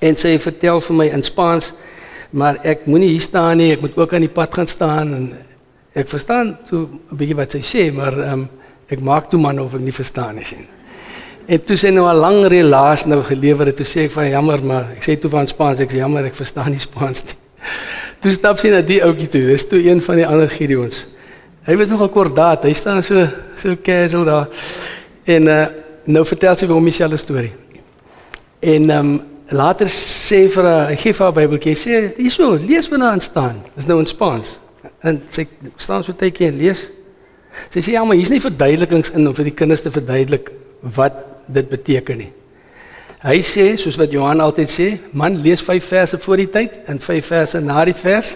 En 0.00 0.16
sy 0.16 0.38
vertel 0.40 0.80
vir 0.80 0.96
my 0.96 1.06
in 1.12 1.22
Spaans 1.22 1.72
maar 2.30 2.60
ek 2.66 2.86
moenie 2.86 3.10
hier 3.10 3.24
staan 3.24 3.58
nie, 3.58 3.72
ek 3.74 3.82
moet 3.84 3.96
ook 3.98 4.12
aan 4.14 4.26
die 4.26 4.32
pad 4.32 4.54
gaan 4.54 4.68
staan 4.70 5.14
en 5.16 5.24
ek 5.98 6.10
verstaan 6.10 6.54
so 6.68 6.86
'n 6.86 7.16
bietjie 7.16 7.36
wat 7.36 7.52
sy 7.52 7.62
sê, 7.62 7.92
maar 7.92 8.14
um, 8.32 8.48
ek 8.88 9.00
maak 9.00 9.30
toe 9.30 9.40
man 9.40 9.58
of 9.58 9.74
ek 9.74 9.80
nie 9.80 9.94
verstaan 9.94 10.36
nie 10.36 10.44
sien. 10.44 10.66
En 11.46 11.58
toe 11.58 11.76
sê 11.76 11.90
nou 11.90 12.06
'n 12.06 12.16
lang 12.16 12.46
relaas 12.46 13.06
nou 13.06 13.22
gelewer 13.22 13.66
het, 13.66 13.76
toe 13.76 13.86
sê 13.86 14.06
ek 14.06 14.10
van 14.10 14.30
jammer, 14.30 14.62
maar 14.62 14.84
ek 14.96 15.02
sê 15.02 15.18
toe 15.18 15.30
van 15.30 15.46
Spaans, 15.46 15.80
ek 15.80 15.90
sê 15.90 15.96
jammer, 15.96 16.24
ek 16.24 16.34
verstaan 16.34 16.70
nie 16.70 16.78
Spaans 16.78 17.24
nie. 17.24 17.34
Toe 18.20 18.32
stap 18.32 18.58
sy 18.58 18.68
na 18.68 18.82
die 18.82 19.00
ouetjie 19.02 19.28
toe. 19.28 19.46
Dis 19.46 19.64
toe 19.64 19.80
een 19.80 20.00
van 20.00 20.16
die 20.16 20.26
ander 20.26 20.48
Gideons. 20.48 21.06
Hy 21.64 21.76
was 21.76 21.88
nog 21.88 22.02
'n 22.02 22.10
kordaat. 22.10 22.62
Hy 22.62 22.72
staan 22.72 23.02
so 23.02 23.26
so 23.56 23.76
casual 23.82 24.24
daar. 24.24 24.48
En 25.24 25.42
uh, 25.42 25.66
nou 26.04 26.26
vertel 26.26 26.56
sy 26.56 26.66
vir 26.66 26.74
hom 26.74 26.84
dieselfde 26.84 27.16
storie. 27.16 27.52
En 28.60 28.90
ehm 28.90 28.98
um, 28.98 29.20
later 29.48 29.86
sê 29.88 30.48
vir 30.48 30.64
haar, 30.64 30.96
gee 30.96 31.14
vir 31.14 31.24
haar 31.24 31.34
Bybeltjie, 31.34 31.76
sê 31.76 32.14
hierso, 32.16 32.54
lees 32.54 32.88
wat 32.88 33.00
daar 33.00 33.20
staan. 33.20 33.62
Dis 33.74 33.86
nou 33.86 33.98
in 33.98 34.06
Spaans. 34.06 34.58
En 35.00 35.22
sy 35.28 35.46
staan 35.76 36.04
so 36.04 36.12
tydjie 36.12 36.46
en 36.46 36.56
lees. 36.56 36.86
Sy 37.70 37.80
sê 37.80 37.90
ja, 37.90 38.04
maar 38.04 38.16
hier's 38.16 38.30
nie 38.30 38.40
verduidelikings 38.40 39.10
in 39.10 39.28
om 39.28 39.34
vir 39.34 39.50
die 39.50 39.54
kinders 39.54 39.82
te 39.82 39.90
verduidelik 39.90 40.52
wat 40.80 41.18
dit 41.46 41.68
beteken 41.68 42.18
nie. 42.18 42.30
Hy 43.20 43.42
sê 43.44 43.76
soos 43.76 43.98
wat 44.00 44.12
Johan 44.12 44.40
altyd 44.40 44.70
sê, 44.72 44.86
man 45.12 45.36
lees 45.42 45.60
5 45.60 45.84
verse 45.84 46.18
voor 46.18 46.36
die 46.40 46.48
tyd 46.48 46.78
en 46.88 47.00
5 47.00 47.26
verse 47.26 47.60
na 47.60 47.84
die 47.84 47.94
vers 47.94 48.32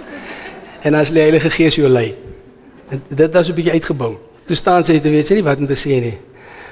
en 0.83 0.95
as 0.95 1.13
die 1.15 1.23
Heilige 1.23 1.51
Gees 1.51 1.79
jou 1.79 1.89
lei. 1.89 2.11
En 2.89 3.03
dit 3.09 3.33
was 3.33 3.49
'n 3.49 3.55
bietjie 3.55 3.73
uitgebou. 3.73 4.17
Toe 4.45 4.57
staan 4.57 4.85
sy, 4.85 4.93
jy 4.93 5.11
weet 5.11 5.27
sy 5.27 5.35
nie 5.35 5.43
wat 5.43 5.59
om 5.59 5.67
te 5.67 5.77
sê 5.77 6.01
nie. 6.01 6.19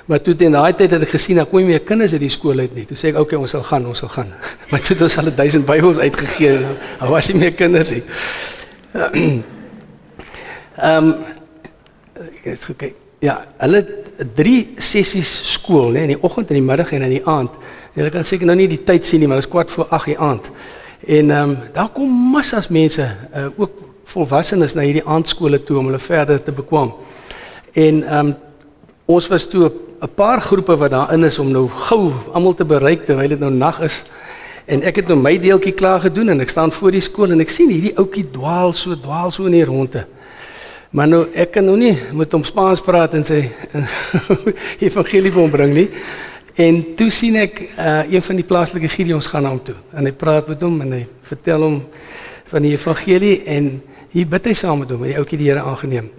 Maar 0.07 0.21
toe 0.21 0.35
in 0.39 0.53
daai 0.53 0.75
tyd 0.75 0.91
het 0.91 1.03
ek 1.03 1.15
gesien 1.15 1.37
dat 1.37 1.49
kom 1.49 1.59
nie 1.63 1.67
meer 1.67 1.81
kinders 1.81 2.13
uit 2.13 2.21
die 2.21 2.31
skool 2.31 2.59
uit 2.59 2.75
nie. 2.75 2.85
Toe 2.87 2.97
sê 2.97 3.09
ek, 3.09 3.15
"Oké, 3.15 3.21
okay, 3.21 3.39
ons 3.39 3.51
sal 3.51 3.63
gaan, 3.63 3.87
ons 3.87 3.99
sal 3.99 4.09
gaan." 4.09 4.33
Maar 4.71 4.81
toe 4.81 4.97
het 4.97 5.03
ons 5.03 5.19
al 5.19 5.35
1000 5.35 5.67
Bybels 5.67 5.99
uitgegee. 5.99 6.59
Daar 6.99 7.09
was 7.09 7.29
nie 7.29 7.39
meer 7.39 7.53
kinders 7.53 7.91
nie. 7.91 8.03
Ehm 10.77 11.05
um, 11.05 11.15
ek 12.15 12.45
het 12.45 12.65
gekyk. 12.65 12.95
Ja, 13.21 13.47
hulle 13.59 13.87
drie 14.35 14.75
sessies 14.79 15.53
skool, 15.53 15.93
nê, 15.93 16.03
in 16.03 16.15
die 16.17 16.23
oggend 16.23 16.49
en 16.49 16.55
die 16.59 16.65
middag 16.65 16.93
en 16.93 17.03
in 17.03 17.11
die 17.11 17.27
aand. 17.27 17.51
Jy 17.95 18.11
kan 18.11 18.25
seker 18.25 18.47
nou 18.47 18.57
nie 18.57 18.69
die 18.69 18.83
tyd 18.85 19.07
sien 19.07 19.21
nie, 19.21 19.29
maar 19.29 19.37
dit 19.37 19.47
is 19.47 19.51
kwart 19.53 19.71
voor 19.71 19.87
8 19.91 20.05
die 20.05 20.19
aand. 20.19 20.51
En 21.07 21.31
ehm 21.31 21.51
um, 21.51 21.57
daar 21.73 21.89
kom 21.89 22.11
massas 22.33 22.69
mense, 22.69 23.07
uh, 23.37 23.47
ook 23.57 23.92
volwassenes 24.05 24.75
na 24.75 24.83
hierdie 24.87 25.07
aandskole 25.07 25.63
toe 25.63 25.79
om 25.79 25.91
hulle 25.91 25.99
verder 26.03 26.43
te 26.43 26.53
bekwam. 26.53 26.93
En 27.73 28.03
ehm 28.03 28.27
um, 28.27 28.35
ons 29.05 29.27
was 29.29 29.47
toe 29.47 29.71
'n 30.03 30.15
paar 30.15 30.41
groepe 30.41 30.77
wat 30.77 30.91
daarin 30.91 31.25
is 31.25 31.39
om 31.39 31.51
nou 31.51 31.69
gou 31.69 32.13
almal 32.33 32.55
te 32.55 32.65
bereik 32.65 33.05
terwyl 33.05 33.29
dit 33.29 33.41
nou 33.41 33.51
nag 33.51 33.81
is. 33.81 34.05
En 34.65 34.83
ek 34.83 34.97
het 34.97 35.09
nou 35.09 35.19
my 35.19 35.39
deeltjie 35.39 35.73
klaar 35.73 36.01
gedoen 36.01 36.29
en 36.29 36.41
ek 36.41 36.51
staan 36.51 36.73
voor 36.73 36.91
die 36.91 37.01
skool 37.01 37.31
en 37.31 37.41
ek 37.41 37.51
sien 37.51 37.71
hierdie 37.71 37.97
ouetjie 37.97 38.31
dwaal 38.31 38.73
so 38.73 38.95
dwaal 38.99 39.31
so 39.31 39.47
in 39.47 39.53
die 39.53 39.65
ronde. 39.65 40.07
Maar 40.91 41.09
nou 41.09 41.23
ek 41.35 41.51
kan 41.51 41.65
nou 41.65 41.77
nie 41.77 41.97
met 42.13 42.33
hom 42.33 42.45
Spaans 42.45 42.81
praat 42.81 43.15
en 43.15 43.25
sy 43.25 43.51
evangelie 44.89 45.33
vir 45.33 45.41
hom 45.41 45.51
bring 45.51 45.75
nie. 45.75 45.89
En 46.55 46.83
toe 46.97 47.11
sien 47.11 47.37
ek 47.41 47.63
uh, 47.65 48.03
een 48.13 48.23
van 48.23 48.37
die 48.37 48.45
plaaslike 48.45 48.89
Gideons 48.89 49.27
gaan 49.27 49.47
na 49.47 49.55
hom 49.55 49.63
toe 49.65 49.79
en 49.97 50.05
hy 50.05 50.13
praat 50.13 50.51
met 50.53 50.63
hom 50.63 50.81
en 50.85 50.93
hy 50.99 51.07
vertel 51.31 51.63
hom 51.65 51.79
van 52.53 52.67
die 52.67 52.75
evangelie 52.75 53.39
en 53.49 53.71
hier 54.13 54.29
bid 54.29 54.47
hy 54.47 54.55
saam 54.57 54.83
met 54.83 54.91
hom, 54.93 55.05
die 55.09 55.17
ouetjie 55.17 55.39
die 55.41 55.49
Here 55.51 55.65
aangeneem. 55.65 56.11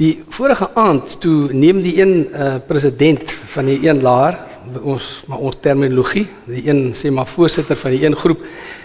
Die 0.00 0.24
vorige 0.34 0.68
aand 0.74 1.20
toe 1.22 1.52
neem 1.54 1.80
die 1.84 1.94
een 2.00 2.14
uh, 2.26 2.56
president 2.66 3.30
van 3.54 3.70
die 3.70 3.78
een 3.86 4.02
laer 4.02 4.40
ons 4.82 5.22
maar 5.28 5.42
ons 5.44 5.58
terminologie, 5.60 6.24
die 6.48 6.64
een 6.66 6.94
sê 6.96 7.10
maar 7.12 7.28
voorsitter 7.28 7.76
van 7.76 7.92
die 7.92 8.04
een 8.06 8.16
groep 8.16 8.40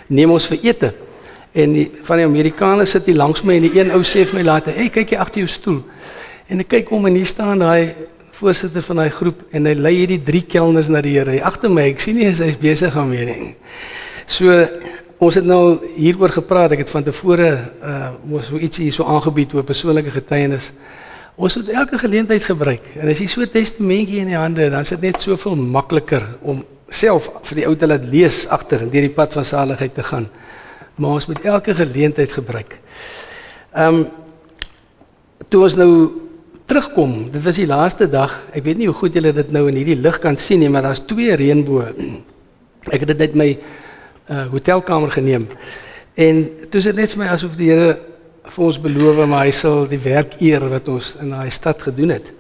neem 0.07 0.31
ons 0.31 0.49
vir 0.51 0.59
ete. 0.67 0.91
En 1.55 1.73
die, 1.73 1.87
van 2.05 2.19
die 2.19 2.27
Amerikaners 2.27 2.93
sit 2.93 3.07
hier 3.09 3.17
langs 3.17 3.41
my 3.47 3.55
en 3.57 3.65
die 3.65 3.73
een 3.79 3.93
ou 3.95 4.03
sê 4.05 4.25
vir 4.27 4.41
my 4.41 4.45
later, 4.45 4.75
"Hey, 4.75 4.89
kyk 4.89 5.11
jy 5.11 5.17
agter 5.17 5.39
jou 5.39 5.47
stoel." 5.47 5.81
En 6.47 6.59
ek 6.59 6.67
kyk 6.67 6.91
om 6.91 7.05
en 7.05 7.15
hier 7.15 7.25
staan 7.25 7.59
daai 7.59 7.95
voorsitter 8.31 8.81
van 8.81 8.95
daai 8.95 9.09
groep 9.09 9.41
en 9.51 9.65
hy 9.65 9.73
lei 9.73 9.93
hierdie 9.95 10.23
drie 10.23 10.41
kelners 10.41 10.87
na 10.87 11.01
die 11.01 11.17
Here. 11.17 11.41
Agter 11.43 11.69
my, 11.69 11.81
ek 11.81 11.99
sien 11.99 12.15
nie 12.15 12.25
hy's 12.25 12.57
besig 12.57 12.95
om 12.95 13.09
mee 13.09 13.25
nie. 13.25 13.55
So 14.27 14.67
ons 15.19 15.35
het 15.35 15.45
nou 15.45 15.79
hieroor 15.97 16.31
gepraat. 16.31 16.73
Ek 16.75 16.85
het 16.85 16.93
van 16.93 17.03
tevore 17.03 17.49
uh 17.83 18.09
mos 18.23 18.47
so 18.47 18.57
ietsie 18.57 18.87
hier 18.87 18.95
so 18.95 19.07
aangebied 19.07 19.53
oor 19.53 19.67
persoonlike 19.67 20.13
getuienis. 20.15 20.71
Ons 21.39 21.55
moet 21.55 21.69
elke 21.71 21.99
geleentheid 21.99 22.43
gebruik. 22.43 22.83
En 22.99 23.07
as 23.07 23.19
jy 23.19 23.27
so 23.27 23.41
'n 23.41 23.51
testamentjie 23.51 24.19
in 24.19 24.27
die 24.27 24.37
hande, 24.37 24.69
dan 24.69 24.81
is 24.81 24.89
dit 24.89 25.01
net 25.01 25.21
soveel 25.21 25.55
makliker 25.55 26.23
om 26.41 26.63
self 26.89 27.29
vir 27.43 27.55
die 27.55 27.67
ou 27.67 27.75
te 27.75 27.87
laat 27.87 28.03
lees 28.03 28.47
agter 28.47 28.79
deur 28.79 29.05
die 29.07 29.15
pad 29.15 29.33
van 29.33 29.45
saligheid 29.45 29.93
te 29.93 30.03
gaan. 30.03 30.29
Maar 30.95 31.09
ons 31.09 31.27
moet 31.27 31.41
elke 31.41 31.75
geleentheid 31.75 32.31
gebruik. 32.31 32.79
Ehm 33.73 33.95
um, 33.95 34.07
toe 35.49 35.63
ons 35.63 35.75
nou 35.75 36.11
terugkom, 36.65 37.31
dit 37.31 37.43
was 37.43 37.55
die 37.55 37.67
laaste 37.67 38.09
dag. 38.09 38.41
Ek 38.53 38.63
weet 38.63 38.77
nie 38.77 38.87
hoe 38.87 38.95
goed 38.95 39.13
julle 39.13 39.33
dit 39.33 39.51
nou 39.51 39.67
in 39.67 39.75
hierdie 39.75 39.97
lig 39.97 40.19
kan 40.19 40.37
sien 40.37 40.59
nie, 40.59 40.69
maar 40.69 40.81
daar's 40.81 41.01
twee 41.05 41.35
reënboë. 41.35 41.87
Ek 42.91 42.99
het 42.99 43.07
dit 43.07 43.17
net 43.17 43.35
my 43.35 43.57
uh, 44.29 44.45
hotelkamer 44.51 45.11
geneem. 45.11 45.47
En 46.13 46.49
toe 46.69 46.81
sit 46.81 46.95
net 46.95 47.11
vir 47.11 47.23
my 47.23 47.29
asof 47.33 47.55
die 47.55 47.69
Here 47.71 47.97
vir 48.49 48.65
ons 48.65 48.79
beloof 48.81 49.21
maar 49.27 49.45
hy 49.45 49.53
sal 49.53 49.85
die 49.89 49.99
werk 50.01 50.39
eer 50.41 50.65
wat 50.69 50.87
ons 50.89 51.13
in 51.21 51.33
daai 51.35 51.49
stad 51.53 51.81
gedoen 51.81 52.15
het. 52.17 52.33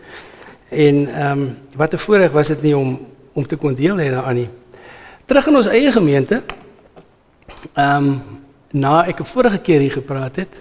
En 0.69 1.07
ehm 1.07 1.41
um, 1.41 1.57
wat 1.75 1.93
'n 1.93 1.97
voorreg 1.97 2.31
was 2.31 2.47
dit 2.47 2.61
nie 2.61 2.77
om 2.77 2.99
om 3.33 3.47
te 3.47 3.55
kon 3.55 3.75
deel 3.75 3.97
hê 3.97 4.09
daaraan 4.11 4.35
nie. 4.35 4.49
Terug 5.25 5.47
in 5.47 5.55
ons 5.55 5.67
eie 5.67 5.91
gemeente. 5.91 6.43
Ehm 7.73 7.95
um, 8.05 8.21
na 8.71 9.05
ek 9.07 9.19
'n 9.19 9.25
vorige 9.25 9.57
keer 9.57 9.79
hier 9.79 9.91
gepraat 9.91 10.35
het, 10.35 10.53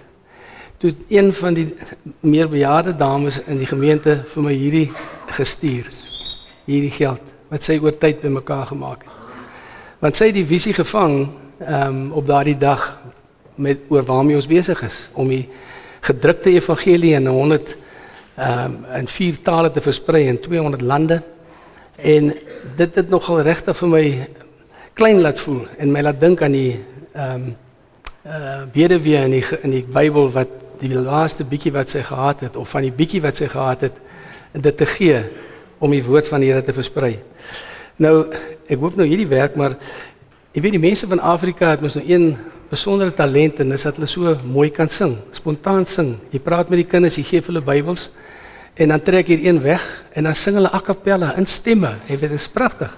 toe 0.77 0.93
een 1.07 1.33
van 1.33 1.53
die 1.53 1.75
meer 2.19 2.49
bejaarde 2.49 2.95
dames 2.95 3.39
in 3.45 3.57
die 3.57 3.67
gemeente 3.67 4.23
vir 4.25 4.43
my 4.43 4.53
hierdie 4.53 4.91
gestuur. 5.27 5.89
Hierdie 6.65 6.91
geld 6.91 7.21
wat 7.49 7.63
sy 7.63 7.79
oor 7.81 7.97
tyd 7.97 8.21
bymekaar 8.21 8.65
gemaak 8.65 9.03
het. 9.03 9.18
Want 9.99 10.15
sy 10.15 10.29
het 10.29 10.37
die 10.37 10.47
visie 10.47 10.73
gevang 10.73 11.15
ehm 11.59 11.87
um, 11.91 12.11
op 12.15 12.27
daardie 12.27 12.57
dag 12.57 12.83
met 13.59 13.81
oor 13.91 14.05
waarmee 14.07 14.37
ons 14.39 14.47
besig 14.47 14.79
is 14.87 14.99
om 15.11 15.27
die 15.27 15.49
gedrukte 16.07 16.53
evangelie 16.55 17.17
in 17.17 17.27
100 17.27 17.73
ehm 18.37 18.61
um, 18.63 18.77
in 18.95 19.09
vier 19.11 19.41
tale 19.43 19.71
te 19.71 19.83
versprei 19.83 20.27
in 20.31 20.39
200 20.39 20.81
lande. 20.81 21.21
En 21.95 22.31
dit 22.75 22.95
het 22.95 23.09
nogal 23.09 23.41
regtig 23.41 23.77
vir 23.77 23.91
my 23.91 24.05
klein 24.93 25.19
laat 25.19 25.39
voel 25.39 25.65
en 25.77 25.91
my 25.91 26.01
laat 26.01 26.21
dink 26.21 26.41
aan 26.41 26.55
die 26.55 26.79
ehm 27.13 27.35
um, 27.35 27.55
eh 28.23 28.35
uh, 28.35 28.63
bedewe 28.71 29.17
in 29.25 29.31
die 29.31 29.45
in 29.63 29.71
die 29.71 29.83
Bybel 29.83 30.31
wat 30.31 30.49
die 30.79 30.95
laaste 30.95 31.43
bietjie 31.43 31.75
wat 31.75 31.89
sy 31.89 32.03
gehad 32.07 32.39
het 32.39 32.55
of 32.55 32.69
van 32.69 32.87
die 32.87 32.95
bietjie 32.95 33.21
wat 33.21 33.35
sy 33.35 33.47
gehad 33.47 33.81
het 33.81 33.99
dit 34.53 34.77
te 34.77 34.85
gee 34.85 35.23
om 35.79 35.91
die 35.91 36.03
woord 36.03 36.27
van 36.27 36.39
die 36.39 36.51
Here 36.51 36.63
te 36.63 36.73
versprei. 36.73 37.19
Nou 37.99 38.29
ek 38.69 38.79
hoop 38.79 38.95
nou 38.95 39.07
hierdie 39.07 39.27
werk 39.27 39.57
maar 39.59 39.75
ek 40.55 40.61
weet 40.63 40.77
die 40.77 40.81
mense 40.81 41.07
van 41.09 41.19
Afrika 41.19 41.73
het 41.73 41.83
mos 41.83 41.97
nou 41.99 42.05
een 42.07 42.31
besondere 42.69 43.11
talent 43.15 43.59
en 43.59 43.73
dis 43.73 43.83
dat 43.83 43.97
hulle 43.97 44.07
so 44.09 44.35
mooi 44.45 44.69
kan 44.69 44.89
sing, 44.93 45.15
spontaan 45.33 45.87
sing. 45.89 46.13
Jy 46.31 46.41
praat 46.45 46.69
met 46.69 46.83
die 46.83 46.87
kinders, 46.89 47.17
jy 47.17 47.25
gee 47.25 47.45
hulle 47.49 47.63
Bybels 47.65 48.07
en 48.79 48.93
dan 48.93 49.03
trek 49.03 49.27
hier 49.33 49.43
een 49.43 49.59
weg 49.63 49.83
en 50.15 50.29
dan 50.29 50.37
sing 50.37 50.55
hulle 50.59 50.71
a 50.71 50.81
cappella 50.85 51.33
in 51.41 51.49
stemme. 51.49 51.95
Jy 52.07 52.21
weet 52.21 52.37
dit 52.37 52.39
is 52.39 52.47
pragtig. 52.53 52.93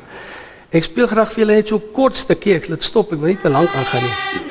Ek 0.71 0.85
speel 0.87 1.09
graag 1.09 1.33
vir 1.33 1.45
julle 1.45 1.59
net 1.59 1.71
so 1.71 1.91
kort 1.95 2.19
stukkie. 2.19 2.55
Ek 2.59 2.69
laat 2.71 2.85
stop, 2.85 3.11
ek 3.15 3.23
wil 3.23 3.33
nie 3.33 3.41
te 3.41 3.51
lank 3.51 3.73
aangaan 3.75 4.07
nie. 4.07 4.50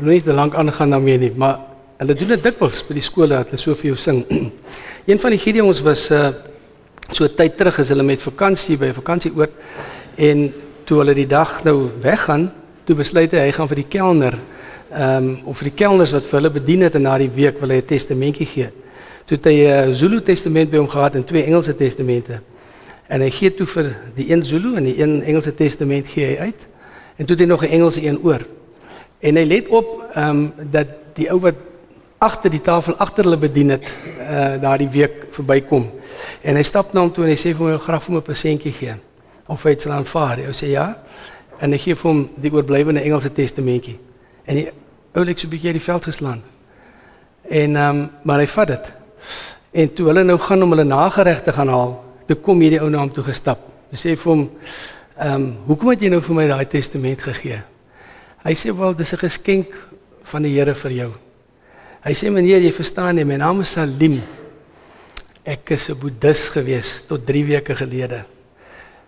Wil 0.00 0.12
nie 0.12 0.22
te 0.22 0.32
lank 0.32 0.54
aangaan 0.54 0.90
daarmee 0.90 1.18
nie, 1.18 1.32
maar 1.36 1.58
hulle 1.98 2.14
doen 2.14 2.28
dit 2.28 2.42
dikwels 2.42 2.82
by 2.86 2.94
die 2.94 3.02
skole 3.02 3.28
dat 3.28 3.50
hulle 3.50 3.62
so 3.62 3.74
vir 3.74 3.90
jou 3.90 3.96
sing. 3.96 4.24
een 5.10 5.18
van 5.18 5.30
die 5.34 5.38
Gideons 5.38 5.82
was 5.82 6.10
uh 6.10 6.30
so 7.12 7.24
tyd 7.24 7.56
terug 7.56 7.78
as 7.80 7.88
hulle 7.88 8.04
met 8.04 8.20
vakansie 8.20 8.76
by 8.76 8.90
'n 8.90 8.98
vakansieoord 8.98 9.52
en 10.16 10.52
toe 10.84 10.98
hulle 10.98 11.14
die 11.14 11.26
dag 11.26 11.64
nou 11.64 11.88
weggaan, 12.02 12.50
toe 12.84 12.96
besluit 12.96 13.32
hy 13.32 13.46
hy 13.48 13.52
gaan 13.52 13.68
vir 13.68 13.80
die 13.80 13.88
kelner 13.88 14.34
ehm 14.88 15.16
um, 15.16 15.40
of 15.44 15.58
vir 15.58 15.70
die 15.70 15.76
kelners 15.76 16.12
wat 16.12 16.26
vir 16.26 16.40
hulle 16.40 16.50
bedien 16.50 16.84
het 16.84 16.94
en 16.94 17.02
na 17.02 17.18
die 17.18 17.30
week 17.32 17.60
wil 17.60 17.70
hy 17.70 17.80
'n 17.80 17.86
testamentjie 17.86 18.46
gee. 18.46 18.68
Toe 19.26 19.36
het 19.36 19.44
hy 19.44 19.56
'n 19.64 19.88
uh, 19.88 19.94
Zulu 19.94 20.20
testament 20.20 20.70
by 20.70 20.76
hom 20.76 20.88
gehad 20.88 21.14
en 21.14 21.24
twee 21.24 21.44
Engelse 21.44 21.74
testamente. 21.74 22.40
En 23.08 23.20
hy 23.20 23.30
gee 23.30 23.54
toe 23.54 23.66
vir 23.66 23.96
die 24.14 24.30
een 24.32 24.44
Zulu 24.44 24.76
en 24.76 24.84
die 24.84 25.00
een 25.00 25.22
Engelse 25.22 25.54
testament 25.54 26.06
gee 26.06 26.24
hy 26.24 26.36
uit. 26.36 26.66
En 27.16 27.26
toe 27.26 27.36
het 27.36 27.40
hy 27.40 27.46
nog 27.46 27.62
'n 27.62 27.70
Engelse 27.70 28.02
een 28.02 28.18
oor. 28.22 28.40
En 29.18 29.36
hy 29.36 29.44
let 29.44 29.68
op 29.68 30.04
ehm 30.14 30.28
um, 30.28 30.70
dat 30.70 30.86
die 31.14 31.30
ou 31.30 31.40
wat 31.42 31.54
agter 32.18 32.50
die 32.50 32.62
tafel 32.62 32.96
agter 32.96 33.24
hulle 33.24 33.38
bedien 33.38 33.70
het 33.74 33.90
uh 34.22 34.54
daardie 34.62 34.88
week 34.88 35.26
verbykom. 35.34 35.88
En 36.42 36.56
hy 36.56 36.62
stap 36.62 36.92
na 36.92 37.00
hom 37.00 37.12
toe 37.12 37.24
en 37.24 37.30
hy 37.30 37.38
sê 37.38 37.54
vir 37.54 37.72
my 37.72 37.78
graag 37.78 38.02
vir 38.04 38.14
my 38.14 38.18
'n 38.18 38.28
persentjie 38.30 38.72
gee 38.72 38.94
of 39.46 39.62
hy 39.62 39.70
dit 39.70 39.82
sal 39.82 39.92
aanvaar. 39.92 40.36
Hy 40.36 40.52
sê 40.52 40.70
ja. 40.70 40.98
En 41.60 41.72
hy 41.72 41.78
gee 41.78 41.94
vir 41.94 42.10
hom 42.10 42.28
die 42.36 42.52
oorblywende 42.52 43.00
Engelse 43.00 43.32
testamentjie. 43.32 43.98
En 44.46 44.54
die 44.54 44.68
ou 45.14 45.24
lyk 45.24 45.38
so 45.38 45.46
'n 45.46 45.50
bietjie 45.50 45.68
uit 45.68 45.78
die 45.78 45.90
veld 45.90 46.04
geslaan. 46.04 46.42
En 47.48 47.76
ehm 47.76 47.96
um, 47.96 48.10
maar 48.22 48.38
hy 48.38 48.46
vat 48.46 48.68
dit. 48.68 48.92
En 49.70 49.94
toe 49.94 50.06
hulle 50.06 50.24
nou 50.24 50.38
gaan 50.38 50.62
om 50.62 50.70
hulle 50.70 50.84
nagereg 50.84 51.42
te 51.42 51.52
gaan 51.52 51.68
haal, 51.68 52.04
toe 52.26 52.36
kom 52.36 52.60
hierdie 52.60 52.80
ou 52.80 52.90
na 52.90 52.98
hom 52.98 53.12
toe 53.12 53.24
gestap. 53.24 53.58
Hy 53.90 53.96
sê 53.96 54.16
vir 54.16 54.32
hom 54.32 54.50
ehm 55.18 55.34
um, 55.34 55.56
hoekom 55.66 55.90
het 55.90 56.00
jy 56.00 56.08
nou 56.08 56.20
vir 56.20 56.34
my 56.34 56.46
daai 56.46 56.66
testament 56.66 57.22
gegee? 57.22 57.62
Hy 58.44 58.54
sê 58.54 58.70
wel 58.70 58.94
dis 58.94 59.12
'n 59.12 59.18
geskenk 59.18 59.66
van 60.22 60.42
die 60.42 60.54
Here 60.54 60.74
vir 60.74 60.92
jou. 60.92 61.12
Hy 62.04 62.12
sê 62.14 62.30
meneer, 62.30 62.62
jy 62.62 62.72
verstaan 62.72 63.16
nie, 63.16 63.24
my 63.24 63.36
naam 63.36 63.60
is 63.60 63.70
Salim. 63.70 64.22
Ek 65.44 65.70
is 65.70 65.88
'n 65.90 65.98
boeddhis 65.98 66.48
gewees 66.48 67.02
tot 67.08 67.26
3 67.26 67.44
weke 67.44 67.74
gelede. 67.74 68.24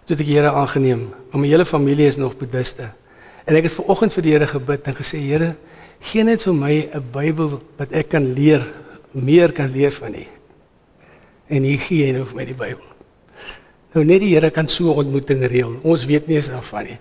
Toe 0.06 0.16
ek 0.16 0.24
die 0.24 0.34
Here 0.34 0.50
aangeneem, 0.50 1.10
maar 1.30 1.40
my 1.40 1.46
hele 1.46 1.64
familie 1.64 2.06
is 2.06 2.16
nog 2.16 2.36
boeddhiste. 2.36 2.90
En 3.46 3.56
ek 3.56 3.62
het 3.62 3.72
ver 3.72 3.84
oggend 3.84 4.12
vir 4.12 4.22
die 4.22 4.32
Here 4.32 4.46
gebid 4.46 4.86
en 4.86 4.94
gesê, 4.94 5.18
Here, 5.18 5.56
gee 6.00 6.24
net 6.24 6.42
vir 6.42 6.54
my 6.54 6.90
'n 6.92 7.04
Bybel 7.12 7.62
wat 7.78 7.92
ek 7.92 8.08
kan 8.08 8.34
leer, 8.34 8.62
meer 9.12 9.52
kan 9.52 9.70
leer 9.70 9.92
van 9.92 10.14
U. 10.14 10.26
En 11.48 11.62
hier 11.62 11.78
gee 11.78 12.06
hy 12.06 12.12
nou 12.12 12.24
vir 12.24 12.36
my 12.36 12.44
die 12.44 12.54
Bybel. 12.54 12.86
Nou 13.94 14.04
net 14.04 14.20
die 14.20 14.34
Here 14.34 14.50
kan 14.50 14.68
so 14.68 14.84
'n 14.84 14.96
ontmoeting 14.96 15.46
reël. 15.46 15.78
Ons 15.82 16.04
weet 16.04 16.26
nie 16.26 16.36
eens 16.36 16.48
daarvan 16.48 16.84
nie. 16.84 16.98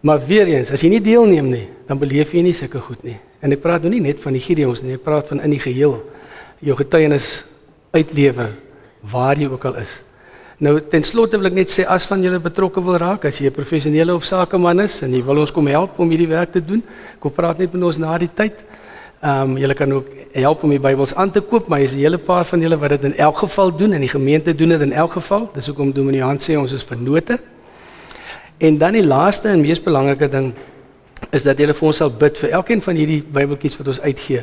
Maar 0.00 0.20
weer 0.26 0.48
eens, 0.48 0.70
as 0.72 0.80
jy 0.80 0.88
nie 0.88 1.02
deelneem 1.04 1.50
nie, 1.50 1.66
dan 1.88 1.98
beleef 2.00 2.32
jy 2.32 2.42
nie 2.42 2.54
sulke 2.56 2.80
goed 2.80 3.02
nie. 3.04 3.18
En 3.44 3.52
ek 3.52 3.60
praat 3.60 3.84
nou 3.84 3.92
nie 3.92 4.00
net 4.00 4.20
van 4.22 4.32
die 4.32 4.40
Gideons 4.40 4.82
nie, 4.84 4.94
ek 4.96 5.04
praat 5.04 5.28
van 5.28 5.42
in 5.44 5.52
die 5.52 5.60
geheel 5.60 5.98
jou 6.64 6.76
getuienis 6.76 7.42
uitlewe 7.92 8.50
waar 9.12 9.36
jy 9.40 9.48
ook 9.48 9.64
al 9.68 9.80
is. 9.82 9.98
Nou 10.60 10.74
ten 10.92 11.04
slotte 11.08 11.38
wil 11.40 11.48
ek 11.48 11.56
net 11.56 11.72
sê 11.72 11.86
as 11.88 12.04
van 12.08 12.20
julle 12.20 12.40
betrokke 12.40 12.82
wil 12.84 12.98
raak, 13.00 13.24
as 13.24 13.38
jy 13.40 13.48
'n 13.48 13.56
professionele 13.56 14.14
of 14.14 14.24
sakeman 14.24 14.80
is 14.80 15.00
en 15.02 15.12
jy 15.12 15.22
wil 15.24 15.40
ons 15.40 15.50
kom 15.52 15.66
help 15.66 15.98
om 15.98 16.10
hierdie 16.10 16.28
werk 16.28 16.52
te 16.52 16.60
doen, 16.60 16.82
kom 17.18 17.32
praat 17.32 17.58
net 17.58 17.72
met 17.72 17.82
ons 17.82 17.96
na 17.96 18.18
die 18.18 18.28
tyd. 18.28 18.52
Ehm 19.22 19.52
um, 19.52 19.56
julle 19.56 19.74
kan 19.74 19.92
ook 19.92 20.06
help 20.32 20.62
om 20.62 20.70
die 20.70 20.78
Bybels 20.78 21.14
aan 21.14 21.30
te 21.30 21.40
koop, 21.40 21.68
maar 21.68 21.80
jy's 21.80 21.92
'n 21.92 21.98
hele 21.98 22.18
paar 22.18 22.44
van 22.44 22.60
julle 22.60 22.76
wat 22.76 22.90
dit 22.90 23.04
in 23.04 23.14
elk 23.16 23.38
geval 23.38 23.76
doen 23.76 23.92
en 23.92 24.00
die 24.00 24.08
gemeente 24.08 24.54
doen 24.54 24.68
dit 24.68 24.80
in 24.80 24.92
elk 24.92 25.12
geval. 25.12 25.50
Dis 25.54 25.66
hoekom 25.66 25.92
Dominee 25.92 26.22
Hans 26.22 26.44
sê 26.44 26.56
ons 26.56 26.72
is 26.72 26.84
vernote. 26.84 27.38
En 28.60 28.76
dan 28.78 28.92
die 28.92 29.04
laaste 29.06 29.48
en 29.48 29.62
mees 29.64 29.80
belangrike 29.80 30.28
ding 30.28 30.50
is 31.32 31.46
dat 31.46 31.60
jy 31.60 31.70
vir 31.72 31.86
ons 31.88 32.00
sal 32.02 32.10
bid 32.12 32.36
vir 32.42 32.52
elkeen 32.58 32.82
van 32.84 32.98
hierdie 32.98 33.22
Bybeltjies 33.24 33.78
wat 33.80 33.88
ons 33.88 34.00
uitgee. 34.04 34.42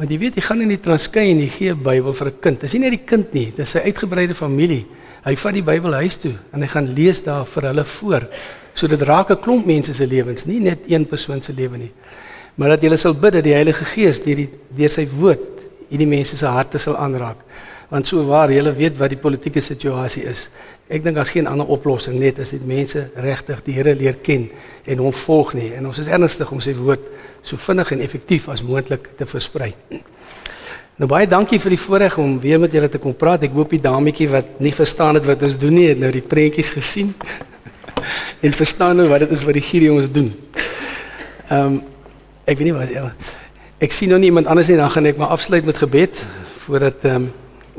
Want 0.00 0.12
jy 0.12 0.18
weet, 0.22 0.38
jy 0.38 0.44
gaan 0.46 0.62
in 0.64 0.72
die 0.72 0.80
Transkei 0.80 1.26
en 1.28 1.42
jy 1.42 1.48
gee 1.52 1.72
'n 1.74 1.82
Bybel 1.82 2.14
vir 2.16 2.28
'n 2.28 2.40
kind. 2.40 2.60
Dis 2.60 2.72
nie 2.72 2.80
net 2.80 2.90
die 2.92 3.04
kind 3.04 3.34
nie, 3.34 3.52
dis 3.56 3.70
sy 3.70 3.78
uitgebreide 3.84 4.34
familie. 4.34 4.86
Hy 5.24 5.36
vat 5.36 5.52
die 5.52 5.62
Bybel 5.62 5.92
huis 5.92 6.16
toe 6.16 6.34
en 6.52 6.62
hy 6.62 6.68
gaan 6.68 6.94
lees 6.94 7.20
daar 7.20 7.44
vir 7.44 7.62
hulle 7.62 7.84
voor. 7.84 8.28
So 8.74 8.86
dit 8.86 9.02
raak 9.02 9.30
'n 9.30 9.40
klomp 9.40 9.66
mense 9.66 9.94
se 9.94 10.06
lewens, 10.06 10.46
nie 10.46 10.60
net 10.60 10.78
een 10.86 11.06
persoon 11.06 11.42
se 11.42 11.52
lewe 11.52 11.76
nie. 11.76 11.92
Maar 12.54 12.68
dat 12.68 12.82
jy 12.82 12.96
sal 12.96 13.14
bid 13.14 13.32
dat 13.32 13.44
die 13.44 13.52
Heilige 13.52 13.84
Gees 13.84 14.20
deur 14.20 14.36
die 14.36 14.48
deur 14.76 14.90
sy 14.90 15.06
woord 15.06 15.40
hierdie 15.90 16.06
mense 16.06 16.36
se 16.36 16.46
harte 16.46 16.78
sal 16.78 16.96
aanraak. 16.96 17.36
Want 17.90 18.06
so 18.06 18.22
waar 18.28 18.52
jy 18.52 18.62
weet 18.76 18.98
wat 18.98 19.10
die 19.10 19.18
politieke 19.18 19.60
situasie 19.60 20.22
is. 20.30 20.48
Ek 20.90 21.02
dink 21.02 21.16
daar's 21.18 21.32
geen 21.34 21.46
ander 21.50 21.66
oplossing 21.66 22.18
net 22.18 22.38
as 22.38 22.52
dit 22.54 22.62
mense 22.66 23.08
regtig 23.18 23.64
die 23.66 23.74
Here 23.74 23.94
leer 23.94 24.18
ken 24.22 24.48
en 24.86 25.02
hom 25.02 25.12
volg 25.12 25.54
nie. 25.58 25.72
En 25.74 25.90
ons 25.90 25.98
is 25.98 26.10
ernstig 26.10 26.50
om 26.50 26.62
sy 26.62 26.74
woord 26.78 27.02
so 27.42 27.58
vinnig 27.58 27.90
en 27.94 28.02
effektief 28.06 28.48
as 28.48 28.62
moontlik 28.62 29.10
te 29.18 29.26
versprei. 29.26 29.72
Nou 31.00 31.08
baie 31.08 31.26
dankie 31.26 31.58
vir 31.62 31.72
die 31.72 31.80
voorreg 31.80 32.18
om 32.20 32.34
weer 32.42 32.60
met 32.60 32.74
julle 32.76 32.90
te 32.92 32.98
kom 33.00 33.14
praat. 33.16 33.46
Ek 33.46 33.54
hoop 33.56 33.70
die 33.72 33.82
dametjie 33.82 34.28
wat 34.34 34.58
nie 34.60 34.74
verstaan 34.76 35.16
het 35.16 35.26
wat 35.26 35.42
ons 35.46 35.56
doen 35.58 35.72
nie, 35.72 35.86
het 35.88 35.98
nou 35.98 36.10
die 36.12 36.22
prentjies 36.22 36.70
gesien. 36.74 37.14
en 38.44 38.52
verstaan 38.52 39.00
nou 39.00 39.08
wat 39.08 39.24
dit 39.24 39.32
is 39.34 39.44
wat 39.48 39.56
die 39.56 39.64
Gideon 39.64 40.02
ons 40.02 40.10
doen. 40.12 40.28
Ehm 41.48 41.66
um, 41.66 41.80
ek 42.50 42.58
weet 42.58 42.66
nie 42.66 42.74
wat 42.74 42.90
ja. 42.90 43.04
Ek 43.80 43.94
sien 43.94 44.10
nou 44.10 44.18
nie 44.18 44.28
iemand 44.28 44.48
anders 44.50 44.68
nie, 44.68 44.76
dan 44.76 44.90
gaan 44.90 45.06
ek 45.06 45.20
maar 45.20 45.32
afsluit 45.32 45.64
met 45.64 45.78
gebed 45.78 46.24
voordat 46.66 47.06
ehm 47.06 47.30
um, 47.30 47.30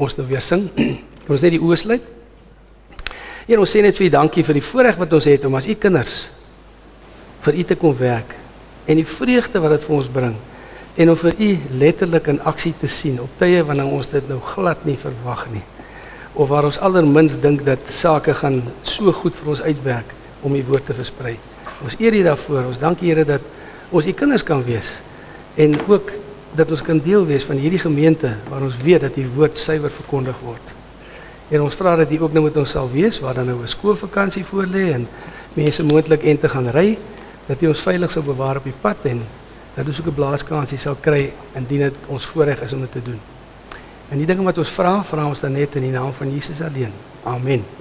ons 0.02 0.18
nou 0.18 0.28
weer 0.30 0.44
sing. 0.44 0.68
Kom 0.74 1.34
ons 1.36 1.46
net 1.46 1.56
die 1.56 1.62
oë 1.62 1.80
sluit. 1.80 2.06
Here, 3.48 3.60
ons 3.60 3.72
sê 3.74 3.82
net 3.86 3.98
vir 3.98 4.10
U 4.10 4.14
dankie 4.14 4.46
vir 4.46 4.58
die 4.58 4.66
voorreg 4.66 5.00
wat 5.02 5.14
ons 5.18 5.28
het 5.30 5.46
om 5.50 5.58
as 5.60 5.68
U 5.70 5.76
kinders 5.78 6.24
vir 7.42 7.58
U 7.58 7.68
te 7.72 7.78
kom 7.80 7.94
werk 7.98 8.36
en 8.90 9.00
die 9.00 9.08
vreugde 9.08 9.62
wat 9.62 9.76
dit 9.76 9.86
vir 9.88 9.98
ons 9.98 10.10
bring 10.14 10.38
en 11.02 11.12
om 11.14 11.18
vir 11.18 11.38
U 11.38 11.50
letterlik 11.82 12.30
in 12.34 12.42
aksie 12.50 12.74
te 12.78 12.90
sien 12.92 13.18
op 13.24 13.34
tye 13.40 13.64
wanneer 13.66 13.90
ons 13.90 14.10
dit 14.12 14.30
nou 14.30 14.38
glad 14.54 14.86
nie 14.86 14.98
verwag 15.00 15.48
nie 15.54 15.64
of 16.34 16.50
waar 16.52 16.68
ons 16.70 16.80
allermins 16.80 17.36
dink 17.42 17.66
dat 17.68 17.90
sake 17.92 18.34
gaan 18.40 18.62
so 18.88 19.12
goed 19.16 19.36
vir 19.36 19.54
ons 19.56 19.64
uitwerk 19.66 20.14
om 20.42 20.56
U 20.56 20.62
woord 20.70 20.88
te 20.88 20.96
versprei. 20.96 21.36
Ons 21.84 21.98
eer 22.00 22.16
U 22.16 22.22
daarvoor. 22.26 22.70
Ons 22.72 22.80
dank 22.82 23.02
Here 23.04 23.26
dat 23.28 23.44
ons 23.92 24.08
U 24.08 24.14
kinders 24.16 24.46
kan 24.48 24.64
wees 24.66 24.94
en 25.60 25.76
ook 25.90 26.14
dat 26.56 26.72
ons 26.72 26.82
kan 26.82 27.00
deel 27.00 27.26
wees 27.26 27.44
van 27.44 27.56
hierdie 27.56 27.80
gemeente 27.80 28.36
waar 28.50 28.62
ons 28.62 28.78
weet 28.84 29.02
dat 29.02 29.18
U 29.18 29.28
woord 29.36 29.60
suiwer 29.60 29.92
verkondig 29.92 30.40
word. 30.44 30.74
En 31.52 31.62
ons 31.62 31.76
vra 31.76 31.96
dat 31.96 32.12
U 32.12 32.22
ook 32.22 32.34
nou 32.34 32.44
met 32.44 32.58
ons 32.58 32.70
sal 32.70 32.90
wees 32.92 33.20
waar 33.20 33.34
dan 33.34 33.46
nou 33.46 33.62
'n 33.62 33.68
skoolvakansie 33.68 34.46
voor 34.46 34.66
lê 34.66 34.92
en 34.94 35.08
mense 35.54 35.84
moontlik 35.84 36.24
en 36.24 36.40
te 36.40 36.50
gaan 36.50 36.70
ry 36.70 36.98
dat 37.46 37.62
U 37.62 37.68
ons 37.68 37.80
veilig 37.80 38.12
sal 38.12 38.24
bewaar 38.24 38.58
op 38.58 38.64
die 38.64 38.80
pad 38.82 38.98
en 39.04 39.22
dat 39.74 39.88
ons 39.88 40.00
ook 40.00 40.08
'n 40.08 40.14
blaaskansie 40.14 40.78
sal 40.78 40.96
kry 41.00 41.34
indien 41.54 41.80
dit 41.80 41.96
ons 42.08 42.26
voorreg 42.26 42.62
is 42.62 42.74
om 42.74 42.80
dit 42.80 42.92
te 42.92 43.04
doen. 43.04 43.20
En 44.10 44.18
die 44.18 44.26
dinge 44.26 44.44
wat 44.44 44.58
ons 44.58 44.70
vra, 44.70 45.04
vra 45.04 45.26
ons 45.26 45.40
dan 45.40 45.52
net 45.52 45.76
in 45.76 45.82
die 45.82 45.92
naam 45.92 46.14
van 46.14 46.34
Jesus 46.34 46.62
alleen. 46.62 46.92
Amen. 47.24 47.81